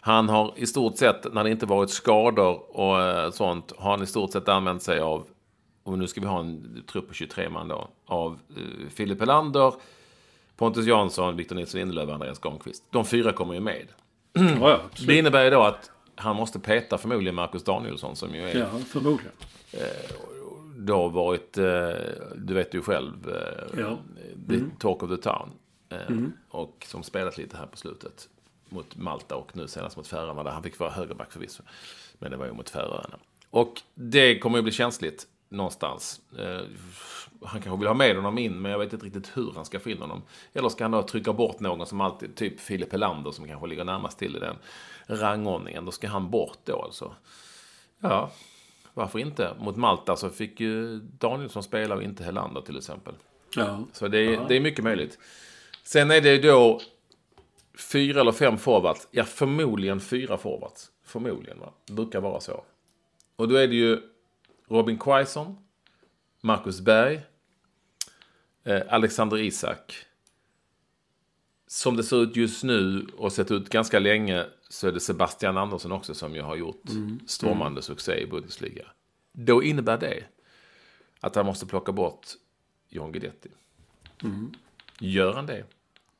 Han 0.00 0.28
har 0.28 0.52
i 0.56 0.66
stort 0.66 0.96
sett, 0.96 1.32
när 1.34 1.44
det 1.44 1.50
inte 1.50 1.66
varit 1.66 1.90
skador 1.90 2.76
och 2.76 3.00
eh, 3.02 3.30
sånt, 3.30 3.72
har 3.78 3.90
han 3.90 4.02
i 4.02 4.06
stort 4.06 4.32
sett 4.32 4.48
använt 4.48 4.82
sig 4.82 5.00
av, 5.00 5.26
och 5.84 5.98
nu 5.98 6.06
ska 6.06 6.20
vi 6.20 6.26
ha 6.26 6.40
en 6.40 6.82
trupp 6.92 7.08
på 7.08 7.14
23 7.14 7.48
man 7.48 7.68
då, 7.68 7.88
av 8.06 8.38
eh, 8.56 8.88
Filip 8.90 9.20
Helander, 9.20 9.74
Pontus 10.56 10.86
Jansson, 10.86 11.36
Victor 11.36 11.56
Nilsson 11.56 11.78
Lindelöf 11.78 12.08
och 12.08 12.14
Andreas 12.14 12.38
Granqvist. 12.38 12.84
De 12.90 13.04
fyra 13.04 13.32
kommer 13.32 13.54
ju 13.54 13.60
med. 13.60 13.86
Ja, 14.32 14.70
ja. 14.70 14.80
Det 15.06 15.18
innebär 15.18 15.44
ju 15.44 15.50
då 15.50 15.62
att 15.62 15.90
han 16.16 16.36
måste 16.36 16.58
peta 16.58 16.98
förmodligen 16.98 17.34
Marcus 17.34 17.64
Danielsson 17.64 18.16
som 18.16 18.34
ju 18.34 18.42
är 18.48 18.58
ja 18.58 18.66
förmodligen. 18.86 19.32
då 20.76 21.08
varit, 21.08 21.58
eh, 21.58 21.64
du 22.36 22.54
vet 22.54 22.74
ju 22.74 22.82
själv, 22.82 23.28
eh, 23.28 23.80
Ja. 23.80 23.98
the 24.48 24.60
talk 24.78 25.02
of 25.02 25.10
the 25.10 25.16
town. 25.16 25.50
Eh, 25.88 26.16
Och 26.48 26.86
som 26.88 27.02
spelat 27.02 27.38
lite 27.38 27.56
här 27.56 27.66
på 27.66 27.76
slutet 27.76 28.28
mot 28.68 28.96
Malta 28.96 29.36
och 29.36 29.56
nu 29.56 29.68
senast 29.68 29.96
mot 29.96 30.06
Färöarna 30.06 30.42
där 30.42 30.50
han 30.50 30.62
fick 30.62 30.78
vara 30.78 30.90
högerback 30.90 31.32
förvisso. 31.32 31.62
Men 32.18 32.30
det 32.30 32.36
var 32.36 32.46
ju 32.46 32.52
mot 32.52 32.70
Färöarna. 32.70 33.18
Och 33.50 33.82
det 33.94 34.38
kommer 34.38 34.58
ju 34.58 34.62
bli 34.62 34.72
känsligt 34.72 35.26
någonstans. 35.48 36.20
Eh, 36.38 36.60
han 37.44 37.60
kanske 37.62 37.78
vill 37.78 37.86
ha 37.86 37.94
med 37.94 38.16
honom 38.16 38.38
in, 38.38 38.62
men 38.62 38.72
jag 38.72 38.78
vet 38.78 38.92
inte 38.92 39.06
riktigt 39.06 39.36
hur 39.36 39.52
han 39.54 39.64
ska 39.64 39.80
få 39.80 39.90
in 39.90 39.98
honom. 40.00 40.22
Eller 40.52 40.68
ska 40.68 40.84
han 40.84 40.90
då 40.90 41.02
trycka 41.02 41.32
bort 41.32 41.60
någon 41.60 41.86
som 41.86 42.00
alltid, 42.00 42.36
typ 42.36 42.60
Filip 42.60 42.92
Helander 42.92 43.30
som 43.30 43.48
kanske 43.48 43.66
ligger 43.66 43.84
närmast 43.84 44.18
till 44.18 44.36
i 44.36 44.38
den 44.38 44.56
rangordningen. 45.06 45.84
Då 45.84 45.92
ska 45.92 46.08
han 46.08 46.30
bort 46.30 46.58
då 46.64 46.82
alltså. 46.82 47.14
Ja, 48.00 48.32
varför 48.94 49.18
inte? 49.18 49.54
Mot 49.60 49.76
Malta 49.76 50.16
så 50.16 50.30
fick 50.30 50.60
ju 50.60 51.00
Danielsson 51.00 51.62
spela 51.62 51.94
och 51.94 52.02
inte 52.02 52.24
Helander 52.24 52.60
till 52.60 52.76
exempel. 52.76 53.14
Ja. 53.56 53.84
Så 53.92 54.08
det 54.08 54.18
är, 54.18 54.48
det 54.48 54.56
är 54.56 54.60
mycket 54.60 54.84
möjligt. 54.84 55.18
Sen 55.84 56.10
är 56.10 56.20
det 56.20 56.38
då 56.38 56.80
fyra 57.78 58.20
eller 58.20 58.32
fem 58.32 58.58
forwards. 58.58 59.08
Ja, 59.10 59.24
förmodligen 59.24 60.00
fyra 60.00 60.38
forwards. 60.38 60.90
Förmodligen, 61.04 61.60
va? 61.60 61.72
Det 61.86 61.92
brukar 61.92 62.20
vara 62.20 62.40
så. 62.40 62.64
Och 63.36 63.48
då 63.48 63.54
är 63.54 63.68
det 63.68 63.74
ju 63.74 64.00
Robin 64.68 64.98
Quaison, 64.98 65.56
Marcus 66.40 66.80
Berg, 66.80 67.20
eh, 68.64 68.82
Alexander 68.88 69.38
Isak. 69.38 69.94
Som 71.66 71.96
det 71.96 72.02
ser 72.04 72.22
ut 72.22 72.36
just 72.36 72.64
nu 72.64 73.06
och 73.16 73.32
sett 73.32 73.50
ut 73.50 73.68
ganska 73.68 73.98
länge 73.98 74.46
så 74.68 74.88
är 74.88 74.92
det 74.92 75.00
Sebastian 75.00 75.56
Andersson 75.56 75.92
också 75.92 76.14
som 76.14 76.34
ju 76.34 76.40
har 76.42 76.56
gjort 76.56 76.82
stormande 77.26 77.82
succé 77.82 78.22
i 78.22 78.26
Bundesliga. 78.26 78.86
Då 79.32 79.62
innebär 79.62 79.98
det 79.98 80.24
att 81.20 81.34
han 81.34 81.46
måste 81.46 81.66
plocka 81.66 81.92
bort 81.92 82.26
John 82.88 83.12
Guidetti. 83.12 83.48
Gör 85.00 85.32
han 85.32 85.46
det? 85.46 85.64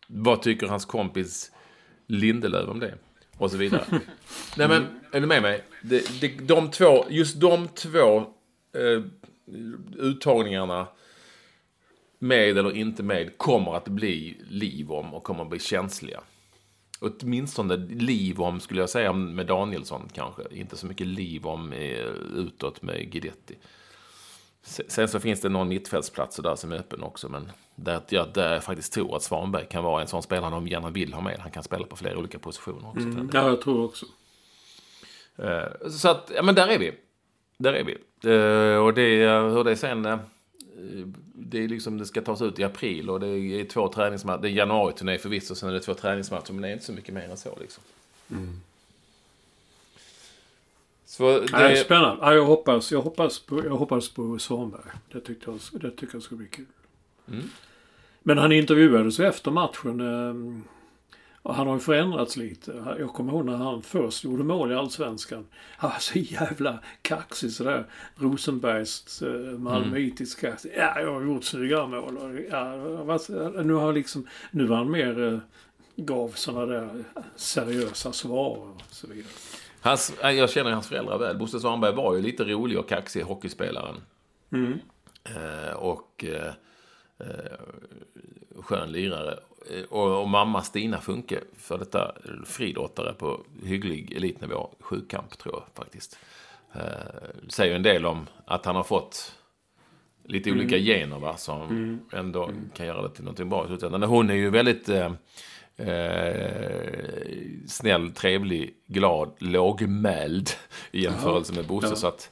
Vad 0.07 0.43
tycker 0.43 0.67
hans 0.67 0.85
kompis 0.85 1.53
Lindelöf 2.07 2.69
om 2.69 2.81
det? 2.81 2.95
Och 3.37 3.51
så 3.51 3.57
vidare. 3.57 3.85
Nej 4.57 4.69
men, 4.69 4.87
är 5.13 5.21
du 5.21 5.27
med 5.27 5.43
mig? 5.43 5.65
De, 5.83 6.03
de, 6.21 6.29
de 6.29 6.71
två, 6.71 7.05
just 7.11 7.41
de 7.41 7.69
två 7.69 8.19
eh, 8.73 9.03
uttagningarna 9.99 10.87
med 12.19 12.59
eller 12.59 12.77
inte 12.77 13.03
med 13.03 13.39
kommer 13.39 13.75
att 13.75 13.89
bli 13.89 14.37
liv 14.49 14.93
om 14.93 15.15
och 15.15 15.25
kommer 15.25 15.43
att 15.43 15.51
bli 15.51 15.59
känsliga. 15.59 16.21
Åtminstone 17.01 17.77
liv 17.77 18.41
om 18.41 18.61
skulle 18.61 18.81
jag 18.81 18.91
säga 18.91 19.13
med 19.13 19.47
Danielsson 19.47 20.09
kanske. 20.13 20.43
Inte 20.51 20.77
så 20.77 20.87
mycket 20.87 21.07
liv 21.07 21.47
om 21.47 21.73
eh, 21.73 22.07
utåt 22.37 22.83
med 22.83 23.11
Guidetti. 23.11 23.55
Se- 24.67 24.85
Sen 24.89 25.09
så 25.09 25.21
finns 25.21 25.41
det 25.41 25.49
någon 25.49 25.69
mittfältsplats 25.69 26.37
där 26.37 26.57
som 26.57 26.73
är 26.73 26.77
öppen 26.77 27.03
också. 27.03 27.29
Men 27.29 27.51
där, 27.75 28.01
jag, 28.09 28.33
där 28.33 28.61
faktiskt 28.61 28.93
tror 28.93 29.17
att 29.17 29.23
Svanberg 29.23 29.67
kan 29.67 29.85
vara 29.85 30.03
en 30.03 30.09
sån 30.09 30.23
spelare 30.23 30.51
de 30.51 30.69
gärna 30.69 30.91
vill 30.91 31.13
ha 31.15 31.21
med. 31.21 31.39
Han 31.39 31.51
kan 31.51 31.63
spela 31.63 31.87
på 31.87 31.97
flera 31.97 32.19
olika 32.19 32.39
positioner 32.39 32.89
också. 32.89 33.01
ja, 33.33 33.49
jag 33.49 33.61
tror 33.61 33.85
också. 33.85 34.07
Eh, 35.37 35.89
Så 35.91 36.09
att, 36.09 36.33
ja 36.35 36.43
men 36.43 36.55
där 36.55 36.69
är 36.69 36.79
vi. 36.79 36.93
Där 37.59 37.73
är 37.73 37.85
vi. 37.85 37.93
Eh, 38.31 38.79
Och 38.85 38.95
det, 38.95 39.29
hur 39.55 39.65
det 39.65 39.77
sen... 39.77 40.05
eh, 40.07 40.19
Det 41.35 41.65
är 41.65 41.69
liksom, 41.69 41.99
det 41.99 42.07
ska 42.07 42.21
tas 42.23 42.43
ut 42.43 42.59
i 42.59 42.65
april 42.65 43.11
och 43.11 43.21
det 43.21 43.27
är 43.29 43.65
två 43.65 43.89
träningsmatcher. 43.93 44.43
Det 44.43 44.49
är 44.49 44.53
januari-turné 44.53 45.19
förvisso, 45.19 45.55
sen 45.55 45.69
är 45.69 45.73
det 45.73 45.81
två 45.81 45.95
träningsmatcher. 45.95 46.53
Men 46.53 46.63
det 46.63 46.69
är 46.69 46.73
inte 46.73 46.85
så 46.85 46.93
mycket 46.93 47.15
mer 47.15 47.29
än 47.31 47.37
så 47.37 47.59
liksom. 47.61 47.83
Så 51.17 51.41
Det... 51.41 51.47
Nej, 51.53 51.75
det, 51.75 51.77
spännande. 51.77 52.17
Ja, 52.21 52.35
jag, 52.35 52.45
hoppas, 52.45 52.93
jag, 52.93 53.03
hoppas 53.03 53.39
på, 53.39 53.65
jag 53.65 53.77
hoppas 53.77 54.09
på 54.09 54.39
Svanberg. 54.39 54.91
Det 55.13 55.21
tyckte 55.21 55.51
jag, 55.51 55.81
det 55.81 55.91
tycker 55.91 56.15
jag 56.15 56.23
skulle 56.23 56.39
bli 56.39 56.49
kul. 56.49 56.67
Men 58.23 58.39
han 58.39 58.53
intervjuades 58.53 59.21
ju 59.21 59.27
efter 59.27 59.51
matchen. 59.51 60.01
Eh, 60.01 61.53
han 61.55 61.67
har 61.67 61.75
ju 61.75 61.81
förändrats 61.81 62.37
lite. 62.37 62.97
Jag 62.99 63.09
kommer 63.09 63.33
ihåg 63.33 63.45
när 63.45 63.57
han 63.57 63.83
först 63.83 64.25
gjorde 64.25 64.45
mål 64.45 64.73
i 64.73 64.75
Allsvenskan. 64.75 65.47
Han 65.77 65.91
var 65.91 65.99
så 65.99 66.19
jävla 66.19 66.79
kaxig 67.03 67.53
sådär. 67.53 67.87
Rosenbergs 68.17 69.23
eh, 69.23 69.59
malmöitisk 69.59 70.41
kaxig. 70.41 70.73
Ja, 70.77 71.01
jag 71.01 71.13
har 71.13 71.23
gjort 71.23 71.45
snygga 71.45 71.87
mål. 71.87 72.47
Ja, 72.51 72.77
nu 73.63 73.73
har 73.73 73.85
han 73.85 73.95
liksom... 73.95 74.27
Nu 74.51 74.67
var 74.67 74.77
han 74.77 74.91
mer... 74.91 75.33
Eh, 75.33 75.39
gav 75.97 76.29
sådana 76.29 76.67
där 76.67 77.05
seriösa 77.37 78.13
svar 78.13 78.59
och 78.59 78.83
så 78.91 79.07
vidare. 79.07 79.33
Hans, 79.85 80.15
nej, 80.23 80.37
jag 80.37 80.51
känner 80.51 80.71
hans 80.73 80.89
föräldrar 80.89 81.19
väl. 81.19 81.37
Bosse 81.39 81.61
Svanberg 81.61 81.95
var 81.95 82.15
ju 82.15 82.23
lite 82.23 82.45
rolig 82.45 82.79
och 82.79 82.89
kaxig 82.89 83.23
hockeyspelaren. 83.23 83.97
Eh, 85.25 85.75
och 85.77 86.25
eh, 86.25 86.53
eh, 87.19 87.59
skön 88.61 88.93
lirare. 88.93 89.39
Eh, 89.71 89.85
Och, 89.89 90.23
och 90.23 90.29
mamma 90.29 90.63
Stina 90.63 91.01
Funke, 91.01 91.41
för 91.59 91.79
detta 91.79 92.15
friidrottare 92.47 93.13
på 93.13 93.41
hygglig 93.63 94.13
elitnivå, 94.17 94.71
sjukamp 94.81 95.39
tror 95.39 95.55
jag 95.55 95.85
faktiskt. 95.85 96.19
Eh, 96.73 96.81
säger 97.49 97.77
en 97.77 97.83
del 97.83 98.07
om 98.07 98.27
att 98.45 98.67
han 98.67 98.77
har 98.77 98.83
fått 98.85 99.35
lite 100.25 100.51
olika 100.53 100.79
gener 100.79 101.19
va, 101.19 101.37
som 101.37 102.01
ändå 102.13 102.51
kan 102.77 102.87
göra 102.87 103.03
det 103.03 103.15
till 103.15 103.25
någonting 103.25 103.49
bra 103.49 103.65
i 103.65 103.67
slutändan. 103.67 104.03
Hon 104.03 104.31
är 104.31 104.35
ju 104.35 104.51
väldigt 104.51 104.89
eh, 105.77 107.67
snäll, 107.69 108.11
trevlig, 108.13 108.75
glad, 108.87 109.31
lågmäld 109.39 110.51
i 110.93 111.03
jämförelse 111.03 111.53
med 111.53 111.67
Bosse. 111.67 111.87
Ja. 111.89 111.97
Så 111.97 112.07
att, 112.07 112.31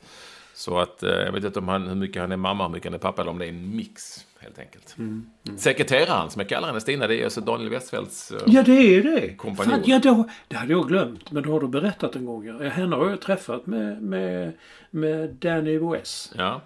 så 0.54 0.78
att 0.78 1.02
eh, 1.02 1.10
jag 1.10 1.32
vet 1.32 1.44
inte 1.44 1.58
om 1.58 1.68
han, 1.68 1.88
hur 1.88 1.94
mycket 1.94 2.22
han 2.22 2.32
är 2.32 2.36
mamma, 2.36 2.64
hur 2.66 2.72
mycket 2.72 2.86
han 2.86 2.94
är 2.94 2.98
pappa, 2.98 3.22
eller 3.22 3.30
om 3.30 3.38
det 3.38 3.44
är 3.44 3.48
en 3.48 3.76
mix 3.76 4.26
helt 4.38 4.58
enkelt. 4.58 4.96
Sekreteraren 5.58 6.30
som 6.30 6.40
jag 6.40 6.48
kallar 6.48 6.68
henne, 6.68 6.80
Stina, 6.80 7.06
det 7.06 7.20
är 7.20 7.24
alltså 7.24 7.40
Daniel 7.40 7.70
Westfeldts... 7.70 8.30
eh, 8.30 8.40
Ja, 8.46 8.62
det 8.62 8.72
är 8.96 9.02
det. 9.02 9.34
Kompanjon. 9.36 9.74
Fan, 9.74 9.82
ja, 9.86 9.98
då, 9.98 10.28
det 10.48 10.56
hade 10.56 10.72
jag 10.72 10.88
glömt. 10.88 11.30
Men 11.30 11.42
då 11.42 11.52
har 11.52 11.60
du 11.60 11.68
berättat 11.68 12.16
en 12.16 12.24
gång. 12.26 12.46
Ja, 12.46 12.68
henne 12.68 12.96
har 12.96 13.10
jag 13.10 13.20
träffat 13.20 13.66
med, 13.66 14.02
med, 14.02 14.52
med 14.90 15.30
Danny 15.34 15.78
West. 15.78 16.32
Ja. 16.36 16.60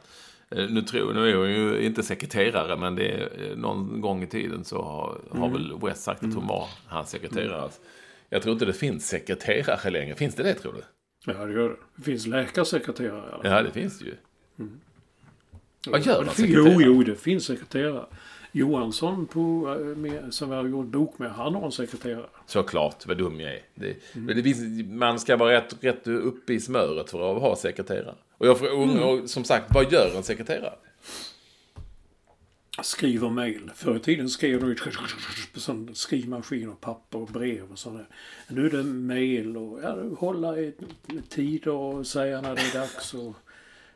Eh, 0.50 0.68
Nu, 0.70 0.82
tror, 0.82 1.14
nu 1.14 1.30
är 1.30 1.34
hon 1.36 1.50
ju 1.50 1.82
inte 1.86 2.02
sekreterare, 2.02 2.76
men 2.76 2.94
det 2.94 3.08
är, 3.08 3.50
eh, 3.50 3.56
någon 3.56 4.00
gång 4.00 4.22
i 4.22 4.26
tiden 4.26 4.64
så 4.64 4.82
har, 4.82 5.20
har 5.40 5.48
väl 5.48 5.78
West 5.82 6.02
sagt 6.02 6.24
att 6.24 6.34
hon 6.34 6.46
var 6.46 6.68
hans 6.86 7.10
sekreterare. 7.10 7.70
Jag 8.28 8.42
tror 8.42 8.52
inte 8.52 8.64
det 8.64 8.72
finns 8.72 9.08
sekreterare 9.08 9.90
längre. 9.90 10.14
Finns 10.14 10.34
det 10.34 10.42
det, 10.42 10.54
tror 10.54 10.72
du? 10.72 10.82
Ja, 11.32 11.44
det 11.46 11.52
gör 11.52 11.68
det. 11.68 11.76
Det 11.96 12.02
finns 12.02 12.26
läkarsekreterare. 12.26 13.40
Ja, 13.44 13.62
det 13.62 13.70
finns 13.70 13.98
det 13.98 14.04
ju. 14.04 14.14
Vad 15.88 16.00
gör 16.06 16.24
det? 16.24 16.30
Jo, 16.46 16.80
jo, 16.82 17.02
det 17.02 17.16
finns 17.16 17.44
sekreterare. 17.44 18.06
Johansson 18.52 19.26
på, 19.26 19.76
eh, 19.80 19.96
med, 19.96 20.34
som 20.34 20.50
jag 20.50 20.62
har 20.62 20.68
gjort 20.68 20.86
bok 20.86 21.18
med, 21.18 21.30
han 21.30 21.54
har 21.54 21.64
en 21.64 21.72
sekreterare. 21.72 22.26
Såklart, 22.46 23.06
vad 23.06 23.18
dum 23.18 23.40
jag 23.40 23.52
är. 23.52 23.62
Det, 23.74 23.96
men 24.14 24.36
det 24.36 24.42
finns, 24.42 24.86
man 24.90 25.20
ska 25.20 25.36
vara 25.36 25.52
rätt, 25.52 25.84
rätt 25.84 26.06
uppe 26.06 26.52
i 26.52 26.60
smöret 26.60 27.10
för 27.10 27.36
att 27.36 27.42
ha 27.42 27.56
sekreterare. 27.56 28.14
Och, 28.38 28.46
jag, 28.46 28.56
och, 28.62 29.12
och 29.12 29.30
som 29.30 29.44
sagt, 29.44 29.74
vad 29.74 29.92
gör 29.92 30.16
en 30.16 30.22
sekreterare? 30.22 30.74
Skriver 32.82 33.30
mejl. 33.30 33.70
Förr 33.74 33.96
i 33.96 34.00
tiden 34.00 34.28
skrev 34.28 34.60
de 34.60 34.76
på 35.54 35.94
skrivmaskin 35.94 36.68
och 36.68 36.80
papper 36.80 37.18
och 37.18 37.28
brev 37.28 37.72
och 37.72 37.78
sådär. 37.78 38.08
Nu 38.48 38.66
är 38.66 38.70
det 38.70 38.82
mejl 38.82 39.56
och 39.56 39.80
ja, 39.82 39.96
hålla 40.18 40.58
i 40.58 40.74
tid 41.28 41.66
och 41.66 42.06
säga 42.06 42.40
när 42.40 42.54
det 42.54 42.60
är 42.60 42.80
dags 42.80 43.14
och 43.14 43.36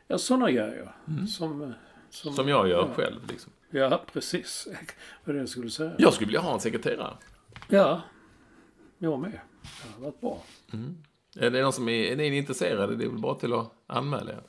ja, 0.07 0.17
sådana 0.17 0.51
grejer. 0.51 0.91
Som, 1.27 1.61
eh, 1.61 1.69
som, 2.09 2.33
Som 2.33 2.47
jag 2.47 2.69
gör 2.69 2.87
ja. 2.87 2.93
själv. 2.95 3.19
Liksom. 3.29 3.51
Ja, 3.71 4.03
precis. 4.13 4.67
Vad 5.23 5.29
är 5.29 5.33
det 5.33 5.39
jag 5.39 5.49
skulle 5.49 5.69
säga? 5.69 5.95
Jag 5.97 6.13
skulle 6.13 6.27
vilja 6.27 6.41
ha 6.41 6.53
en 6.53 6.59
sekreterare. 6.59 7.17
Ja, 7.67 8.01
jag 8.97 9.19
med. 9.19 9.31
Det 9.31 9.93
har 9.93 10.01
varit 10.01 10.21
bra. 10.21 10.43
Är 11.39 11.49
det 11.49 11.61
någon 11.61 11.73
som 11.73 11.89
är, 11.89 12.11
är 12.11 12.15
ni 12.15 12.37
intresserade? 12.37 12.95
Det 12.95 13.03
är 13.05 13.09
väl 13.09 13.19
bara 13.19 13.35
till 13.35 13.53
att 13.53 13.71
anmäla 13.87 14.31
er. 14.31 14.41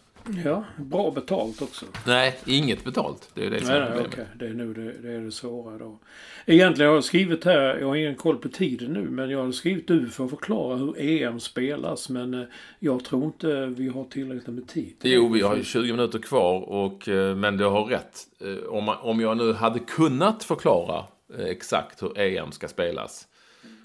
Ja, 0.45 0.65
bra 0.77 1.11
betalt 1.11 1.63
också. 1.63 1.87
Nej, 2.07 2.39
inget 2.47 2.85
betalt. 2.85 3.31
Det 3.35 3.47
är 3.47 3.51
det 3.51 3.59
som 3.59 3.69
Nej, 3.69 3.77
är 3.79 3.87
problemet. 3.87 4.13
okej. 4.13 4.27
Det 4.35 4.47
är 4.47 4.55
nu 4.55 4.75
det, 4.75 4.93
det 5.09 5.13
är 5.15 5.21
det 5.21 5.33
svåra 5.33 5.79
då. 5.79 5.99
Egentligen 6.47 6.89
har 6.89 6.95
jag 6.95 7.05
skrivit 7.05 7.45
här, 7.45 7.79
jag 7.79 7.87
har 7.87 7.97
ingen 7.97 8.15
koll 8.15 8.37
på 8.37 8.49
tiden 8.49 8.93
nu, 8.93 9.03
men 9.11 9.31
jag 9.31 9.45
har 9.45 9.53
skrivit 9.53 9.89
du 9.89 10.09
för 10.09 10.25
att 10.25 10.31
förklara 10.31 10.77
hur 10.77 10.95
EM 11.01 11.41
spelas. 11.41 12.09
Men 12.09 12.35
eh, 12.35 12.47
jag 12.79 13.05
tror 13.05 13.25
inte 13.25 13.67
vi 13.67 13.89
har 13.89 14.05
tillräckligt 14.05 14.55
med 14.55 14.69
tid. 14.69 14.95
Jo, 15.03 15.29
vi 15.29 15.41
har 15.41 15.57
ju 15.57 15.65
20 15.65 15.93
minuter 15.93 16.19
kvar, 16.19 16.61
och, 16.61 17.09
eh, 17.09 17.37
men 17.37 17.57
du 17.57 17.65
har 17.65 17.85
rätt. 17.85 18.19
Eh, 18.41 18.69
Om, 18.69 18.89
om 18.89 19.21
jag 19.21 19.37
nu 19.37 19.53
hade 19.53 19.79
kunnat 19.79 20.45
förklara 20.45 21.05
exakt 21.39 22.03
hur 22.03 22.19
EM 22.19 22.53
ska 22.53 22.69
spelas, 22.69 23.27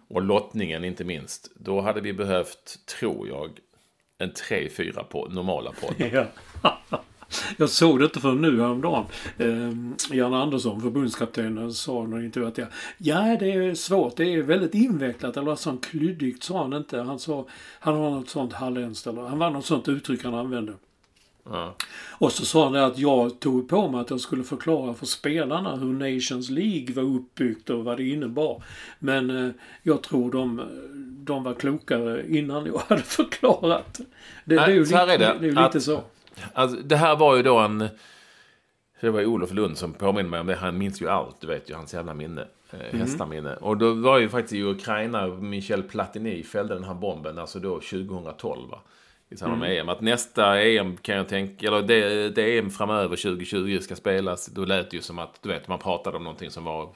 och 0.08 0.22
lottningen 0.22 0.84
inte 0.84 1.04
minst, 1.04 1.52
då 1.56 1.82
hade 1.82 2.02
vi 2.02 2.14
behövt, 2.14 2.80
tror 3.00 3.28
jag, 3.28 3.50
en 4.18 4.32
3-4 4.32 5.04
på 5.04 5.28
normala 5.30 5.72
poddar. 5.72 6.28
Ja. 6.64 6.82
Jag 7.58 7.70
såg 7.70 8.00
det 8.00 8.06
inte 8.06 8.20
förrän 8.20 8.42
nu 8.42 8.62
häromdagen. 8.62 9.06
Eh, 9.38 10.18
Jan 10.18 10.34
Andersson, 10.34 10.82
förbundskaptenen, 10.82 11.74
sa 11.74 12.04
i 12.04 12.08
någon 12.08 12.26
intervju 12.26 12.48
att 12.48 12.58
jag, 12.58 12.68
ja, 12.98 13.38
det 13.40 13.52
är 13.52 13.76
svårt. 13.76 14.16
Det 14.16 14.34
är 14.34 14.42
väldigt 14.42 14.74
invecklat. 14.74 15.38
Eller 15.38 15.56
sånt 15.56 15.86
klyddigt 15.86 16.44
sa 16.44 16.62
han 16.62 16.74
inte. 16.74 17.00
Han 17.00 17.20
sa, 17.20 17.46
han 17.80 17.96
har 17.96 18.10
något 18.10 18.30
sånt 18.30 18.54
halländskt 18.54 19.08
eller 19.08 19.22
han 19.22 19.40
var 19.40 19.50
något 19.50 19.66
sånt 19.66 19.88
uttryck 19.88 20.24
han 20.24 20.36
använde. 20.36 20.74
Ja. 21.52 21.76
Och 22.12 22.32
så 22.32 22.46
sa 22.46 22.64
han 22.64 22.74
det 22.74 22.86
att 22.86 22.98
jag 22.98 23.40
tog 23.40 23.70
på 23.70 23.88
mig 23.88 24.02
att 24.02 24.10
jag 24.10 24.20
skulle 24.20 24.44
förklara 24.44 24.94
för 24.94 25.06
spelarna 25.06 25.76
hur 25.76 26.14
Nations 26.16 26.50
League 26.50 26.96
var 26.96 27.04
uppbyggt 27.04 27.70
och 27.70 27.84
vad 27.86 27.98
det 27.98 28.04
innebar. 28.10 28.64
Men 29.00 29.46
eh, 29.46 29.52
jag 29.84 30.04
tror 30.04 30.32
de, 30.32 30.62
de 31.26 31.44
var 31.44 31.54
klokare 31.54 32.26
innan 32.38 32.66
jag 32.66 32.78
hade 32.88 33.02
förklarat. 33.02 34.00
Det, 34.46 34.56
det 34.56 34.62
är 34.62 34.68
ju 34.68 34.74
Nej, 34.74 34.84
lite, 34.86 34.98
är 34.98 35.08
det, 35.08 35.18
det 35.40 35.48
är 35.48 35.52
ju 35.52 35.60
att- 35.60 35.74
lite 35.76 35.86
så. 35.86 36.02
Alltså, 36.54 36.78
det 36.84 36.96
här 36.96 37.16
var 37.16 37.36
ju 37.36 37.44
då 37.44 37.58
en... 37.58 37.88
Det 39.02 39.10
var 39.10 39.26
Olof 39.26 39.52
Lund 39.54 39.78
som 39.78 39.94
påminner 39.94 40.30
mig 40.30 40.40
om 40.40 40.48
det. 40.48 40.56
Han 40.56 40.78
minns 40.78 41.02
ju 41.02 41.10
allt, 41.10 41.42
du 41.42 41.48
vet 41.48 41.70
ju. 41.70 41.74
Hans 41.74 41.94
jävla 41.94 42.14
minne. 42.14 42.48
Hästaminne. 42.92 43.56
Och 43.56 43.78
då 43.78 43.94
var 43.94 44.18
ju 44.20 44.30
faktiskt 44.30 44.54
i 44.54 44.64
Ukraina, 44.64 45.28
Michel 45.28 45.84
Platini 45.84 46.44
fällde 46.44 46.74
den 46.74 46.84
här 46.84 46.94
bomben, 46.94 47.40
alltså 47.40 47.60
då 47.60 47.74
2012. 47.80 48.70
Va? 48.70 48.80
I 49.30 49.38
samband 49.38 49.62
med 49.62 49.80
EM. 49.80 49.90
Att 49.90 50.02
nästa 50.02 50.62
EM 50.62 50.98
kan 50.98 51.16
jag 51.16 51.28
tänka, 51.28 51.68
eller 51.68 51.82
det, 51.82 52.30
det 52.30 52.58
EM 52.58 52.70
framöver 52.70 53.16
2020 53.16 53.80
ska 53.82 53.96
spelas. 53.96 54.46
Då 54.46 54.66
lät 54.66 54.92
det 54.92 54.98
ju 54.98 55.02
som 55.02 55.20
att, 55.20 55.44
du 55.44 55.50
vet, 55.50 55.68
man 55.68 55.80
pratade 55.80 56.18
om 56.18 56.24
någonting 56.24 56.52
som 56.52 56.64
var 56.64 56.90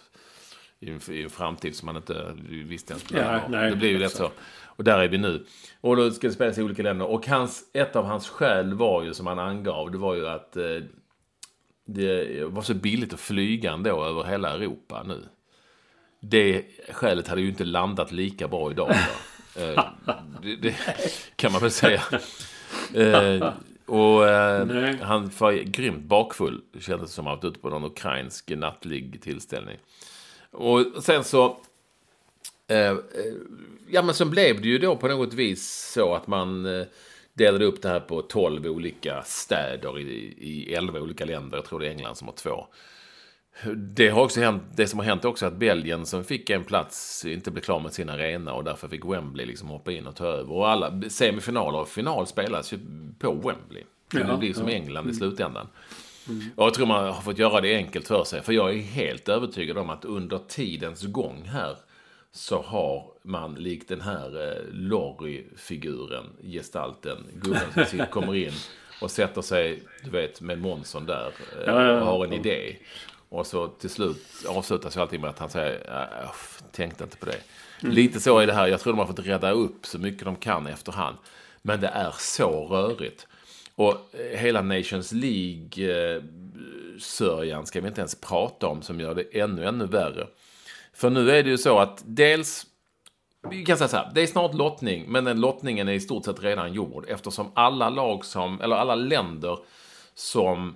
i 0.80 0.90
en, 0.90 1.00
i 1.10 1.24
en 1.24 1.30
framtid 1.30 1.76
som 1.76 1.86
man 1.86 1.96
inte 1.96 2.36
visste 2.50 2.94
ens 2.94 3.12
Ja, 3.12 3.42
nej, 3.50 3.70
Det 3.70 3.76
blir 3.76 3.90
ju 3.90 4.00
lätt 4.00 4.12
så. 4.12 4.32
Och 4.64 4.84
där 4.84 5.00
är 5.00 5.08
vi 5.08 5.18
nu. 5.18 5.46
Och 5.82 5.96
då 5.96 6.12
ska 6.12 6.28
det 6.28 6.34
spelas 6.34 6.58
i 6.58 6.64
olika 6.64 6.84
länder. 6.84 7.06
Och 7.06 7.28
hans, 7.28 7.64
ett 7.74 7.96
av 7.96 8.06
hans 8.06 8.30
skäl 8.30 8.74
var 8.74 9.04
ju, 9.04 9.14
som 9.14 9.28
han 9.28 9.40
angav, 9.40 9.92
det 9.92 9.98
var 9.98 10.16
ju 10.16 10.28
att 10.28 10.58
eh, 10.58 10.64
det 11.86 12.44
var 12.46 12.62
så 12.62 12.74
billigt 12.74 13.14
att 13.14 13.20
flyga 13.20 13.72
ändå 13.72 14.06
över 14.06 14.24
hela 14.24 14.54
Europa 14.54 15.04
nu. 15.04 15.24
Det 16.20 16.66
skälet 16.90 17.28
hade 17.28 17.42
ju 17.42 17.50
inte 17.50 17.66
landat 17.66 18.12
lika 18.12 18.48
bra 18.48 18.72
idag. 18.72 18.96
Eh, 19.56 19.86
det, 20.43 20.56
det 20.56 20.76
kan 21.36 21.52
man 21.52 21.62
väl 21.62 21.72
säga. 21.72 22.04
Eh, 22.93 23.54
och 23.86 24.28
eh, 24.28 24.95
han 25.02 25.32
var 25.38 25.52
grymt 25.52 26.04
bakfull. 26.04 26.62
Det 26.74 26.82
kändes 26.82 27.14
som 27.14 27.28
att 27.28 27.32
han 27.32 27.38
varit 27.38 27.52
ute 27.52 27.60
på 27.60 27.70
någon 27.70 27.86
ukrainsk 27.86 28.49
nattlig 28.49 29.22
tillställning. 29.22 29.78
Och 30.52 30.86
sen 31.04 31.24
så... 31.24 31.58
Eh, 32.68 32.95
ja, 33.89 34.02
men 34.02 34.16
så 34.16 34.26
blev 34.26 34.62
det 34.62 34.68
ju 34.68 34.78
då 34.78 34.95
på 34.95 35.08
något 35.08 35.34
vis 35.34 35.91
så 35.93 36.14
att 36.14 36.28
man 36.28 36.68
delade 37.34 37.66
upp 37.66 37.82
det 37.82 37.89
här 37.89 37.99
på 37.99 38.22
12 38.22 38.66
olika 38.66 39.22
städer 39.24 39.99
i, 39.99 40.36
i 40.38 40.74
11 40.74 40.99
olika 40.99 41.26
länder. 41.26 41.58
Jag 41.58 41.66
tror 41.66 41.80
det 41.80 41.88
är 41.88 41.91
England 41.91 42.16
som 42.16 42.28
har 42.28 42.36
två. 42.36 42.68
Det 43.76 44.10
har 44.10 44.22
också 44.22 44.39
hänt, 44.41 44.64
det 44.76 44.88
som 44.88 44.99
har 44.99 45.06
hänt 45.06 45.26
också 45.26 45.45
är 45.45 45.47
att 45.47 45.58
Belgien 45.58 46.06
som 46.06 46.24
fick 46.24 46.49
en 46.49 46.64
plats 46.64 47.26
inte 47.26 47.52
blev 47.52 47.62
klar 47.62 47.80
med 47.80 47.93
sin 47.93 48.10
arena 48.10 48.54
och 48.54 48.64
därför 48.64 48.88
fick 48.88 49.06
Wembley 49.06 49.45
liksom 49.45 49.68
hoppa 49.68 49.91
in 49.91 50.08
och 50.08 50.16
ta 50.16 50.26
över. 50.26 50.54
Och 50.54 50.70
alla 50.70 51.02
semifinaler 51.10 51.80
och 51.80 51.89
final 51.89 52.28
spelas 52.28 52.74
ju 52.74 52.80
på 53.20 53.32
Wembley. 53.34 53.84
Ja, 54.14 54.24
det 54.24 54.38
blir 54.38 54.54
som 54.54 54.70
ja. 54.70 54.76
England 54.76 55.10
i 55.10 55.14
slutändan. 55.14 55.68
Och 56.56 56.66
jag 56.66 56.74
tror 56.74 56.86
man 56.86 57.06
har 57.06 57.22
fått 57.22 57.38
göra 57.38 57.62
det 57.62 57.76
enkelt 57.76 58.08
för 58.08 58.24
sig. 58.24 58.41
För 58.41 58.54
jag 58.54 58.74
är 58.74 58.78
helt 58.78 59.30
övertygad 59.30 59.78
om 59.78 59.89
att 59.89 60.06
under 60.06 60.39
tidens 60.47 61.04
gång 61.04 61.43
här 61.45 61.78
så 62.32 62.62
har 62.62 63.06
man 63.24 63.56
likt 63.56 63.89
den 63.89 64.02
här 64.02 64.47
eh, 64.47 64.64
Lorry-figuren, 64.72 66.26
gestalten, 66.43 67.26
gubben 67.34 67.86
som 67.86 68.06
kommer 68.12 68.36
in 68.36 68.54
och 69.02 69.12
sätter 69.12 69.41
sig, 69.41 69.84
du 70.04 70.10
vet, 70.10 70.41
med 70.41 70.60
Månsson 70.60 71.06
där 71.06 71.28
eh, 71.28 71.64
Ja, 71.66 71.99
och 71.99 72.06
har 72.06 72.26
en 72.26 72.34
idé. 72.34 72.76
Och 73.32 73.48
så 73.48 73.68
till 73.68 73.90
slut 73.90 74.26
avslutas 74.48 74.98
ju 74.98 75.02
allting 75.02 75.22
med 75.22 75.30
att 75.30 75.40
han 75.40 75.50
säger, 75.50 76.08
äh, 76.24 76.30
tänkte 76.72 77.04
inte 77.04 77.18
på 77.18 77.26
det. 77.26 77.40
Lite 77.80 78.20
så 78.20 78.40
är 78.40 78.48
det 78.48 78.54
här, 78.54 78.68
jag 78.68 78.80
tror 78.80 78.94
de 78.94 79.00
har 79.00 79.06
fått 79.06 79.20
rädda 79.20 79.52
upp 79.52 79.86
så 79.86 80.00
mycket 80.00 80.26
de 80.26 80.36
kan 80.36 80.68
efterhand. 80.68 81.18
Men 81.62 81.82
det 81.82 81.88
är 81.88 82.14
så 82.18 82.66
rörigt. 82.66 83.28
Och 83.76 83.92
eh, 83.92 84.40
hela 84.40 84.62
Nations 84.62 85.12
League-sörjan 85.12 87.66
ska 87.66 87.82
vi 87.82 87.88
inte 87.88 88.02
ens 88.02 88.22
prata 88.22 88.68
om 88.68 88.82
som 88.82 89.00
gör 89.00 89.16
det 89.16 89.40
ännu, 89.40 89.66
ännu 89.66 89.86
värre. 89.86 90.28
För 90.94 91.10
nu 91.10 91.32
är 91.32 91.44
det 91.44 91.50
ju 91.50 91.58
så 91.58 91.80
att 91.80 92.04
dels 92.06 92.66
vi 93.50 93.66
kan 93.66 93.78
säga 93.78 93.88
så 93.88 93.98
här, 93.98 94.12
det 94.16 94.22
är 94.22 94.28
snart 94.28 94.54
lottning, 94.54 95.06
men 95.08 95.24
den 95.24 95.42
lottningen 95.42 95.88
är 95.88 95.94
i 95.94 96.00
stort 96.00 96.26
sett 96.26 96.44
redan 96.44 96.74
gjord 96.74 97.06
eftersom 97.08 97.52
alla 97.54 97.90
lag 97.90 98.26
som, 98.26 98.62
eller 98.62 98.76
alla 98.76 98.96
länder 98.96 99.60
som 100.14 100.76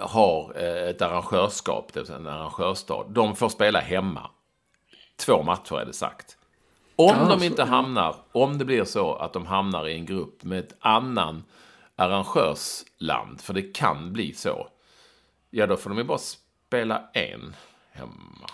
har 0.00 0.52
eh, 0.56 0.88
ett 0.90 1.02
arrangörskap, 1.02 1.92
det 1.92 2.00
vill 2.00 2.06
säga 2.06 2.18
en 2.18 2.26
arrangörsstad, 2.26 3.04
de 3.08 3.36
får 3.36 3.48
spela 3.48 3.80
hemma. 3.80 4.30
Två 5.16 5.42
matcher 5.42 5.80
är 5.80 5.86
det 5.86 5.92
sagt. 5.92 6.36
Om 6.96 7.06
Ja, 7.18 7.28
de 7.28 7.38
så- 7.38 7.44
inte 7.44 7.64
hamnar, 7.64 8.16
om 8.32 8.58
det 8.58 8.64
blir 8.64 8.84
så 8.84 9.14
att 9.14 9.32
de 9.32 9.46
hamnar 9.46 9.88
i 9.88 9.94
en 9.94 10.06
grupp 10.06 10.42
med 10.44 10.58
ett 10.58 10.76
annan 10.80 11.44
arrangörsland, 11.96 13.40
för 13.40 13.54
det 13.54 13.62
kan 13.74 14.12
bli 14.12 14.34
så, 14.34 14.68
ja 15.50 15.66
då 15.66 15.76
får 15.76 15.90
de 15.90 15.98
ju 15.98 16.04
bara 16.04 16.18
spela 16.18 17.02
en 17.12 17.56
hemma. 17.92 18.50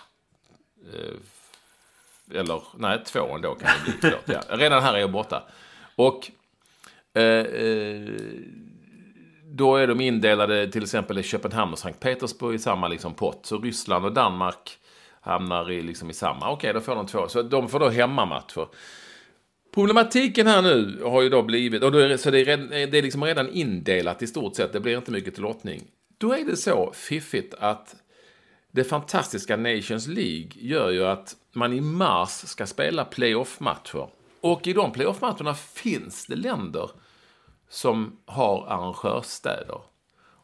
Eh, 0.93 2.39
eller, 2.39 2.61
nej, 2.77 3.03
två 3.05 3.35
ändå 3.35 3.55
kan 3.55 3.69
det 3.85 3.91
bli. 3.91 3.93
Förlåt, 4.01 4.23
ja. 4.49 4.57
Redan 4.57 4.83
här 4.83 4.93
är 4.93 4.97
jag 4.99 5.11
borta. 5.11 5.43
Och 5.95 6.31
eh, 7.13 7.23
eh, 7.23 8.05
då 9.49 9.75
är 9.75 9.87
de 9.87 10.01
indelade 10.01 10.71
till 10.71 10.83
exempel 10.83 11.17
i 11.17 11.23
Köpenhamn 11.23 11.73
och 11.73 11.79
Sankt 11.79 11.99
Petersburg 11.99 12.55
i 12.55 12.59
samma 12.59 12.87
liksom 12.87 13.13
pott. 13.13 13.45
Så 13.45 13.59
Ryssland 13.59 14.05
och 14.05 14.13
Danmark 14.13 14.77
hamnar 15.21 15.71
i, 15.71 15.81
liksom 15.81 16.09
i 16.09 16.13
samma. 16.13 16.51
Okej, 16.51 16.73
då 16.73 16.79
får 16.79 16.95
de 16.95 17.07
två. 17.07 17.27
Så 17.27 17.41
de 17.41 17.69
får 17.69 17.79
då 17.79 17.89
hemmamatcher. 17.89 18.67
Problematiken 19.73 20.47
här 20.47 20.61
nu 20.61 21.03
har 21.03 21.21
ju 21.21 21.29
då 21.29 21.43
blivit, 21.43 21.83
och 21.83 21.91
då 21.91 21.97
är 21.97 22.17
så 22.17 22.31
det 22.31 22.39
är, 22.39 22.45
redan, 22.45 22.69
det 22.69 22.97
är 22.97 23.01
liksom 23.01 23.23
redan 23.23 23.49
indelat 23.49 24.21
i 24.21 24.27
stort 24.27 24.55
sett, 24.55 24.73
det 24.73 24.79
blir 24.79 24.97
inte 24.97 25.11
mycket 25.11 25.33
till 25.33 25.43
lottning. 25.43 25.83
Då 26.17 26.33
är 26.33 26.45
det 26.45 26.55
så 26.55 26.91
fiffigt 26.93 27.53
att 27.59 27.95
det 28.71 28.83
fantastiska 28.83 29.57
Nations 29.57 30.07
League 30.07 30.49
gör 30.55 30.89
ju 30.89 31.05
att 31.05 31.35
man 31.53 31.73
i 31.73 31.81
mars 31.81 32.29
ska 32.29 32.65
spela 32.65 33.05
playoff-matcher. 33.05 34.07
Och 34.41 34.67
i 34.67 34.73
de 34.73 34.91
playoff-matcherna 34.91 35.53
finns 35.53 36.25
det 36.25 36.35
länder 36.35 36.89
som 37.69 38.17
har 38.25 38.67
arrangörsstäder. 38.67 39.81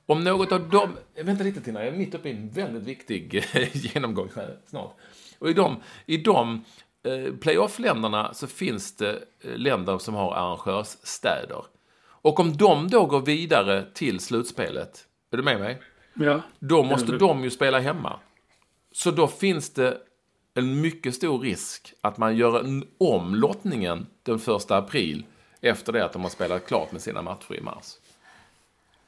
Om 0.06 0.24
något 0.24 0.52
av 0.52 0.70
dem... 0.70 0.98
Vänta 1.16 1.44
lite 1.44 1.62
Tina, 1.62 1.86
jag 1.86 1.94
är 1.94 1.98
mitt 1.98 2.16
uppe 2.16 2.30
i 2.30 2.32
en 2.32 2.50
väldigt 2.50 2.84
viktig 2.84 3.44
genomgång 3.74 4.30
här 4.36 4.58
snart. 4.66 4.96
Och 5.40 5.50
i 5.50 5.54
de, 5.54 5.82
i 6.06 6.18
de 6.18 6.66
eh, 7.04 7.34
playoff-länderna 7.34 8.34
så 8.34 8.48
finns 8.48 8.96
det 8.96 9.12
eh, 9.42 9.58
länder 9.58 9.98
som 9.98 10.14
har 10.14 10.34
arrangörsstäder. 10.34 11.66
Och 12.06 12.40
om 12.40 12.58
de 12.58 12.88
då 12.88 13.06
går 13.06 13.22
vidare 13.22 13.86
till 13.94 14.20
slutspelet, 14.20 15.08
är 15.32 15.38
du 15.38 15.44
med 15.44 15.60
mig? 15.60 15.82
Ja. 16.14 16.42
Då 16.60 16.84
måste 16.84 17.18
de 17.18 17.44
ju 17.44 17.50
spela 17.50 17.80
hemma. 17.80 18.20
Så 18.92 19.12
då 19.12 19.28
finns 19.28 19.74
det 19.74 19.98
en 20.54 20.82
mycket 20.82 21.16
stor 21.16 21.40
risk 21.40 21.94
att 22.02 22.18
man 22.18 22.36
gör 22.36 22.60
en 22.60 22.88
om 22.98 23.36
lottningen 23.36 24.08
den 24.24 24.40
första 24.40 24.78
april 24.78 25.26
efter 25.64 25.93
det 25.93 26.05
att 26.05 26.14
de 26.14 26.22
har 26.22 26.30
spelat 26.30 26.66
klart 26.68 26.91
med 26.91 27.01
sina 27.01 27.22
matcher 27.22 27.55
i 27.55 27.61
mars. 27.61 27.97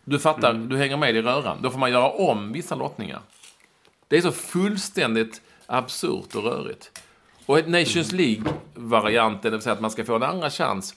Du 0.04 0.20
fattar, 0.20 0.54
du 0.54 0.78
hänger 0.78 0.98
med 0.98 1.16
i 1.16 1.22
röran. 1.22 1.58
Då 1.62 1.70
får 1.70 1.80
man 1.80 1.92
göra 1.92 2.10
om 2.10 2.52
vissa 2.52 2.76
lottningar. 2.76 3.22
Det 4.08 4.18
är 4.18 4.22
så 4.22 4.32
fullständigt 4.32 5.42
absurt 5.66 6.36
och 6.36 6.44
rörigt. 6.44 7.00
Och 7.46 7.70
Nations 7.70 8.12
League-varianten, 8.12 9.42
det 9.42 9.50
vill 9.50 9.62
säga 9.62 9.74
att 9.74 9.82
man 9.82 9.92
ska 9.92 10.06
få 10.06 10.16
en 10.16 10.24
andra 10.24 10.50
chans, 10.50 10.96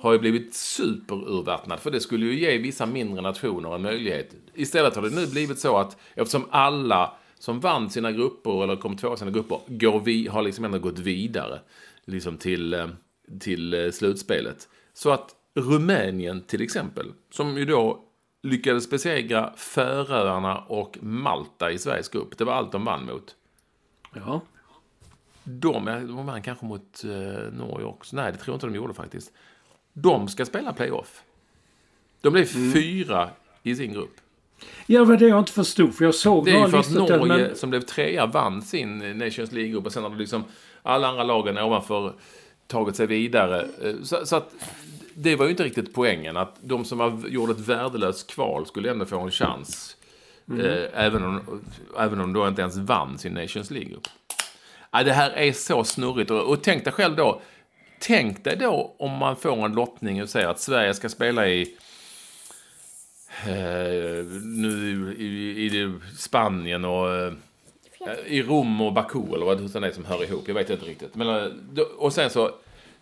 har 0.00 0.12
ju 0.12 0.18
blivit 0.18 0.54
superurvattnad. 0.54 1.80
För 1.80 1.90
det 1.90 2.00
skulle 2.00 2.26
ju 2.26 2.40
ge 2.40 2.58
vissa 2.58 2.86
mindre 2.86 3.22
nationer 3.22 3.74
en 3.74 3.82
möjlighet. 3.82 4.34
Istället 4.54 4.96
har 4.96 5.02
det 5.02 5.10
nu 5.10 5.26
blivit 5.26 5.58
så 5.58 5.76
att 5.76 5.96
eftersom 6.14 6.46
alla 6.50 7.14
som 7.38 7.60
vann 7.60 7.90
sina 7.90 8.12
grupper 8.12 8.62
eller 8.62 8.76
kom 8.76 8.96
två 8.96 9.14
i 9.14 9.16
sina 9.16 9.30
grupper 9.30 9.60
går 9.66 10.00
vi, 10.00 10.28
har 10.28 10.42
liksom 10.42 10.64
ändå 10.64 10.78
gått 10.78 10.98
vidare 10.98 11.60
liksom 12.04 12.36
till, 12.36 12.74
eh, 12.74 12.88
till 13.40 13.74
eh, 13.74 13.90
slutspelet. 13.90 14.68
Så 14.94 15.10
att 15.10 15.34
Rumänien 15.54 16.42
till 16.42 16.62
exempel, 16.62 17.12
som 17.30 17.56
ju 17.58 17.64
då 17.64 18.00
lyckades 18.42 18.90
besegra 18.90 19.52
Färöarna 19.56 20.58
och 20.58 20.98
Malta 21.00 21.70
i 21.70 21.78
Sveriges 21.78 22.08
grupp. 22.08 22.38
Det 22.38 22.44
var 22.44 22.52
allt 22.52 22.72
de 22.72 22.84
vann 22.84 23.04
mot. 23.06 23.36
Ja. 24.14 24.40
De, 25.44 25.84
de 25.84 26.26
vann 26.26 26.42
kanske 26.42 26.66
mot 26.66 27.04
eh, 27.04 27.52
Norge 27.52 27.86
också. 27.86 28.16
Nej, 28.16 28.32
det 28.32 28.38
tror 28.38 28.52
jag 28.52 28.56
inte 28.56 28.66
de 28.66 28.74
gjorde 28.74 28.94
faktiskt. 28.94 29.32
De 29.92 30.28
ska 30.28 30.44
spela 30.44 30.72
playoff. 30.72 31.22
De 32.20 32.32
blev 32.32 32.44
fyra 32.72 33.30
i 33.62 33.76
sin 33.76 33.92
grupp. 33.92 34.14
Ja, 34.86 35.00
det 35.00 35.06
var 35.06 35.16
det 35.16 35.28
jag 35.28 35.38
inte 35.38 35.52
förstod. 35.52 35.94
För 35.94 36.04
jag 36.04 36.14
såg 36.14 36.44
Det 36.44 36.50
är 36.50 36.64
ju 36.64 36.68
för 36.70 36.78
att 36.78 36.90
Norge, 36.90 37.26
men- 37.26 37.56
som 37.56 37.70
blev 37.70 37.80
trea, 37.80 38.26
vann 38.26 38.62
sin 38.62 39.18
Nations 39.18 39.52
League-grupp 39.52 39.86
och 39.86 39.92
sen 39.92 40.02
har 40.02 40.10
det 40.10 40.16
liksom 40.16 40.44
alla 40.82 41.08
andra 41.08 41.24
lagen 41.24 41.58
ovanför 41.58 42.14
tagit 42.66 42.96
sig 42.96 43.06
vidare. 43.06 43.68
Eh, 43.82 43.94
Så, 44.02 44.26
så 44.26 44.36
att 44.36 44.54
det 45.14 45.36
var 45.36 45.44
ju 45.44 45.50
inte 45.50 45.64
riktigt 45.64 45.94
poängen. 45.94 46.36
Att 46.36 46.56
de 46.60 46.84
som 46.84 46.98
var, 46.98 47.28
gjorde 47.28 47.52
ett 47.52 47.60
värdelöst 47.60 48.30
kval 48.30 48.66
skulle 48.66 48.90
ändå 48.90 49.06
få 49.06 49.20
en 49.20 49.30
chans. 49.30 49.96
Eh, 50.60 51.04
även, 51.04 51.24
om, 51.24 51.62
även 51.98 52.20
om 52.20 52.32
de 52.32 52.48
inte 52.48 52.62
ens 52.62 52.76
vann 52.76 53.18
sin 53.18 53.34
Nations 53.34 53.70
League-grupp. 53.70 54.08
Det 54.90 55.12
här 55.12 55.30
är 55.30 55.52
så 55.52 55.84
snurrigt. 55.84 56.30
Och, 56.30 56.50
och 56.50 56.62
tänk 56.62 56.84
dig 56.84 56.92
själv 56.92 57.16
då. 57.16 57.40
Tänk 58.00 58.44
dig 58.44 58.56
då 58.56 58.94
om 58.98 59.10
man 59.10 59.36
får 59.36 59.64
en 59.64 59.72
lottning 59.72 60.22
och 60.22 60.28
säger 60.28 60.48
att 60.48 60.60
Sverige 60.60 60.94
ska 60.94 61.08
spela 61.08 61.48
i 61.48 61.76
eh, 63.46 64.24
nu 64.42 65.14
i, 65.18 65.24
i, 65.24 65.66
i 65.66 65.92
Spanien 66.18 66.84
och 66.84 67.14
eh, 67.14 67.32
i 68.26 68.42
Rom 68.42 68.80
och 68.80 68.92
Baku 68.92 69.34
eller 69.34 69.46
vad 69.46 69.58
det 69.58 69.86
är 69.86 69.92
som 69.92 70.04
hör 70.04 70.24
ihop. 70.24 70.44
Jag 70.48 70.54
vet 70.54 70.70
inte 70.70 70.84
riktigt. 70.86 71.14
Men, 71.14 71.28
eh, 71.28 71.44
då- 71.72 71.82
och 71.98 72.12
sen 72.12 72.30
så 72.30 72.50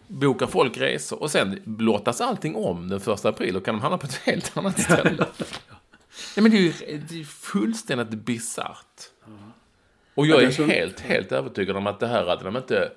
bokar 0.06 0.46
folk 0.46 0.78
resor 0.78 1.22
och 1.22 1.30
sen 1.30 1.60
låtas 1.78 2.20
allting 2.20 2.56
om 2.56 2.88
den 2.88 3.00
första 3.00 3.28
april 3.28 3.56
och 3.56 3.64
kan 3.64 3.74
de 3.74 3.80
hamna 3.80 3.98
på 3.98 4.06
ett 4.06 4.14
helt 4.24 4.56
annat 4.56 4.80
ställe. 4.80 5.26
Nej, 6.36 6.42
men 6.42 6.50
det 6.50 6.56
är 6.56 6.60
ju 6.60 6.72
det 7.08 7.20
är 7.20 7.24
fullständigt 7.24 8.10
bisarrt. 8.10 9.00
Och 10.14 10.26
jag 10.26 10.42
är 10.42 10.46
är 10.46 10.50
så- 10.50 10.64
helt, 10.64 11.00
helt 11.00 11.32
övertygad 11.32 11.76
om 11.76 11.86
att 11.86 12.00
det 12.00 12.06
här 12.06 12.26
hade 12.26 12.44
de 12.44 12.56
inte 12.56 12.92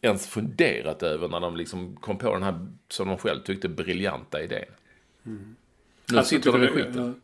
ens 0.00 0.26
funderat 0.26 1.02
över 1.02 1.28
när 1.28 1.40
de 1.40 1.56
liksom 1.56 1.96
kom 1.96 2.18
på 2.18 2.32
den 2.34 2.42
här, 2.42 2.66
som 2.88 3.08
de 3.08 3.18
själv 3.18 3.40
tyckte, 3.42 3.68
briljanta 3.68 4.42
idén. 4.42 4.64
Nu 5.22 6.18
Alltså, 6.18 6.30
sitter 6.30 6.52
de 6.52 6.64
i 6.64 6.66
skiten. 6.68 7.20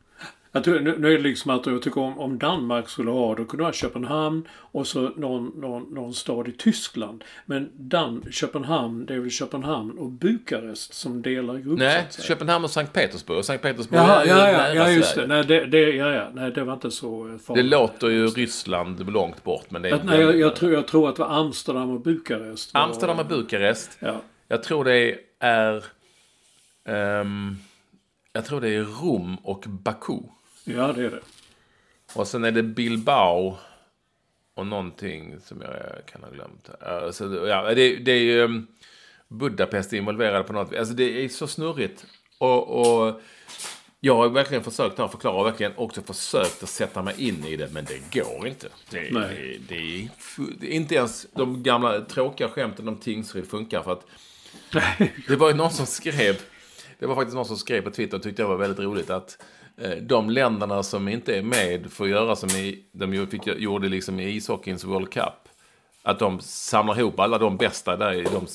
Ja. 0.66 0.72
Jag 0.72 0.80
tror, 0.80 0.80
nu, 0.80 0.98
nu 0.98 1.12
är 1.12 1.16
det 1.16 1.22
liksom 1.22 1.50
att 1.50 1.66
jag 1.66 1.82
tycker 1.82 2.00
om, 2.00 2.18
om 2.18 2.38
Danmark 2.38 2.88
skulle 2.88 3.10
ha, 3.10 3.28
då 3.28 3.44
kunde 3.44 3.56
det 3.56 3.62
vara 3.62 3.72
Köpenhamn 3.72 4.48
och 4.52 4.86
så 4.86 5.00
någon, 5.16 5.52
någon, 5.56 5.82
någon 5.94 6.14
stad 6.14 6.48
i 6.48 6.52
Tyskland. 6.52 7.24
Men 7.46 7.70
Dan, 7.74 8.24
Köpenhamn, 8.30 9.06
det 9.06 9.14
är 9.14 9.18
väl 9.18 9.30
Köpenhamn 9.30 9.98
och 9.98 10.10
Bukarest 10.10 10.94
som 10.94 11.22
delar 11.22 11.58
grupp 11.58 11.78
Nej. 11.78 12.06
Köpenhamn 12.22 12.64
och 12.64 12.70
Sankt 12.70 12.92
Petersburg. 12.92 13.44
Sankt 13.44 13.62
Petersburg 13.62 14.00
Jaha, 14.00 14.22
är 14.24 14.28
ja, 14.28 14.50
ja, 14.50 14.74
ja, 14.74 14.90
just 14.90 15.14
det. 15.14 15.26
Nej, 15.26 15.44
det, 15.44 15.66
det, 15.66 15.80
ja, 15.80 16.08
ja. 16.12 16.28
Nej, 16.34 16.50
det 16.50 16.64
var 16.64 16.72
inte 16.74 16.90
så 16.90 17.26
eh, 17.26 17.32
Det 17.32 17.38
farligt. 17.38 17.64
låter 17.64 18.08
ju 18.08 18.26
Ryssland 18.26 19.12
långt 19.12 19.44
bort, 19.44 19.70
men 19.70 19.82
det 19.82 19.88
är 19.88 19.94
Att, 19.94 20.04
nej, 20.04 20.20
jag, 20.20 20.38
jag, 20.38 20.56
tror, 20.56 20.72
jag 20.72 20.86
tror 20.86 21.08
att 21.08 21.16
det 21.16 21.22
var 21.22 21.34
Amsterdam 21.40 21.90
och 21.90 22.00
Bukarest. 22.00 22.70
Amsterdam 22.72 23.18
och 23.18 23.26
Bukarest. 23.26 23.98
Ja. 24.00 24.20
Jag 24.48 24.62
tror 24.62 24.84
det 24.84 25.14
är... 25.40 25.84
ehm, 26.88 27.56
jag 28.32 28.44
tror 28.44 28.60
det 28.60 28.68
är 28.68 28.82
Rom 28.82 29.36
och 29.42 29.64
Baku. 29.68 30.18
Ja, 30.76 30.92
det 30.92 31.04
är 31.04 31.10
det. 31.10 31.20
Och 32.14 32.28
sen 32.28 32.44
är 32.44 32.50
det 32.50 32.62
Bilbao 32.62 33.58
och 34.54 34.66
någonting 34.66 35.40
som 35.44 35.60
jag 35.60 36.06
kan 36.06 36.22
ha 36.22 36.30
glömt. 36.30 36.70
Alltså, 36.80 37.46
ja, 37.48 37.74
det, 37.74 37.96
det 37.96 38.12
är 38.12 38.20
ju 38.20 38.42
um, 38.42 38.66
Budapest 39.28 39.92
involverade 39.92 40.44
på 40.44 40.52
något 40.52 40.74
Alltså 40.74 40.94
det 40.94 41.24
är 41.24 41.28
så 41.28 41.46
snurrigt. 41.46 42.06
Och, 42.38 42.80
och 42.80 43.20
jag 44.00 44.16
har 44.16 44.28
verkligen 44.28 44.64
försökt 44.64 45.00
att 45.00 45.10
förklara 45.10 45.40
och 45.40 45.46
verkligen 45.46 45.72
också 45.76 46.02
försökt 46.02 46.62
att 46.62 46.68
sätta 46.68 47.02
mig 47.02 47.14
in 47.18 47.44
i 47.44 47.56
det. 47.56 47.68
Men 47.72 47.84
det 47.84 48.20
går 48.20 48.46
inte. 48.46 48.68
Det, 48.90 49.00
det, 49.10 49.58
det, 49.68 50.08
är, 50.64 50.64
inte 50.64 50.94
ens 50.94 51.26
de 51.32 51.62
gamla 51.62 52.00
tråkiga 52.00 52.48
skämten 52.48 52.88
om 52.88 52.96
Tingsryd 52.96 53.46
funkar. 53.46 53.82
För 53.82 53.92
att 53.92 54.06
det 55.28 55.36
var 55.36 55.48
ju 55.48 55.54
någon 55.54 55.70
som 55.70 55.86
skrev, 55.86 56.40
det 56.98 57.06
var 57.06 57.14
faktiskt 57.14 57.34
någon 57.34 57.46
som 57.46 57.56
skrev 57.56 57.82
på 57.82 57.90
Twitter 57.90 58.16
och 58.16 58.22
tyckte 58.22 58.42
det 58.42 58.48
var 58.48 58.56
väldigt 58.56 58.78
roligt 58.78 59.10
att 59.10 59.42
de 60.02 60.30
länderna 60.30 60.82
som 60.82 61.08
inte 61.08 61.36
är 61.36 61.42
med 61.42 61.92
får 61.92 62.08
göra 62.08 62.36
som 62.36 62.48
i, 62.50 62.84
de 62.92 63.26
fick, 63.26 63.46
gjorde 63.46 63.88
liksom 63.88 64.20
i 64.20 64.28
ishockeyns 64.28 64.84
World 64.84 65.10
Cup. 65.12 65.48
Att 66.02 66.18
de 66.18 66.40
samlar 66.40 66.98
ihop 66.98 67.20
alla 67.20 67.38
de 67.38 67.56
bästa 67.56 67.96
där 67.96 68.12
i 68.12 68.22
de 68.22 68.46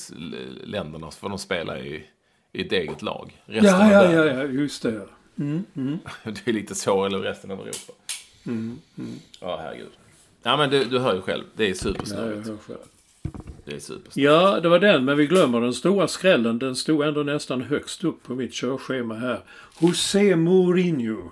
länderna 0.64 1.10
får 1.10 1.28
de 1.28 1.38
spela 1.38 1.78
i, 1.78 2.04
i 2.52 2.66
ett 2.66 2.72
eget 2.72 3.02
lag. 3.02 3.42
Resten 3.44 3.80
Ja, 3.90 3.92
ja, 3.92 4.12
ja, 4.12 4.24
ja, 4.24 4.42
just 4.44 4.82
det. 4.82 5.06
Det 6.24 6.46
är 6.48 6.52
lite 6.52 6.74
så, 6.74 7.04
eller 7.04 7.18
resten 7.18 7.50
av 7.50 7.60
Europa. 7.60 7.92
Mm, 8.46 8.78
Ja, 9.40 9.58
herregud. 9.62 9.90
Ja, 10.42 10.56
men 10.56 10.70
du, 10.70 10.84
du 10.84 10.98
hör 10.98 11.14
ju 11.14 11.20
själv. 11.20 11.44
Det 11.56 11.64
är 11.64 11.68
Ja, 11.68 11.74
supersnurrigt. 11.74 12.48
själv. 12.66 12.78
Det 13.64 13.74
är 13.74 13.78
supersnurrigt. 13.78 14.16
Ja, 14.16 14.60
det 14.60 14.68
var 14.68 14.78
den, 14.78 15.04
men 15.04 15.16
vi 15.16 15.26
glömmer 15.26 15.60
den 15.60 15.74
stora 15.74 16.08
skrällen. 16.08 16.58
Den 16.58 16.76
stod 16.76 17.04
ändå 17.04 17.22
nästan 17.22 17.62
högst 17.62 18.04
upp 18.04 18.22
på 18.22 18.34
mitt 18.34 18.52
körschema 18.52 19.14
här. 19.14 19.40
José 19.80 20.36
Mourinho. 20.36 21.30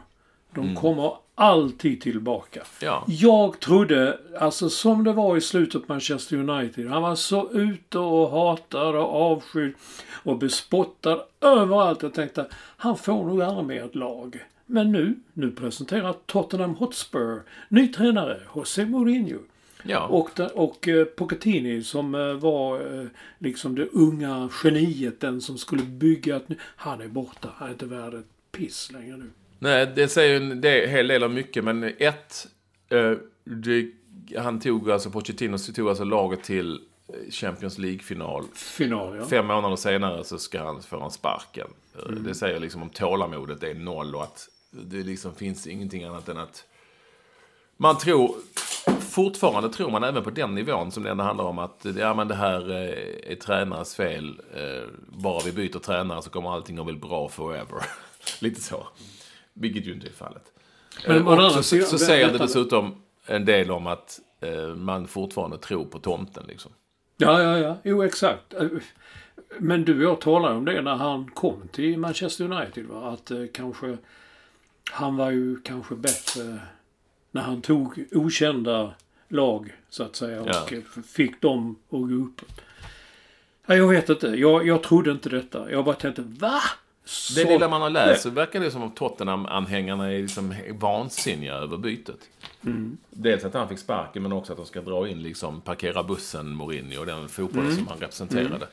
De 0.54 0.76
kommer 0.76 1.16
alltid 1.34 2.00
tillbaka. 2.00 2.62
Ja. 2.80 3.04
Jag 3.08 3.60
trodde, 3.60 4.18
alltså 4.40 4.68
som 4.70 5.04
det 5.04 5.12
var 5.12 5.36
i 5.36 5.40
slutet 5.40 5.86
på 5.86 5.92
Manchester 5.92 6.36
United. 6.36 6.88
Han 6.88 7.02
var 7.02 7.14
så 7.14 7.52
ute 7.52 7.98
och 7.98 8.30
hatad 8.30 8.96
och 8.96 9.32
avskydd 9.32 9.74
och 10.22 10.38
bespottad 10.38 11.24
överallt. 11.40 12.02
Jag 12.02 12.14
tänkte, 12.14 12.46
han 12.76 12.96
får 12.96 13.24
nog 13.24 13.42
aldrig 13.42 13.66
mer 13.66 13.84
ett 13.84 13.94
lag. 13.94 14.44
Men 14.66 14.92
nu, 14.92 15.14
nu 15.32 15.50
presenterar 15.50 16.14
Tottenham 16.26 16.74
Hotspur 16.74 17.42
ny 17.68 17.88
tränare, 17.88 18.40
José 18.54 18.86
Mourinho. 18.86 19.38
Ja. 19.82 20.06
Och, 20.06 20.40
och 20.54 20.88
eh, 20.88 21.04
Pochettini 21.04 21.82
som 21.82 22.14
eh, 22.14 22.32
var 22.32 23.00
eh, 23.00 23.06
liksom 23.38 23.74
det 23.74 23.88
unga 23.92 24.48
geniet, 24.62 25.20
den 25.20 25.40
som 25.40 25.58
skulle 25.58 25.82
bygga 25.82 26.36
ett 26.36 26.46
Han 26.60 27.00
är 27.00 27.08
borta. 27.08 27.48
Han 27.56 27.68
är 27.68 27.72
inte 27.72 27.86
värd 27.86 28.14
ett 28.14 28.26
piss 28.52 28.92
längre 28.92 29.16
nu. 29.16 29.30
Nej, 29.58 29.92
det 29.96 30.08
säger 30.08 30.40
en 30.40 30.62
hel 30.90 31.08
del 31.08 31.24
om 31.24 31.34
mycket, 31.34 31.64
men 31.64 31.84
ett... 31.98 32.46
Det, 33.44 33.90
han 34.38 34.60
tog 34.60 34.90
alltså, 34.90 35.10
Pochettino 35.10 35.58
tog 35.58 35.88
alltså 35.88 36.04
laget 36.04 36.44
till 36.44 36.80
Champions 37.30 37.78
League-final. 37.78 38.44
Final, 38.54 39.16
ja. 39.16 39.24
Fem 39.26 39.46
månader 39.46 39.76
senare 39.76 40.24
så 40.24 40.38
ska 40.38 40.64
han 40.64 40.82
få 40.82 41.00
han 41.00 41.10
sparken. 41.10 41.66
Mm. 42.08 42.24
Det 42.24 42.34
säger 42.34 42.60
liksom 42.60 42.82
om 42.82 42.90
tålamodet 42.90 43.62
är 43.62 43.74
noll 43.74 44.14
och 44.14 44.22
att 44.22 44.48
det 44.70 45.02
liksom 45.02 45.34
finns 45.34 45.66
ingenting 45.66 46.04
annat 46.04 46.28
än 46.28 46.38
att 46.38 46.64
man 47.76 47.98
tror, 47.98 48.34
fortfarande 49.12 49.68
tror 49.68 49.90
man 49.90 50.04
även 50.04 50.22
på 50.22 50.30
den 50.30 50.54
nivån 50.54 50.90
som 50.92 51.02
det 51.02 51.10
ändå 51.10 51.24
handlar 51.24 51.44
om 51.44 51.58
att 51.58 51.86
ja, 51.98 52.14
men 52.14 52.28
det 52.28 52.34
här 52.34 52.70
eh, 52.70 53.32
är 53.32 53.34
tränarens 53.36 53.94
fel. 53.94 54.40
Eh, 54.54 54.88
Bara 55.08 55.40
vi 55.44 55.52
byter 55.52 55.78
tränare 55.78 56.22
så 56.22 56.30
kommer 56.30 56.50
allting 56.54 56.78
att 56.78 56.86
bli 56.86 56.94
bra 56.96 57.28
forever. 57.28 57.82
Lite 58.40 58.60
så. 58.60 58.86
Vilket 59.54 59.86
ju 59.86 59.92
inte 59.92 60.06
är 60.06 60.12
fallet. 60.12 60.42
Men 61.06 61.16
Eh, 61.16 61.44
och 61.46 61.52
så, 61.52 61.62
sidan- 61.62 61.86
så 61.88 61.98
säger 61.98 62.32
det 62.32 62.38
dessutom 62.38 62.94
en 63.26 63.44
del 63.44 63.70
om 63.70 63.86
att 63.86 64.20
man 64.76 65.06
fortfarande 65.08 65.58
tror 65.58 65.84
på 65.84 65.98
tomten. 65.98 66.44
Liksom. 66.48 66.72
Ja, 67.16 67.42
ja, 67.42 67.58
ja. 67.58 67.76
Jo, 67.82 68.02
exakt. 68.02 68.54
Men 69.58 69.84
du 69.84 69.96
och 70.06 70.12
jag 70.12 70.20
talade 70.20 70.54
om 70.54 70.64
det 70.64 70.82
när 70.82 70.94
han 70.94 71.30
kom 71.30 71.68
till 71.72 71.98
Manchester 71.98 72.44
United. 72.52 72.84
Va? 72.86 73.10
Att 73.10 73.30
eh, 73.30 73.38
kanske... 73.54 73.96
Han 74.90 75.16
var 75.16 75.30
ju 75.30 75.60
kanske 75.60 75.94
bättre 75.94 76.58
när 77.32 77.42
han 77.42 77.62
tog 77.62 78.04
okända 78.12 78.94
lag, 79.28 79.72
så 79.88 80.02
att 80.02 80.16
säga. 80.16 80.40
Och 80.42 80.48
Ja. 80.48 80.66
fick 81.06 81.40
dem 81.40 81.76
att 81.90 82.00
gå 82.00 82.14
uppåt. 82.14 82.60
Ja, 83.66 83.74
jag 83.74 83.88
vet 83.88 84.08
inte. 84.08 84.26
Jag, 84.26 84.66
jag 84.66 84.82
trodde 84.82 85.10
inte 85.10 85.28
detta. 85.28 85.70
Jag 85.70 85.84
bara 85.84 85.94
tänkte, 85.94 86.22
va? 86.22 86.60
Så... 87.04 87.34
Det 87.34 87.44
lilla 87.44 87.68
man 87.68 87.82
har 87.82 87.90
läst 87.90 88.22
så 88.22 88.30
verkar 88.30 88.60
det 88.60 88.70
som 88.70 88.82
om 88.82 88.90
Tottenham-anhängarna 88.90 90.12
är 90.12 90.22
liksom 90.22 90.54
vansinniga 90.80 91.54
över 91.54 91.76
bytet. 91.76 92.18
Mm. 92.64 92.96
Dels 93.10 93.44
att 93.44 93.54
han 93.54 93.68
fick 93.68 93.78
sparken 93.78 94.22
men 94.22 94.32
också 94.32 94.52
att 94.52 94.56
de 94.56 94.66
ska 94.66 94.80
dra 94.80 95.08
in 95.08 95.22
liksom 95.22 95.60
parkera 95.60 96.02
bussen 96.02 96.48
Mourinho 96.50 97.00
och 97.00 97.06
den 97.06 97.28
fotbollen 97.28 97.76
som 97.76 97.86
han 97.86 97.98
representerade. 97.98 98.66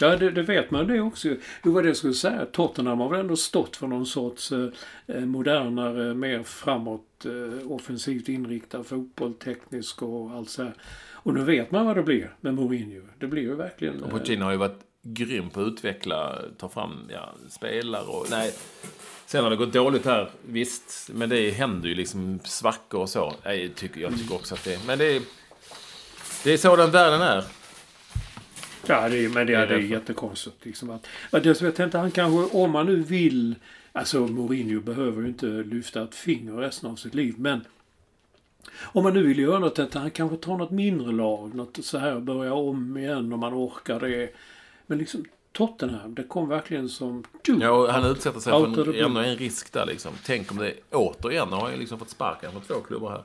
Ja, 0.00 0.16
det, 0.16 0.30
det 0.30 0.42
vet 0.42 0.70
man 0.70 0.86
det 0.86 1.00
också. 1.00 1.28
Det 1.62 1.68
var 1.68 1.82
det 1.82 1.88
jag 1.88 1.96
skulle 1.96 2.14
säga. 2.14 2.46
Tottenham 2.46 3.00
har 3.00 3.08
väl 3.08 3.20
ändå 3.20 3.36
stått 3.36 3.76
för 3.76 3.86
någon 3.86 4.06
sorts 4.06 4.52
eh, 4.52 4.68
eh, 5.06 5.20
modernare, 5.20 6.14
mer 6.14 6.42
framåt, 6.42 7.24
eh, 7.24 7.72
offensivt 7.72 8.28
inriktad 8.28 8.84
fotboll, 8.84 9.34
teknisk 9.34 10.02
och 10.02 10.30
allt 10.30 10.50
så 10.50 10.62
här. 10.62 10.74
Och 11.12 11.34
nu 11.34 11.44
vet 11.44 11.70
man 11.70 11.86
vad 11.86 11.96
det 11.96 12.02
blir 12.02 12.34
med 12.40 12.54
Mourinho. 12.54 13.02
Det 13.18 13.26
blir 13.26 13.42
ju 13.42 13.54
verkligen... 13.54 14.02
Och 14.02 14.08
Eh, 14.08 14.10
Pochettino 14.10 14.44
har 14.44 14.52
ju 14.52 14.58
varit 14.58 14.80
grym 15.02 15.50
på 15.50 15.60
att 15.60 15.66
utveckla, 15.66 16.38
ta 16.58 16.68
fram 16.68 17.10
ja, 17.12 17.34
spelare 17.48 18.06
och... 18.06 18.26
Nej. 18.30 18.54
Sen 19.26 19.44
har 19.44 19.50
det 19.50 19.56
gått 19.56 19.72
dåligt 19.72 20.04
här, 20.04 20.30
visst. 20.46 21.10
Men 21.12 21.28
det 21.28 21.50
händer 21.50 21.88
ju 21.88 21.94
liksom 21.94 22.40
svackor 22.44 23.00
och 23.00 23.08
så. 23.08 23.34
Jag 23.42 23.74
tycker, 23.74 24.00
jag 24.00 24.18
tycker 24.18 24.34
också 24.34 24.54
att 24.54 24.64
det... 24.64 24.86
Men 24.86 24.98
det 24.98 25.16
är... 25.16 25.22
Det 26.44 26.52
är 26.52 26.56
så 26.56 26.76
den 26.76 26.90
världen 26.90 27.22
är. 27.22 27.44
Ja, 28.88 29.08
det, 29.08 29.28
men 29.34 29.46
det, 29.46 29.52
Det 29.52 29.54
är 29.54 29.66
det 29.66 29.74
är 29.74 29.78
jättekonstigt. 29.78 30.64
Liksom 30.64 30.90
att, 30.90 31.06
att 31.30 31.44
jag, 31.44 31.56
jag 31.60 31.74
tänkte 31.74 31.98
han 31.98 32.10
kanske, 32.10 32.56
om 32.56 32.70
man 32.70 32.86
nu 32.86 32.96
vill... 32.96 33.54
Alltså 33.92 34.20
Mourinho 34.20 34.80
behöver 34.80 35.22
ju 35.22 35.28
inte 35.28 35.46
lyfta 35.46 36.02
ett 36.02 36.14
finger 36.14 36.52
resten 36.52 36.90
av 36.90 36.96
sitt 36.96 37.14
liv, 37.14 37.34
men 37.38 37.60
Om 38.80 39.04
man 39.04 39.14
nu 39.14 39.22
vill 39.22 39.38
göra 39.38 39.58
något, 39.58 39.78
att 39.78 39.94
han 39.94 40.10
kanske 40.10 40.36
tar 40.36 40.56
något 40.56 40.70
mindre 40.70 41.12
lag, 41.12 41.54
något 41.54 41.84
så 41.84 41.98
här, 41.98 42.20
börja 42.20 42.54
om 42.54 42.96
igen 42.96 43.32
om 43.32 43.40
man 43.40 43.54
orkar 43.54 44.00
det. 44.00 44.30
Men 44.86 44.98
liksom 44.98 45.24
Tottenham, 45.52 46.14
det 46.14 46.22
kom 46.22 46.48
verkligen 46.48 46.88
som... 46.88 47.24
Ja, 47.44 47.70
och 47.70 47.92
han 47.92 48.10
utsätter 48.10 48.40
sig 48.40 48.52
för 48.52 48.94
en, 49.04 49.16
en 49.16 49.36
risk 49.36 49.72
där 49.72 49.86
liksom. 49.86 50.12
Tänk 50.24 50.50
om 50.50 50.58
det 50.58 50.74
återigen, 50.90 51.48
nu 51.48 51.54
har 51.54 51.62
han 51.62 51.72
ju 51.72 51.78
liksom 51.78 51.98
fått 51.98 52.10
sparken 52.10 52.52
från 52.52 52.62
två 52.62 52.74
klubbar 52.74 53.10
här. 53.10 53.22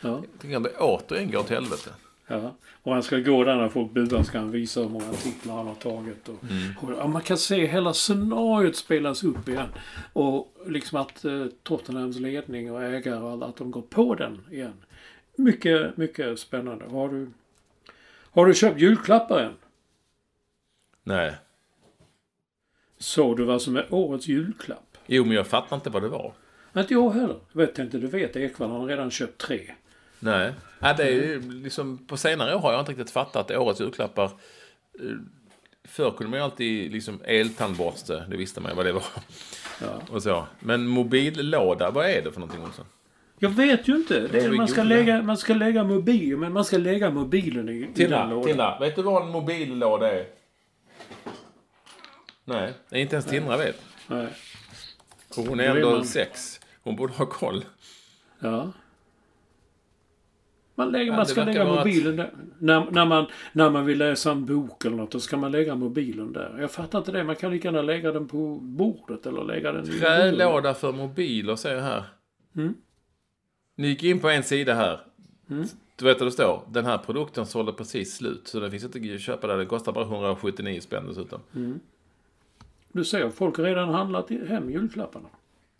Ja, 0.00 0.22
Tänk 0.40 0.56
om 0.56 0.62
det 0.62 0.70
återigen 0.78 1.30
går 1.30 1.42
till 1.42 1.54
helvete. 1.54 1.90
Ja. 2.28 2.54
Och 2.82 2.92
han 2.92 3.02
ska 3.02 3.18
gå 3.18 3.44
där 3.44 3.56
när 3.56 3.68
folk 3.68 3.92
buar 3.92 4.22
ska 4.22 4.38
han 4.38 4.50
visa 4.50 4.80
hur 4.80 4.88
många 4.88 5.12
titlar 5.12 5.54
han 5.54 5.66
har 5.66 5.74
tagit. 5.74 6.28
Och, 6.28 6.34
och, 6.82 6.92
ja, 6.98 7.06
man 7.06 7.22
kan 7.22 7.38
se 7.38 7.66
hela 7.66 7.92
scenariot 7.92 8.76
spelas 8.76 9.24
upp 9.24 9.48
igen. 9.48 9.68
Och 10.12 10.54
liksom 10.66 11.00
att 11.00 11.24
eh, 11.24 11.46
Tottenhams 11.62 12.18
ledning 12.18 12.72
och 12.72 12.82
ägare 12.82 13.18
och 13.18 13.30
alla, 13.30 13.46
att 13.46 13.56
de 13.56 13.70
går 13.70 13.82
på 13.82 14.14
den 14.14 14.40
igen. 14.50 14.72
Mycket, 15.36 15.96
mycket 15.96 16.38
spännande. 16.38 16.84
Har 16.84 17.08
du, 17.08 17.30
har 18.30 18.46
du 18.46 18.54
köpt 18.54 18.80
julklappar 18.80 19.40
än? 19.40 19.54
Nej. 21.02 21.34
Såg 22.98 23.36
du 23.36 23.44
vad 23.44 23.62
som 23.62 23.76
är 23.76 23.94
årets 23.94 24.28
julklapp? 24.28 24.98
Jo, 25.06 25.24
men 25.24 25.36
jag 25.36 25.46
fattar 25.46 25.76
inte 25.76 25.90
vad 25.90 26.02
det 26.02 26.08
var. 26.08 26.32
Inte 26.76 26.94
jag 26.94 27.10
heller. 27.10 27.36
Vet 27.52 27.78
inte, 27.78 27.98
du 27.98 28.06
vet 28.06 28.36
Ekwall 28.36 28.70
han 28.70 28.80
har 28.80 28.86
redan 28.86 29.10
köpt 29.10 29.38
tre. 29.38 29.74
Nej. 30.20 30.52
Ja, 30.78 30.94
det 30.94 31.02
är 31.02 31.12
ju 31.12 31.50
liksom, 31.50 32.06
på 32.06 32.16
senare 32.16 32.54
år 32.54 32.60
har 32.60 32.72
jag 32.72 32.80
inte 32.80 32.92
riktigt 32.92 33.10
fattat 33.10 33.50
årets 33.50 33.80
julklappar. 33.80 34.24
Eh, 34.24 34.30
Förr 35.84 36.10
kunde 36.10 36.30
man 36.30 36.38
ju 36.38 36.44
alltid 36.44 36.92
liksom 36.92 37.20
eltandborste, 37.24 38.24
det 38.30 38.36
visste 38.36 38.60
man 38.60 38.70
ju 38.70 38.76
vad 38.76 38.86
det 38.86 38.92
var. 38.92 39.04
Ja. 39.80 40.00
Och 40.10 40.22
så. 40.22 40.46
Men 40.60 40.86
mobillåda, 40.86 41.90
vad 41.90 42.06
är 42.10 42.22
det 42.22 42.32
för 42.32 42.40
någonting 42.40 42.64
Olsson? 42.64 42.84
Jag 43.38 43.50
vet 43.50 43.88
ju 43.88 43.96
inte. 43.96 44.28
Det 44.28 44.44
är, 44.44 44.50
man, 44.50 44.68
ska 44.68 44.82
lägga, 44.82 45.22
man 45.22 45.36
ska 45.36 45.54
lägga 45.54 45.84
mobil, 45.84 46.36
men 46.36 46.52
man 46.52 46.64
ska 46.64 46.78
lägga 46.78 47.10
mobilen 47.10 47.68
i, 47.68 47.72
i 47.72 47.80
den 47.80 47.94
Tina, 47.94 48.26
lådan. 48.26 48.52
Tina, 48.52 48.78
vet 48.78 48.96
du 48.96 49.02
vad 49.02 49.22
en 49.22 49.28
mobillåda 49.28 50.12
är? 50.12 50.26
Nej, 52.44 52.72
inte 52.90 53.16
ens 53.16 53.26
Tindra 53.26 53.56
vet. 53.56 53.82
Nej. 54.06 54.26
Och 55.36 55.44
hon 55.44 55.60
är 55.60 55.68
Då 55.68 55.74
är 55.74 55.76
ändå 55.76 56.04
sex. 56.04 56.60
Hon 56.82 56.96
borde 56.96 57.12
ha 57.12 57.26
koll. 57.26 57.64
Ja. 58.38 58.72
Man, 60.78 60.92
lägger, 60.92 61.06
Ja, 61.06 61.12
man 61.12 61.24
det 61.24 61.30
ska 61.30 61.44
lägga 61.44 61.64
mobilen 61.64 62.16
där. 62.16 62.30
När, 62.58 62.90
när, 62.90 63.04
man, 63.04 63.26
när 63.52 63.70
man 63.70 63.86
vill 63.86 63.98
läsa 63.98 64.30
en 64.30 64.46
bok 64.46 64.84
eller 64.84 64.96
något, 64.96 65.10
då 65.10 65.20
ska 65.20 65.36
man 65.36 65.52
lägga 65.52 65.74
mobilen 65.74 66.32
där. 66.32 66.56
Jag 66.60 66.70
fattar 66.70 66.98
inte 66.98 67.12
det. 67.12 67.24
Man 67.24 67.36
kan 67.36 67.50
lika 67.50 67.68
gärna 67.68 67.82
lägga 67.82 68.12
den 68.12 68.28
på 68.28 68.58
bordet 68.62 69.26
eller 69.26 69.44
lägga 69.44 69.72
den 69.72 69.84
i 69.84 69.98
Trälåda 69.98 70.74
för 70.74 70.92
mobiler, 70.92 71.56
ser 71.56 71.74
jag 71.74 71.82
här. 71.82 72.04
Mm. 72.56 72.74
Ni 73.76 73.88
gick 73.88 74.02
in 74.02 74.20
på 74.20 74.28
en 74.28 74.42
sida 74.42 74.74
här. 74.74 75.00
Du 75.96 76.04
vet 76.04 76.20
vad 76.20 76.26
det 76.26 76.32
står? 76.32 76.62
Den 76.68 76.86
här 76.86 76.98
produkten 76.98 77.46
sålde 77.46 77.72
precis 77.72 78.16
slut. 78.16 78.48
Så 78.48 78.60
den 78.60 78.70
finns 78.70 78.84
inte 78.84 79.14
att 79.14 79.20
köpa 79.20 79.46
där. 79.46 79.56
Den 79.56 79.66
kostar 79.66 79.92
bara 79.92 80.04
179 80.04 80.80
spänn 80.80 81.06
dessutom. 81.08 81.40
Du 82.92 83.04
ser, 83.04 83.30
folk 83.30 83.56
har 83.56 83.64
redan 83.64 83.88
handlat 83.88 84.30
hem 84.30 84.70
julklapparna. 84.70 85.28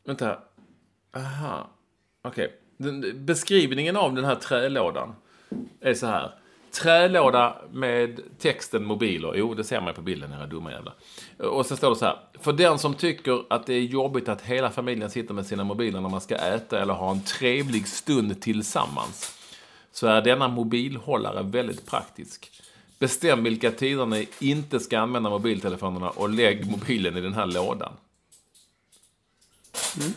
Vänta. 0.04 0.38
Aha. 1.16 1.70
Okej. 2.22 2.52
Den- 2.78 3.26
Beskrivningen 3.26 3.96
av 3.96 4.14
den 4.14 4.24
här 4.24 4.34
trälådan 4.34 5.14
är 5.80 5.94
så 5.94 6.06
här. 6.06 6.34
Trälåda 6.70 7.56
med 7.72 8.20
texten 8.38 8.84
mobiler. 8.84 9.32
Jo, 9.36 9.54
det 9.54 9.64
ser 9.64 9.80
man 9.80 9.94
på 9.94 10.02
bilden, 10.02 10.32
era 10.32 10.46
dumma 10.46 10.70
jävlar. 10.70 10.94
Och 11.38 11.66
så 11.66 11.76
står 11.76 11.90
det 11.90 11.96
så 11.96 12.04
här. 12.04 12.18
För 12.40 12.52
den 12.52 12.78
som 12.78 12.94
tycker 12.94 13.44
att 13.50 13.66
det 13.66 13.74
är 13.74 13.80
jobbigt 13.80 14.28
att 14.28 14.42
hela 14.42 14.70
familjen 14.70 15.10
sitter 15.10 15.34
med 15.34 15.46
sina 15.46 15.64
mobiler 15.64 16.00
när 16.00 16.08
man 16.08 16.20
ska 16.20 16.36
äta 16.36 16.82
eller 16.82 16.94
ha 16.94 17.10
en 17.10 17.22
trevlig 17.22 17.88
stund 17.88 18.40
tillsammans. 18.40 19.34
Så 19.92 20.06
är 20.06 20.22
denna 20.22 20.48
mobilhållare 20.48 21.42
väldigt 21.42 21.86
praktisk. 21.86 22.50
Bestäm 22.98 23.44
vilka 23.44 23.70
tider 23.70 24.06
ni 24.06 24.28
inte 24.40 24.80
ska 24.80 24.98
använda 24.98 25.30
mobiltelefonerna 25.30 26.10
och 26.10 26.28
lägg 26.28 26.70
mobilen 26.70 27.16
i 27.16 27.20
den 27.20 27.34
här 27.34 27.46
lådan. 27.46 27.92
Mm. 30.00 30.12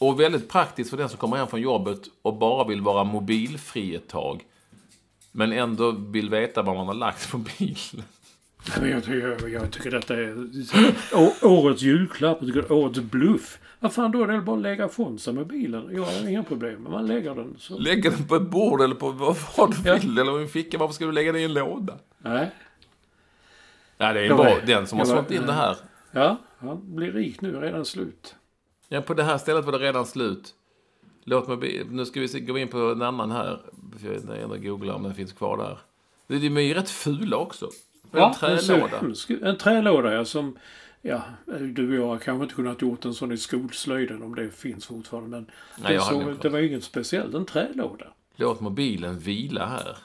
Och 0.00 0.20
väldigt 0.20 0.48
praktiskt 0.48 0.90
för 0.90 0.96
den 0.96 1.08
som 1.08 1.18
kommer 1.18 1.36
hem 1.36 1.46
från 1.46 1.60
jobbet 1.60 2.00
och 2.22 2.34
bara 2.38 2.68
vill 2.68 2.80
vara 2.80 3.04
mobilfri 3.04 3.94
ett 3.94 4.08
tag. 4.08 4.44
Men 5.32 5.52
ändå 5.52 5.90
vill 5.90 6.30
veta 6.30 6.62
vad 6.62 6.76
man 6.76 6.86
har 6.86 6.94
lagt 6.94 7.30
på 7.30 7.38
bilen. 7.58 7.76
Nej, 8.68 8.78
men 8.80 8.90
jag, 8.90 9.04
tycker, 9.04 9.48
jag 9.48 9.70
tycker 9.72 9.90
detta 9.90 10.14
är 10.14 10.48
årets 11.42 11.82
julklapp. 11.82 12.38
Jag 12.40 12.46
tycker 12.54 12.72
årets 12.72 12.98
bluff. 13.00 13.58
Vad 13.80 13.92
fan, 13.92 14.12
då 14.12 14.22
är 14.22 14.26
det 14.26 14.32
väl 14.32 14.42
bara 14.42 14.56
att 14.56 14.62
lägga 14.62 14.86
ifrån 14.86 15.18
sig 15.18 15.32
mobilen. 15.34 15.88
Jag 15.94 16.02
har 16.02 16.28
inga 16.28 16.42
problem. 16.42 16.86
Man 16.90 17.06
lägger 17.06 17.34
den 17.34 17.54
så. 17.58 17.78
Lägga 17.78 18.10
den 18.10 18.24
på 18.26 18.36
ett 18.36 18.50
bord 18.50 18.80
eller 18.80 18.94
på 18.94 19.10
vad, 19.10 19.36
du 19.70 19.76
Ja. 19.90 19.96
vill. 19.96 20.18
Eller 20.18 20.38
i 20.40 20.42
en 20.42 20.48
ficka. 20.48 20.78
Varför 20.78 20.94
ska 20.94 21.04
du 21.06 21.12
lägga 21.12 21.32
den 21.32 21.40
i 21.40 21.44
en 21.44 21.52
låda? 21.54 21.94
Nej. 22.18 22.50
Ja, 23.98 24.12
det 24.12 24.20
är 24.20 24.24
Jag 24.24 24.36
bra. 24.36 24.44
var- 24.50 24.66
Den 24.66 24.86
som 24.86 24.98
har 24.98 25.06
sålt 25.06 25.30
in 25.30 25.46
det 25.46 25.52
här. 25.52 25.76
Ja, 26.12 26.36
han 26.58 26.94
blir 26.96 27.12
rik 27.12 27.40
nu. 27.40 27.60
Redan 27.60 27.84
slut. 27.84 28.34
Ja, 28.88 29.00
på 29.00 29.14
det 29.14 29.22
här 29.24 29.38
stället 29.38 29.64
var 29.64 29.72
det 29.72 29.78
redan 29.78 30.06
slut. 30.06 30.54
Låt 31.24 31.48
mobil... 31.48 31.86
Nu 31.90 32.04
ska 32.04 32.20
vi 32.20 32.40
gå 32.40 32.58
in 32.58 32.68
på 32.68 32.78
en 32.78 33.02
annan 33.02 33.30
här. 33.30 33.60
För 33.98 34.06
Jag 34.06 34.20
vet 34.20 34.44
inte, 34.44 34.58
googla 34.58 34.94
om 34.94 35.02
den 35.02 35.14
finns 35.14 35.32
kvar 35.32 35.56
där. 35.56 35.78
De 36.38 36.56
är 36.56 36.60
ju 36.60 36.74
rätt 36.74 36.90
fula 36.90 37.36
också. 37.36 37.70
En 38.12 38.34
ser 38.34 38.58
trälåda. 38.66 39.00
ut. 39.06 39.30
En 39.42 39.58
trälåda, 39.58 40.14
ja. 40.14 40.24
Som, 40.24 40.58
ja, 41.02 41.22
du 41.60 41.88
och 41.88 41.94
jag 42.04 42.06
har 42.06 42.18
kanske 42.18 42.42
inte 42.42 42.54
kunnat 42.54 42.82
gjort 42.82 43.04
en 43.04 43.14
sån 43.14 43.32
i 43.32 43.36
skolslöjden 43.36 44.22
om 44.22 44.34
det 44.34 44.50
finns 44.50 44.86
fortfarande. 44.86 45.28
Men 45.30 45.50
Nej, 45.76 45.98
det, 46.10 46.14
inte. 46.14 46.42
det 46.42 46.48
var 46.48 46.58
inget 46.58 46.84
speciellt. 46.84 47.34
En 47.34 47.46
trälåda. 47.46 48.06
Låt 48.36 48.60
mobilen 48.60 49.18
vila 49.18 49.66
här. 49.66 49.96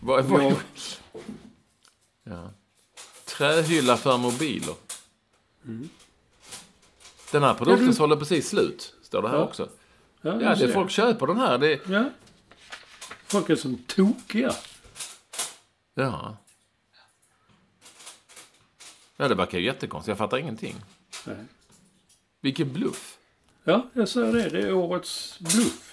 Vad, 0.00 0.24
vad, 0.24 0.42
Ja. 0.42 0.52
ja. 2.24 2.50
Trähylla 3.24 3.96
för 3.96 4.18
mobiler. 4.18 4.74
Den 7.32 7.42
här 7.42 7.54
produkten 7.54 7.86
Ja, 7.86 7.92
du- 7.92 7.98
håller 7.98 8.16
precis 8.16 8.48
slut. 8.48 8.94
Står 9.02 9.22
det 9.22 9.28
här 9.28 9.36
Ja. 9.36 9.42
också. 9.44 9.68
Ja, 10.22 10.42
Ja, 10.42 10.54
det 10.54 10.68
folk 10.68 10.90
köper 10.90 11.26
den 11.26 11.36
här. 11.38 11.58
Det, 11.58 11.80
Ja. 11.88 12.04
Folk 13.26 13.50
är 13.50 13.56
som 13.56 13.78
tokiga. 13.86 14.52
ja. 15.94 16.36
Ja, 19.16 19.28
det 19.28 19.34
verkar 19.34 19.58
ju 19.58 19.64
jättekonstigt. 19.64 20.08
Jag 20.08 20.18
fattar 20.18 20.36
ingenting. 20.38 20.76
Nej. 21.26 21.36
Vilken 22.40 22.72
bluff. 22.72 23.16
Ja, 23.64 23.86
jag 23.92 24.08
säger 24.08 24.32
det. 24.32 24.48
Det 24.48 24.60
är 24.68 24.72
årets 24.74 25.38
bluff. 25.38 25.89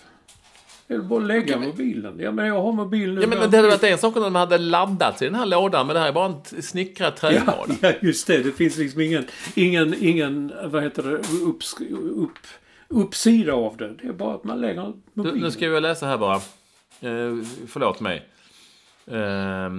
Är 0.89 0.97
bara 0.97 1.21
att 1.21 1.27
lägga 1.27 1.59
mobilen. 1.59 2.19
Ja, 2.19 2.31
men 2.31 2.47
jag 2.47 2.61
har 2.61 2.71
mobilen 2.71 3.15
nu. 3.15 3.21
Ja, 3.21 3.27
men 3.27 3.51
det 3.51 3.57
hade 3.57 3.69
varit 3.69 3.83
en 3.83 3.97
sak 3.97 4.15
om 4.15 4.23
de 4.23 4.35
hade 4.35 4.57
laddat 4.57 5.21
i 5.21 5.25
den 5.25 5.35
här 5.35 5.45
lådan, 5.45 5.87
men 5.87 5.93
det 5.93 5.99
här 5.99 6.07
är 6.07 6.11
bara 6.11 6.25
en 6.25 6.61
snickrad 6.63 7.13
Ja, 7.13 7.19
trälåda. 7.19 7.75
ja, 7.81 7.91
just 8.01 8.27
det. 8.27 8.43
Det 8.43 8.51
finns 8.51 8.77
liksom 8.77 9.01
ingen, 9.01 9.25
ingen, 9.55 9.95
ingen 10.03 10.53
vad 10.65 10.83
heter 10.83 11.03
det, 11.03 11.17
upp, 11.45 11.63
upp, 12.15 12.47
uppsida 12.87 13.53
av 13.53 13.77
det. 13.77 13.93
Det 14.01 14.07
är 14.07 14.13
bara 14.13 14.35
att 14.35 14.43
man 14.43 14.61
lägger 14.61 14.93
mobilen. 15.13 15.39
nu 15.39 15.51
ska 15.51 15.65
jag 15.65 15.83
läsa 15.83 16.05
här 16.05 16.17
bara. 16.17 16.35
Eh, 16.35 17.35
förlåt 17.67 17.99
mig. 17.99 18.25
Eh, 19.07 19.69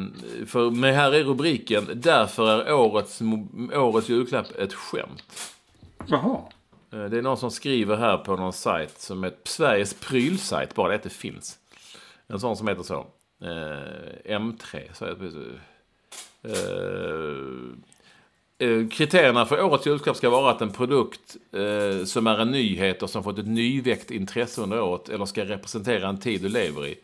för 0.46 0.70
men 0.70 0.94
här 0.94 1.12
är 1.12 1.24
rubriken 1.24 1.84
Därför 1.94 2.60
är 2.60 2.74
årets, 2.74 3.20
årets 3.74 4.08
julklapp 4.08 4.58
ett 4.58 4.74
skämt. 4.74 5.54
Jaha. 6.06 6.38
Eh, 6.92 7.04
det 7.04 7.18
är 7.18 7.22
någon 7.22 7.36
som 7.36 7.50
skriver 7.50 7.96
här 7.96 8.18
på 8.18 8.36
någon 8.36 8.52
sajt 8.52 9.00
som 9.00 9.24
är 9.24 9.32
Sveriges 9.44 9.94
prylsajt, 9.94 10.74
bara 10.74 10.88
det 10.88 10.94
att 10.94 11.02
det 11.02 11.10
finns. 11.10 11.58
En 12.26 12.40
sån 12.40 12.56
som 12.56 12.68
heter 12.68 12.82
så. 12.82 13.06
Eh, 13.42 14.38
M3. 14.38 14.92
Så 14.92 15.06
heter 15.06 15.24
eh, 15.24 15.30
det. 15.30 15.60
Eh, 18.60 18.88
kriterierna 18.88 19.46
för 19.46 19.62
årets 19.62 19.86
julklapp 19.86 20.16
ska 20.16 20.30
vara 20.30 20.50
att 20.50 20.60
en 20.60 20.72
produkt 20.72 21.36
eh, 21.52 22.04
som 22.04 22.26
är 22.26 22.38
en 22.38 22.50
nyhet 22.50 23.02
och 23.02 23.10
som 23.10 23.24
fått 23.24 23.38
ett 23.38 23.46
nyväckt 23.46 24.10
intresse 24.10 24.62
under 24.62 24.80
året 24.80 25.08
eller 25.08 25.24
ska 25.24 25.44
representera 25.44 26.08
en 26.08 26.20
tid 26.20 26.42
du 26.42 26.48
lever 26.48 26.86
i. 26.86 26.98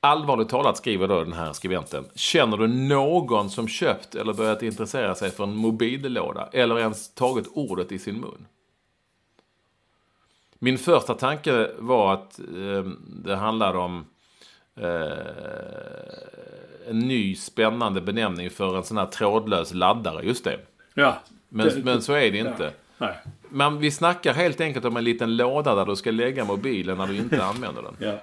Allvarligt 0.00 0.48
talat 0.48 0.76
skriver 0.76 1.08
då 1.08 1.24
den 1.24 1.32
här 1.32 1.52
skribenten. 1.52 2.04
Känner 2.14 2.56
du 2.56 2.66
någon 2.66 3.50
som 3.50 3.68
köpt 3.68 4.14
eller 4.14 4.32
börjat 4.32 4.62
intressera 4.62 5.14
sig 5.14 5.30
för 5.30 5.44
en 5.44 5.56
mobillåda 5.56 6.48
eller 6.52 6.78
ens 6.78 7.14
tagit 7.14 7.46
ordet 7.52 7.92
i 7.92 7.98
sin 7.98 8.20
mun? 8.20 8.46
Min 10.58 10.78
första 10.78 11.14
tanke 11.14 11.70
var 11.78 12.14
att 12.14 12.38
eh, 12.38 12.90
det 13.24 13.36
handlade 13.36 13.78
om 13.78 14.06
eh, 14.76 16.90
en 16.90 16.98
ny 16.98 17.34
spännande 17.36 18.00
benämning 18.00 18.50
för 18.50 18.76
en 18.76 18.84
sån 18.84 18.96
här 18.96 19.06
trådlös 19.06 19.74
laddare. 19.74 20.26
Just 20.26 20.44
det. 20.44 20.58
Ja. 20.94 21.18
Men, 21.48 21.66
Det- 21.68 21.84
men 21.84 22.02
så 22.02 22.12
är 22.12 22.30
det 22.32 22.38
inte. 22.38 22.72
Nej. 22.98 23.14
Men 23.48 23.78
vi 23.78 23.90
snackar 23.90 24.34
helt 24.34 24.60
enkelt 24.60 24.84
om 24.84 24.96
en 24.96 25.04
liten 25.04 25.36
låda 25.36 25.74
där 25.74 25.86
du 25.86 25.96
ska 25.96 26.10
lägga 26.10 26.44
mobilen 26.44 26.98
när 26.98 27.06
du 27.06 27.16
inte 27.16 27.44
använder 27.44 27.82
den. 27.82 27.96
Ja. 27.98 28.18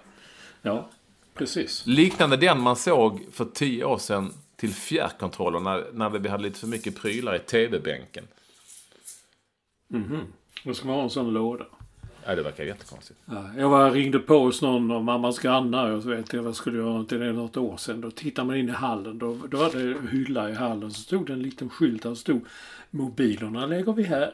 Ja. 0.61 0.89
Precis. 1.33 1.83
Liknande 1.85 2.37
den 2.37 2.59
man 2.59 2.75
såg 2.75 3.25
för 3.31 3.45
tio 3.45 3.85
år 3.85 3.97
sedan 3.97 4.33
till 4.55 4.73
fjärrkontroller 4.73 5.59
när, 5.59 5.85
när 5.93 6.09
vi 6.09 6.29
hade 6.29 6.43
lite 6.43 6.59
för 6.59 6.67
mycket 6.67 7.01
prylar 7.01 7.35
i 7.35 7.39
tv-bänken. 7.39 8.27
Då 10.63 10.73
ska 10.73 10.87
man 10.87 10.95
ha 10.95 11.03
en 11.03 11.09
sån 11.09 11.33
låda. 11.33 11.65
Ja, 12.25 12.35
det 12.35 12.43
verkar 12.43 12.63
jättekonstigt. 12.63 13.19
Ja, 13.25 13.49
jag 13.57 13.69
var, 13.69 13.91
ringde 13.91 14.19
på 14.19 14.39
hos 14.39 14.61
någon 14.61 14.91
av 14.91 15.03
mammas 15.03 15.39
grannar. 15.39 15.89
Jag 15.89 16.05
vet 16.05 16.33
jag 16.33 16.43
vad 16.43 16.55
skulle 16.55 16.77
göra 16.77 17.03
till 17.03 17.19
det 17.19 17.33
något 17.33 17.57
år 17.57 17.77
sedan. 17.77 18.01
Då 18.01 18.11
tittar 18.11 18.43
man 18.43 18.55
in 18.55 18.69
i 18.69 18.71
hallen. 18.71 19.19
Då, 19.19 19.37
då 19.49 19.57
var 19.57 19.71
det 19.71 20.11
hylla 20.11 20.49
i 20.49 20.53
hallen. 20.53 20.91
Så 20.91 21.01
stod 21.01 21.27
det 21.27 21.33
en 21.33 21.41
liten 21.41 21.69
skylt 21.69 22.03
där 22.03 22.09
det 22.09 22.15
stod 22.15 22.41
Mobilerna 22.89 23.65
lägger 23.65 23.93
vi 23.93 24.03
här. 24.03 24.33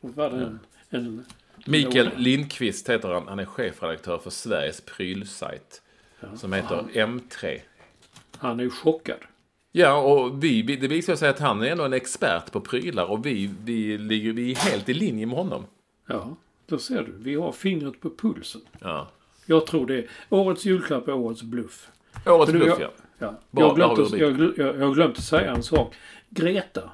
Och 0.00 0.16
var 0.16 0.30
det 0.30 0.36
en, 0.36 0.60
en 0.90 1.24
Mikael. 1.66 2.10
Lindqvist 2.16 2.88
heter 2.90 3.08
han. 3.08 3.28
Han 3.28 3.38
är 3.38 3.44
chefredaktör 3.44 4.18
för 4.18 4.30
Sveriges 4.30 4.80
prylsajt. 4.80 5.82
Som 6.36 6.52
heter 6.52 6.84
M3. 6.92 7.60
Han 8.38 8.60
är 8.60 8.68
chockad. 8.68 9.18
Ja, 9.72 9.96
och 9.96 10.44
vi, 10.44 10.62
vi, 10.62 10.76
det 10.76 10.88
visar 10.88 11.16
sig 11.16 11.28
att 11.28 11.38
han 11.38 11.62
är 11.62 11.66
ändå 11.66 11.84
en 11.84 11.92
expert 11.92 12.52
på 12.52 12.60
prylar 12.60 13.04
och 13.04 13.26
vi, 13.26 13.50
vi, 13.64 13.98
ligger, 13.98 14.32
vi 14.32 14.50
är 14.50 14.56
helt 14.56 14.88
i 14.88 14.94
linje 14.94 15.26
med 15.26 15.36
honom. 15.36 15.64
Ja, 16.06 16.36
då 16.66 16.78
ser 16.78 17.02
du. 17.02 17.12
Vi 17.18 17.34
har 17.34 17.52
fingret 17.52 18.00
på 18.00 18.10
pulsen. 18.10 18.60
Ja. 18.78 19.08
Jag 19.46 19.66
tror 19.66 19.86
det. 19.86 20.06
Årets 20.28 20.64
julklapp 20.64 21.08
är 21.08 21.14
årets 21.14 21.42
bluff. 21.42 21.88
Årets 22.26 22.52
du, 22.52 22.58
bluff, 22.58 22.78
jag, 22.80 22.90
ja. 23.18 23.34
ja. 23.50 23.60
Jag, 23.60 23.76
glömt 23.76 23.96
där 23.96 24.02
att, 24.04 24.18
jag, 24.18 24.52
jag, 24.56 24.80
jag 24.80 24.94
glömt 24.94 25.18
att 25.18 25.24
säga 25.24 25.54
en 25.54 25.62
sak. 25.62 25.94
Greta, 26.30 26.90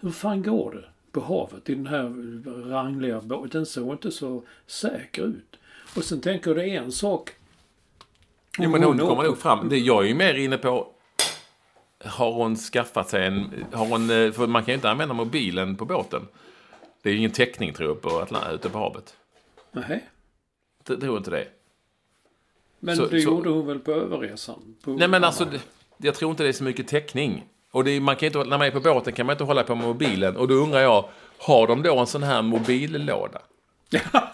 hur 0.00 0.10
fan 0.10 0.42
går 0.42 0.72
det 0.72 0.84
på 1.12 1.20
havet 1.20 1.70
i 1.70 1.74
den 1.74 1.86
här 1.86 2.02
rangliga 2.70 3.20
båten? 3.20 3.48
Den 3.52 3.66
såg 3.66 3.92
inte 3.92 4.10
så 4.10 4.42
säker 4.66 5.22
ut. 5.22 5.56
Och 5.96 6.04
sen 6.04 6.20
tänker 6.20 6.50
jag 6.50 6.56
det 6.56 6.68
är 6.68 6.82
en 6.82 6.92
sak. 6.92 7.30
Jo, 8.58 8.70
men 8.70 8.82
hon 8.82 8.94
åker- 8.94 9.06
kommer 9.06 9.22
nog 9.22 9.38
fram. 9.38 9.68
Det, 9.68 9.78
jag 9.78 10.04
är 10.04 10.08
ju 10.08 10.14
mer 10.14 10.34
inne 10.34 10.58
på... 10.58 10.88
Har 12.04 12.32
hon 12.32 12.56
skaffat 12.56 13.08
sig 13.10 13.26
en... 13.26 13.64
Har 13.72 13.86
hon, 13.86 14.10
eh, 14.10 14.32
för 14.32 14.46
man 14.46 14.64
kan 14.64 14.72
ju 14.72 14.74
inte 14.74 14.90
använda 14.90 15.14
mobilen 15.14 15.76
på 15.76 15.84
båten. 15.84 16.28
Det 17.02 17.10
är 17.10 17.14
ingen 17.14 17.30
täckning 17.30 17.72
tror 17.72 17.88
jag 17.88 18.00
på 18.00 18.08
Atlant, 18.08 18.44
ute 18.52 18.68
på 18.68 18.78
havet. 18.78 19.16
Nej. 19.72 20.04
Jag 20.86 21.00
tror 21.00 21.16
inte 21.18 21.30
det. 21.30 21.46
Men 22.80 22.96
Så- 22.96 23.06
det 23.06 23.20
så- 23.20 23.30
gjorde 23.30 23.50
hon 23.50 23.66
väl 23.66 23.78
på 23.78 23.92
överresan? 23.92 24.74
På 24.84 24.90
Nej 24.90 25.08
men 25.08 25.24
alltså, 25.24 25.46
jag 25.96 26.14
tror 26.14 26.30
inte 26.30 26.42
det 26.42 26.48
är 26.48 26.52
så 26.52 26.64
mycket 26.64 26.88
täckning. 26.88 27.44
Och 27.70 27.88
är, 27.88 28.00
man 28.00 28.16
kan 28.16 28.26
inte, 28.26 28.38
när 28.38 28.58
man 28.58 28.62
är 28.66 28.70
på 28.70 28.80
båten 28.80 29.12
kan 29.12 29.26
man 29.26 29.34
inte 29.34 29.44
hålla 29.44 29.62
på 29.62 29.74
med 29.74 29.86
mobilen. 29.86 30.36
Och 30.36 30.48
då 30.48 30.54
undrar 30.54 30.80
jag, 30.80 31.08
har 31.38 31.66
de 31.66 31.82
då 31.82 31.98
en 31.98 32.06
sån 32.06 32.22
här 32.22 32.42
mobillåda? 32.42 33.42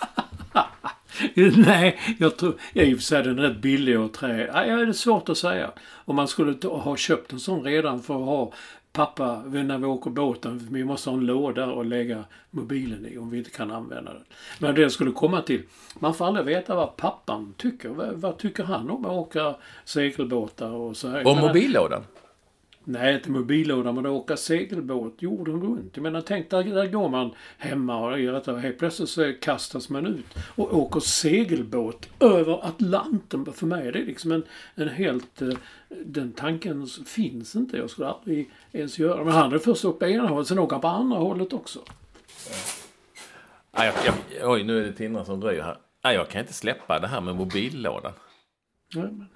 Nej, 1.57 1.99
jag 2.19 2.37
tror... 2.37 2.55
I 2.73 2.95
och 2.95 2.99
för 2.99 3.03
sig 3.05 3.19
är 3.19 3.23
den 3.25 3.39
rätt 3.41 3.57
billig 3.59 4.01
och 4.01 4.13
trä. 4.13 4.51
Nej, 4.53 4.71
det 4.71 4.83
är 4.83 4.93
svårt 4.93 5.29
att 5.29 5.39
säga. 5.39 5.71
Om 5.91 6.17
man 6.17 6.29
skulle 6.29 6.55
ta, 6.55 6.77
ha 6.79 6.97
köpt 6.97 7.33
en 7.33 7.41
sån 7.41 7.65
redan 7.65 8.03
för 8.03 8.15
att 8.15 8.27
ha 8.27 8.53
pappa 8.93 9.43
när 9.47 9.79
vi 9.79 9.87
åker 9.87 10.11
båten. 10.11 10.69
Vi 10.71 10.85
måste 10.85 11.11
ha 11.11 11.17
en 11.17 11.27
låda 11.27 11.67
och 11.67 11.85
lägga 11.85 12.25
mobilen 12.51 13.07
i 13.07 13.19
om 13.19 13.31
vi 13.31 13.39
inte 13.39 13.51
kan 13.51 13.71
använda 13.71 14.13
den. 14.13 14.25
Men 14.59 14.75
det 14.75 14.81
jag 14.83 14.93
skulle 14.93 15.13
komma 15.13 15.43
till. 15.43 15.63
Man 15.99 16.15
får 16.15 16.27
aldrig 16.27 16.47
veta 16.47 16.75
vad 16.75 16.97
pappan 16.97 17.55
tycker. 17.57 17.89
Vad, 17.89 18.15
vad 18.15 18.39
tycker 18.39 18.65
han 18.65 18.91
om 18.91 19.05
att 19.05 19.13
åka 19.13 19.55
segelbåtar 19.85 20.71
och 20.71 20.97
så 20.97 21.09
här? 21.09 21.25
Men- 21.25 21.41
mobillådan? 21.41 22.03
Nej, 22.91 23.15
inte 23.15 23.31
mobillåda, 23.31 23.93
men 23.93 24.07
att 24.07 24.13
åka 24.13 24.37
segelbåt 24.37 25.23
jorden 25.23 25.63
runt. 25.63 25.97
Jag 25.97 26.03
menar, 26.03 26.21
tänk 26.21 26.51
där, 26.51 26.65
där 26.65 26.87
går 26.87 27.09
man 27.09 27.31
hemma 27.59 27.99
och. 27.99 28.59
Helt 28.59 28.79
plötsligt 28.79 29.09
så 29.09 29.33
kastas 29.41 29.89
man 29.89 30.07
ut 30.07 30.27
och 30.55 30.79
åker 30.79 31.01
segelbåt 31.01 32.09
över 32.21 32.67
Atlanten. 32.67 33.53
För 33.53 33.67
mig 33.67 33.89
är 33.89 33.93
det 33.93 34.05
liksom 34.05 34.33
en, 34.33 34.43
en 34.75 34.89
helt... 34.89 35.43
eh, 35.43 35.49
Den 35.89 36.33
tanken 36.33 36.87
finns 36.87 37.57
inte. 37.57 37.77
Jag 37.77 37.91
skulle 37.91 38.09
aldrig 38.09 38.51
ens 38.73 38.99
göra 38.99 39.25
Men 39.25 39.33
han 39.35 39.53
är 39.53 39.59
först 39.59 39.85
upp 39.85 39.99
på 39.99 40.07
ena 40.07 40.29
hållet, 40.29 40.49
sen 40.49 40.59
åker 40.59 40.75
han 40.75 40.81
på 40.81 40.89
andra 40.89 41.19
hållet 41.19 41.53
också. 41.53 41.79
Nej, 43.79 43.93
jag, 44.05 44.15
jag, 44.41 44.51
oj, 44.51 44.63
nu 44.65 44.79
är 44.81 44.85
det 44.85 44.93
Tindra 44.93 45.25
som 45.25 45.41
dröjer 45.41 45.63
här. 45.63 45.79
Nej, 46.05 46.15
jag 46.15 46.29
kan 46.29 46.41
inte 46.41 46.53
släppa 46.53 46.99
det 46.99 47.07
här 47.07 47.21
med 47.21 47.37
mobillådan. 47.37 48.13
Nej, 48.95 49.05
men, 49.05 49.27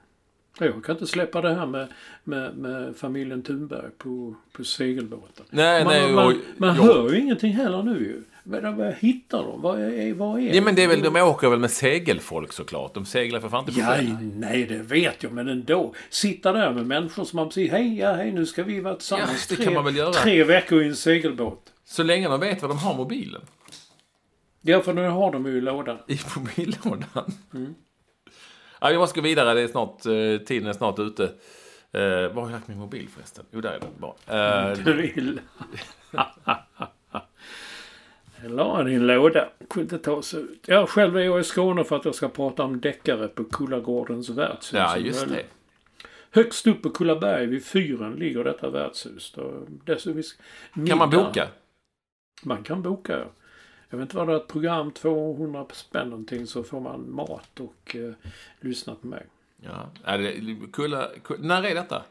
jag 0.58 0.84
kan 0.84 0.94
inte 0.94 1.06
släppa 1.06 1.40
det 1.40 1.54
här 1.54 1.66
med, 1.66 1.88
med, 2.24 2.56
med 2.56 2.96
familjen 2.96 3.42
Thunberg 3.42 3.90
på, 3.98 4.34
på 4.52 4.64
segelbåten. 4.64 5.46
Nej, 5.50 5.84
man 5.84 5.92
nej, 5.92 6.12
man, 6.14 6.26
och- 6.26 6.32
man 6.56 6.76
jag- 6.76 6.82
hör 6.82 7.10
ju 7.12 7.18
ingenting 7.20 7.52
heller 7.52 7.82
nu 7.82 7.98
ju. 7.98 8.22
Vad, 8.44 8.94
hittar 8.94 9.38
de? 9.42 9.60
Vad 9.62 9.80
är, 9.80 10.14
vad 10.14 10.40
är 10.40 10.54
Ja, 10.54 10.62
men 10.62 10.74
det 10.74 10.82
är 10.84 10.88
väl, 10.88 11.02
de 11.02 11.16
åker 11.16 11.48
väl 11.48 11.58
med 11.58 11.70
segelfolk 11.70 12.52
såklart. 12.52 12.94
De 12.94 13.06
seglar 13.06 13.40
för 13.40 13.48
fan 13.48 13.60
inte 13.68 13.72
på 13.72 13.80
Ja, 13.80 13.96
nej, 14.34 14.64
det 14.66 14.78
vet 14.78 15.22
jag, 15.22 15.32
men 15.32 15.48
ändå. 15.48 15.94
Sitta 16.10 16.52
där 16.52 16.72
med 16.72 16.86
människor 16.86 17.24
som 17.24 17.36
man 17.36 17.50
säger 17.50 17.70
hej, 17.70 17.98
ja, 17.98 18.12
hej, 18.12 18.32
nu 18.32 18.46
ska 18.46 18.62
vi 18.62 18.80
vara 18.80 18.94
tillsammans 18.94 19.46
Ja, 19.50 19.56
det 19.58 19.64
kan 19.64 19.74
man 19.74 19.84
väl 19.84 19.96
göra. 19.96 20.12
tre 20.12 20.44
veckor 20.44 20.82
i 20.82 20.86
en 20.86 20.96
segelbåt. 20.96 21.72
Så 21.84 22.02
länge 22.02 22.28
de 22.28 22.40
vet 22.40 22.62
var 22.62 22.68
de 22.68 22.78
har 22.78 22.94
mobilen. 22.96 23.42
Ja, 24.62 24.80
för 24.80 24.92
nu 24.92 25.08
har 25.08 25.32
de 25.32 25.46
ju 25.46 25.52
i 25.52 25.60
lådan. 25.60 25.98
I 26.08 26.18
mobillådan. 26.36 27.32
Ja, 28.82 28.88
vi 28.88 28.98
måste 28.98 29.20
gå 29.20 29.24
vidare. 29.24 29.54
Det 29.54 29.60
är 29.60 29.68
snart, 29.68 30.06
eh, 30.06 30.46
tiden 30.46 30.68
är 30.68 30.72
snart 30.72 30.98
ute. 30.98 31.24
Eh, 31.92 32.00
var 32.02 32.32
har 32.34 32.42
jag 32.42 32.50
lagt 32.50 32.68
min 32.68 32.78
mobil 32.78 33.08
förresten? 33.08 33.44
Jo, 33.50 33.60
där 33.60 33.70
är 33.72 33.80
den. 33.80 33.88
Bra. 33.98 34.16
Eh, 34.26 34.78
Du 34.84 34.92
vill. 34.92 35.40
La 38.44 38.88
i 38.88 38.94
en 38.94 39.06
låda. 39.06 39.48
Kunde 39.70 39.94
inte 39.94 39.98
ta 40.04 40.22
sig 40.22 40.40
ut. 40.40 40.64
Ja, 40.66 40.86
själv 40.86 41.16
är 41.16 41.20
jag 41.20 41.40
i 41.40 41.44
Skåne 41.44 41.84
för 41.84 41.96
att 41.96 42.04
jag 42.04 42.14
ska 42.14 42.28
prata 42.28 42.62
om 42.62 42.80
deckare 42.80 43.28
på 43.28 43.44
Kullagårdens 43.44 44.28
värdshus. 44.28 44.72
Ja, 44.72 44.96
just 44.96 45.28
det. 45.28 45.42
Högst 46.30 46.66
upp 46.66 46.82
på 46.82 46.90
Kullaberg 46.90 47.46
vid 47.46 47.64
fyren 47.64 48.12
ligger 48.12 48.44
detta 48.44 48.70
värdshus. 48.70 49.34
Kan 50.88 50.98
man 50.98 51.10
boka? 51.10 51.48
Man 52.42 52.62
kan 52.62 52.82
boka, 52.82 53.18
ja. 53.18 53.24
Jag 53.92 53.98
vet 53.98 54.04
inte 54.06 54.16
vad 54.16 54.26
det 54.28 54.32
är, 54.32 54.36
ett 54.36 54.48
program 54.48 54.90
200 54.90 55.66
spänn 55.72 56.08
någonting 56.08 56.46
så 56.46 56.62
får 56.62 56.80
man 56.80 57.10
mat 57.14 57.60
och 57.60 57.96
eh, 57.96 58.12
lyssna 58.60 58.94
på 58.94 59.06
mig. 59.06 59.26
Ja. 59.62 59.86
Är 60.04 60.18
det, 60.18 60.34
kulla, 60.72 61.08
kulla, 61.24 61.40
när 61.42 61.62
är 61.64 61.74
detta? 61.74 62.02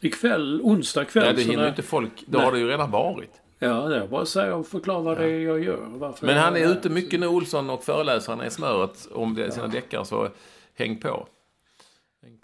Ikväll, 0.00 0.60
onsdag 0.62 1.04
kväll. 1.04 1.26
Ja, 1.26 1.32
det 1.32 1.42
hinner 1.42 1.56
när- 1.56 1.62
ju 1.62 1.68
inte 1.68 1.82
folk. 1.82 2.24
Då 2.26 2.38
Nej. 2.38 2.44
har 2.44 2.52
det 2.52 2.58
ju 2.58 2.68
redan 2.68 2.90
varit. 2.90 3.30
Ja, 3.58 3.88
det 3.88 3.96
är 3.96 4.06
bara 4.06 4.22
att 4.22 4.28
säga 4.28 4.54
och 4.54 4.66
förklara 4.66 5.00
vad 5.00 5.18
det 5.18 5.24
är 5.24 5.40
jag 5.40 5.64
gör. 5.64 5.86
Varför 5.86 6.26
Men 6.26 6.36
jag 6.36 6.42
han 6.42 6.56
är 6.56 6.60
gör 6.60 6.70
ute 6.72 6.88
mycket 6.90 7.20
nu, 7.20 7.26
Olsson, 7.26 7.70
och 7.70 7.84
föreläser. 7.84 8.32
Han 8.32 8.40
är 8.40 8.46
i 8.46 8.50
smöret 8.50 9.08
om 9.12 9.34
det, 9.34 9.50
sina 9.52 9.66
deckare, 9.66 10.04
så 10.04 10.28
häng 10.74 10.96
på. 11.00 11.26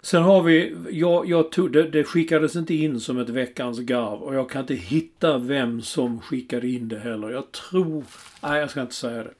Sen 0.01 0.23
har 0.23 0.43
vi, 0.43 0.75
jag, 0.89 1.29
jag 1.29 1.51
tog, 1.51 1.71
det, 1.71 1.83
det 1.89 2.03
skickades 2.03 2.55
inte 2.55 2.73
in 2.73 2.99
som 2.99 3.19
ett 3.19 3.29
veckans 3.29 3.79
garv 3.79 4.21
och 4.21 4.35
jag 4.35 4.49
kan 4.49 4.61
inte 4.61 4.75
hitta 4.75 5.37
vem 5.37 5.81
som 5.81 6.21
skickade 6.21 6.67
in 6.67 6.87
det 6.87 6.99
heller. 6.99 7.29
Jag 7.29 7.51
tror, 7.51 8.03
nej 8.43 8.59
jag 8.59 8.69
ska 8.69 8.81
inte 8.81 8.95
säga 8.95 9.23
det. 9.23 9.33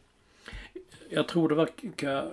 Jag 1.15 1.27
tror 1.27 1.49
det 1.49 1.55
var, 1.55 1.69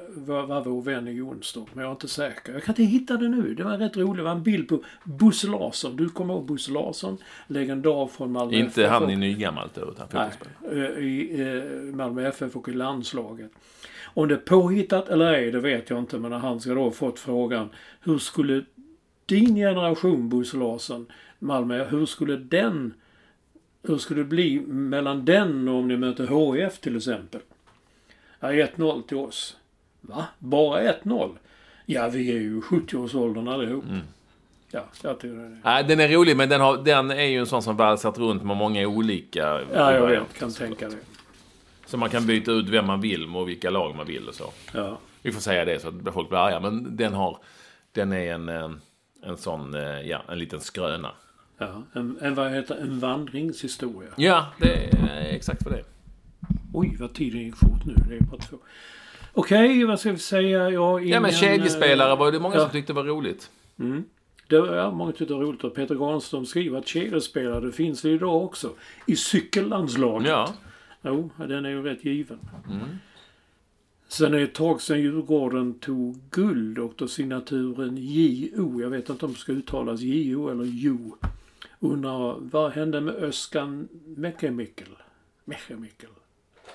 var, 0.09 0.47
var 0.47 0.65
vår 0.65 0.83
vän 0.83 1.09
i 1.09 1.13
Jonstorp, 1.13 1.69
men 1.75 1.83
jag 1.83 1.91
är 1.91 1.93
inte 1.93 2.09
säker. 2.09 2.53
Jag 2.53 2.63
kan 2.63 2.73
inte 2.73 2.83
hitta 2.83 3.17
det 3.17 3.29
nu. 3.29 3.55
Det 3.55 3.63
var 3.63 3.79
rätt 3.79 3.97
roligt. 3.97 4.17
Det 4.17 4.23
var 4.23 4.31
en 4.31 4.43
bild 4.43 4.69
på 4.69 4.83
Bosse 5.05 5.47
Larsson. 5.47 5.97
Du 5.97 6.09
kommer 6.09 6.35
ihåg 6.35 6.47
Bosse 6.47 6.73
Larsson? 6.73 7.19
Legendar 7.47 8.07
från 8.07 8.33
Malmö 8.33 8.57
Inte 8.57 8.83
FF. 8.83 8.91
han 8.91 9.11
i 9.11 9.17
nygammalt 9.17 9.75
då, 9.75 9.91
utan 9.91 10.09
Nej, 10.13 10.31
eh, 10.73 11.05
i 11.05 11.41
eh, 11.41 11.95
Malmö 11.95 12.29
FF 12.29 12.57
och 12.57 12.69
i 12.69 12.73
landslaget. 12.73 13.51
Om 14.15 14.29
det 14.29 14.35
är 14.35 14.39
påhittat 14.39 15.09
eller 15.09 15.35
ej, 15.35 15.51
det 15.51 15.61
vet 15.61 15.91
jag 15.91 15.99
inte. 15.99 16.19
Men 16.19 16.33
han 16.33 16.61
ska 16.61 16.75
då 16.75 16.83
ha 16.83 16.91
fått 16.91 17.19
frågan. 17.19 17.69
Hur 18.01 18.19
skulle 18.19 18.65
din 19.27 19.55
generation, 19.55 20.29
Bosse 20.29 20.57
Larsson, 20.57 21.07
Malmö, 21.39 21.85
hur 21.85 22.07
skulle 22.07 22.37
den... 22.37 22.95
Hur 23.83 23.99
skulle 23.99 24.21
det 24.21 24.29
bli 24.29 24.61
mellan 24.61 25.25
den 25.25 25.69
och 25.69 25.75
om 25.75 25.89
ni 25.89 25.97
möter 25.97 26.55
HIF 26.55 26.79
till 26.81 26.97
exempel? 26.97 27.41
Ja, 28.41 28.49
1-0 28.49 29.03
till 29.03 29.17
oss. 29.17 29.57
Va? 30.01 30.27
Bara 30.39 30.93
1-0? 30.93 31.37
Ja, 31.87 32.09
vi 32.09 32.31
är 32.31 32.41
ju 32.41 32.59
i 32.59 32.61
70-årsåldern 32.61 33.49
allihop. 33.49 33.85
Mm. 33.85 34.01
Ja, 34.71 34.85
jag 35.03 35.21
tycker 35.21 35.37
det 35.37 35.43
är... 35.43 35.61
Nej, 35.65 35.85
den 35.85 36.01
är 36.01 36.09
rolig, 36.09 36.37
men 36.37 36.49
den, 36.49 36.61
har, 36.61 36.77
den 36.77 37.11
är 37.11 37.25
ju 37.25 37.39
en 37.39 37.47
sån 37.47 37.63
som 37.63 37.77
valsat 37.77 38.19
runt 38.19 38.43
med 38.43 38.57
många 38.57 38.87
olika... 38.89 39.61
Ja, 39.75 39.93
jag 39.93 40.07
vet. 40.07 40.39
Kan 40.39 40.53
tänka 40.53 40.89
det. 40.89 40.97
Så 41.87 41.97
man 41.97 42.11
kan 42.11 42.27
byta 42.27 42.53
ut 42.53 42.69
vem 42.69 42.87
man 42.87 43.01
vill 43.01 43.37
och 43.37 43.49
vilka 43.49 43.71
lag 43.71 43.97
man 43.97 44.07
vill 44.07 44.29
och 44.29 44.35
så. 44.35 44.53
Ja. 44.75 44.99
Vi 45.23 45.33
får 45.33 45.41
säga 45.41 45.65
det 45.65 45.81
så 45.83 45.89
att 45.89 46.15
folk 46.15 46.29
blir 46.29 46.39
arga, 46.39 46.61
men 46.61 46.97
den 46.97 47.13
har... 47.15 47.39
Den 47.93 48.13
är 48.13 48.35
en, 48.35 48.49
en 49.23 49.37
sån, 49.37 49.75
eh, 49.75 50.01
ja, 50.01 50.23
en 50.29 50.39
liten 50.39 50.61
skröna. 50.61 51.13
Ja, 51.59 51.83
en, 51.93 52.19
en, 52.21 52.35
vad 52.35 52.53
heter 52.53 52.75
en 52.75 53.01
vandringshistoria. 53.01 54.11
Ja, 54.17 54.47
det 54.59 54.75
är 54.75 55.35
exakt 55.35 55.63
för 55.63 55.71
det. 55.71 55.85
Oj, 56.73 56.97
vad 57.01 57.15
tiden 57.15 57.41
gick 57.41 57.57
fort 57.57 57.85
nu. 57.87 57.95
Det 58.09 58.17
är 58.17 58.21
bara 58.21 58.41
två. 58.41 58.57
Okej, 59.33 59.85
vad 59.85 60.01
ska 60.01 60.13
vi 60.13 60.19
säga? 60.19 60.71
Jag, 60.71 61.07
Ja, 61.07 61.21
men 61.21 61.33
kedjespelare 61.33 62.17
var 62.17 62.33
det 62.33 62.41
många 62.41 62.55
ja. 62.55 62.61
som 62.61 62.71
tyckte 62.71 62.93
var 62.93 63.05
roligt. 63.05 63.51
Det 64.49 64.61
var, 64.61 64.77
ja, 64.77 64.91
många 64.91 65.13
tyckte 65.13 65.35
det 65.35 65.39
var 65.39 65.45
roligt. 65.45 65.65
Och 65.65 65.75
Peter 65.75 65.95
Granström 65.95 66.47
skriver 66.47 66.79
att 66.79 66.87
kedjespelare, 66.87 67.61
det 67.61 67.73
finns 67.73 68.03
det 68.03 68.11
idag 68.11 68.45
också. 68.45 68.71
I 69.07 69.17
cykellandslaget. 69.17 70.29
Ja. 70.29 70.55
Jo, 71.03 71.31
den 71.37 71.65
är 71.65 71.71
ju 71.71 71.83
rätt 71.83 72.05
given. 72.05 72.39
Sen 74.09 74.35
är 74.35 74.39
det 74.39 74.45
ett 74.45 74.55
tag 74.55 74.81
sedan 74.83 75.01
Djurgården 75.01 75.75
tog 75.75 76.21
guld 76.31 76.79
och 76.79 76.93
då 76.97 77.09
signaturen 77.09 77.97
JO. 78.01 78.81
Jag 78.81 78.91
vet 78.91 79.09
inte 79.09 79.25
om 79.27 79.33
det 79.33 79.39
ska 79.39 79.53
uttalas 79.53 80.01
JO 80.01 80.49
eller 80.49 80.65
Jo. 80.65 81.17
Undrar 81.81 82.37
vad 82.41 82.73
hände 82.73 83.01
med 83.01 83.15
Öskan 83.15 83.89
Mekemikkel? 84.17 84.89
Mekemikkel? 85.45 86.11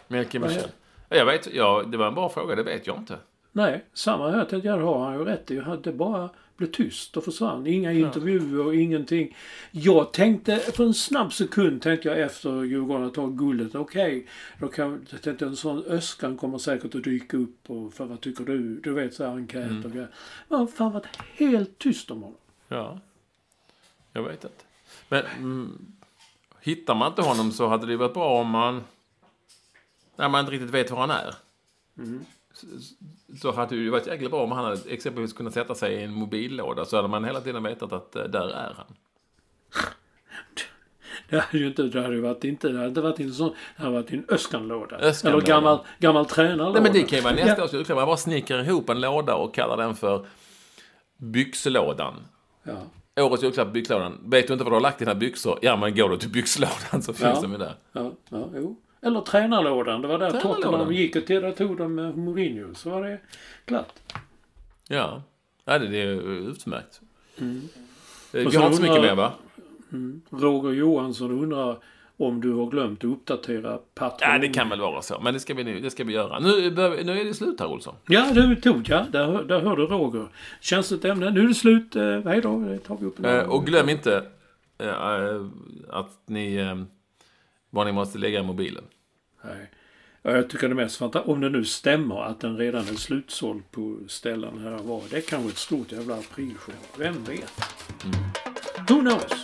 Melke 0.08 0.40
Vad 0.40 0.52
är 0.52 0.56
Michel. 0.56 0.70
Jag 1.10 1.26
vet, 1.26 1.54
ja, 1.54 1.84
det 1.88 1.98
var 1.98 2.08
en 2.08 2.16
bra 2.16 2.30
fråga, 2.30 2.56
det 2.56 2.64
vet 2.64 2.88
jag 2.88 2.98
inte. 2.98 3.18
Nej, 3.52 3.86
samma 3.94 4.32
här 4.32 4.46
tänkte 4.46 4.68
jag, 4.68 4.78
har 4.78 5.06
han 5.06 5.20
ju 5.20 5.26
rätt 5.26 5.52
i. 5.52 5.64
Det 5.84 5.92
bara 5.92 6.30
blev 6.58 6.72
tyst 6.72 7.18
och 7.18 7.24
försvann. 7.24 7.68
Inga 7.68 7.92
intervjuer 7.92 8.66
och 8.66 8.76
ingenting. 8.76 9.38
Jag 9.72 10.14
tänkte, 10.14 10.60
för 10.60 10.84
en 10.84 10.94
snabb 10.94 11.34
sekund 11.34 11.82
tänkte 11.82 12.08
jag 12.08 12.20
efter 12.20 12.64
Djurgården 12.64 13.12
tar 13.12 13.28
guldet, 13.28 13.76
okej, 13.76 14.28
då 14.60 14.68
kan 14.68 15.06
jag 15.10 15.22
tänkte 15.22 15.46
en 15.46 15.56
sån 15.56 15.84
Öskan 15.84 16.38
kommer 16.38 16.58
säkert 16.58 16.96
att 16.96 17.04
dyka 17.04 17.38
upp 17.38 17.70
och 17.70 17.94
för 17.94 18.06
vad 18.06 18.22
tycker 18.22 18.44
du? 18.44 18.80
Du 18.80 18.94
vet 18.94 19.14
så 19.14 19.24
här 19.24 19.32
enkät 19.32 19.86
och 19.86 19.92
grejer. 19.92 20.10
Men 20.48 20.60
har 20.60 20.68
fan 20.68 20.92
varit 20.92 21.20
helt 21.38 21.78
tyst 21.78 22.12
om 22.12 22.22
honom. 22.22 22.38
Ja. 22.68 23.00
Jag 24.14 24.24
vet 24.24 24.44
inte. 24.44 24.64
Men 25.10 25.24
mm, 25.38 25.86
hittar 26.62 26.96
man 26.96 27.08
inte 27.08 27.22
honom 27.22 27.52
så 27.52 27.68
hade 27.68 27.88
det 27.88 27.98
varit 27.98 28.14
bra 28.14 28.42
om 28.42 28.50
man... 28.50 28.84
När 30.16 30.30
man 30.30 30.40
inte 30.40 30.52
riktigt 30.52 30.70
vet 30.70 30.92
var 30.92 31.00
han 31.00 31.12
är. 31.12 31.36
Så, 32.54 32.68
så 33.42 33.52
hade 33.52 33.76
det 33.76 33.82
ju 33.82 33.90
varit 33.90 34.08
jäkla 34.08 34.30
bra 34.30 34.44
om 34.44 34.52
han 34.52 34.66
hade 34.66 34.78
exempelvis 34.90 35.34
kunnat 35.34 35.54
sätta 35.54 35.76
sig 35.76 35.94
i 35.94 36.04
en 36.04 36.14
mobillåda. 36.14 36.86
Så 36.86 36.96
hade 36.96 37.08
man 37.08 37.24
hela 37.26 37.42
tiden 37.42 37.64
vetat 37.64 37.94
att 37.94 38.16
eh, 38.16 38.24
där 38.24 38.50
är 38.50 38.74
han. 38.78 38.86
Det 41.30 41.40
hade 41.40 41.58
ju 41.58 41.68
inte, 41.68 41.84
det 41.84 42.02
hade 42.02 42.22
varit 42.22 42.44
inte, 42.44 42.68
det 42.70 42.78
hade 42.78 42.88
inte 42.90 43.02
varit 43.02 43.20
en 43.20 43.34
sån, 43.34 43.54
det 43.78 43.84
hade 43.84 43.94
varit 43.96 44.12
en 44.12 44.26
Öskanlåda. 44.30 44.96
Öskanlåda. 44.98 45.44
Eller 45.46 45.54
gammal, 45.56 45.80
gammal 46.00 46.26
tränarlåda. 46.26 46.72
Nej 46.72 46.82
men 46.82 46.94
det 46.94 47.04
kan 47.04 47.18
ju 47.18 47.24
vara 47.24 47.34
nästa 47.36 47.58
Ja. 47.58 47.64
års 47.66 47.74
julklapp. 47.74 47.98
Man 47.98 48.06
bara 48.06 48.18
snickrar 48.18 48.64
ihop 48.64 48.90
en 48.90 49.02
låda 49.02 49.36
och 49.36 49.54
kallar 49.56 49.78
den 49.78 49.96
för 49.96 50.26
byxlådan. 51.18 52.14
Ja. 52.64 53.24
Årets 53.24 53.44
julklapp, 53.44 53.74
byxlådan. 53.74 54.20
Vet 54.26 54.48
du 54.48 54.54
inte 54.54 54.64
vad 54.66 54.72
du 54.72 54.76
har 54.76 54.82
lagt 54.82 55.00
dina 55.00 55.16
byxor? 55.16 55.60
Ja, 55.62 55.76
men 55.76 55.96
går 55.96 56.10
du 56.10 56.18
till 56.18 56.30
byxlådan 56.30 57.02
så 57.02 57.14
finns 57.14 57.22
Ja. 57.36 57.42
de 57.42 57.52
ju 57.52 57.58
där. 57.58 57.74
Ja, 57.92 58.12
ja, 58.30 58.50
jo. 58.56 58.82
Eller 59.06 59.22
tränarlådan. 59.22 60.02
Det 60.02 60.08
var 60.08 60.20
där. 60.20 60.32
Tottenham 60.32 60.92
gick 60.94 61.16
och 61.16 61.26
till 61.26 61.42
där 61.42 61.52
tog 61.52 61.78
de 61.78 61.96
med 61.96 62.18
Mourinho. 62.18 62.74
Så 62.74 62.90
var 62.90 63.04
det 63.04 63.20
klart. 63.66 63.94
Ja, 64.88 65.24
ja 65.66 65.80
det, 65.80 65.88
det 65.88 66.02
är 66.02 66.50
utmärkt. 66.50 67.02
Eh, 67.38 68.46
Och 68.46 68.54
Vi 68.54 68.58
har 68.58 68.66
inte 68.66 68.78
så 68.78 68.84
mycket 68.84 69.02
mer 69.02 69.16
va? 69.16 69.32
Roger 70.30 70.72
Johansson 70.72 71.32
undrar 71.32 71.78
om 72.18 72.42
du 72.42 72.54
har 72.54 72.66
glömt 72.66 73.00
att 73.00 73.12
uppdatera 73.12 73.80
Patreon. 73.96 74.32
Ja, 74.32 74.38
det 74.40 74.48
kan 74.48 74.70
väl 74.70 74.80
vara 74.82 75.02
så. 75.02 75.20
Men 75.22 75.34
det 75.34 75.40
ska 75.40 75.54
vi, 75.54 75.64
nu, 75.64 75.80
det 75.80 75.90
ska 75.90 76.04
vi 76.04 76.14
göra. 76.14 76.40
Nu, 76.40 76.72
nu 77.04 77.20
är 77.20 77.26
det 77.26 77.34
slut 77.34 77.60
här, 77.60 77.68
Olsson. 77.68 77.96
Ja, 78.08 78.32
du 78.34 78.56
tog 78.56 78.90
ja. 78.90 79.06
Där, 79.12 79.44
där 79.44 79.60
hörde 79.60 79.82
Roger. 79.82 80.28
Känsligt 80.62 81.06
ämne. 81.06 81.30
Nu 81.32 81.44
är 81.44 81.48
det 81.48 81.54
slut. 81.54 81.96
Eh, 81.96 82.22
hej 82.22 82.42
då. 82.42 82.60
Det 82.60 82.78
tar 82.78 82.98
vi 82.98 83.06
upp 83.06 83.26
Eh, 83.26 83.40
och 83.50 83.66
glöm 83.66 83.90
inte 83.90 84.26
eh, 84.78 84.88
eh, 84.88 85.46
att 85.90 86.22
ni... 86.26 86.56
Eh, 86.56 86.76
var 87.70 87.86
ni 87.86 87.92
måste 87.92 88.18
lägga 88.18 88.40
i 88.40 88.44
mobilen. 88.44 88.84
Nej. 89.46 89.70
Ja, 90.22 90.32
jag 90.32 90.50
tycker 90.50 90.70
det 90.70 90.76
mest 90.76 90.98
fantastiska, 90.98 91.32
om 91.32 91.42
det 91.42 91.50
nu 91.50 91.66
stämmer 91.66 92.24
att 92.24 92.40
den 92.40 92.58
redan 92.58 92.82
är 92.82 92.96
slutsåld 92.96 93.72
på 93.72 93.98
ställen 94.08 94.60
här 94.60 94.78
var. 94.78 95.02
Det 95.10 95.18
är 95.18 95.22
kanske 95.22 95.50
ett 95.50 95.58
stort 95.58 95.92
jävla 95.92 96.16
aprilskämt. 96.16 96.94
Vem 96.98 97.24
vet? 97.24 97.54
Who 98.90 99.00
knows? 99.00 99.44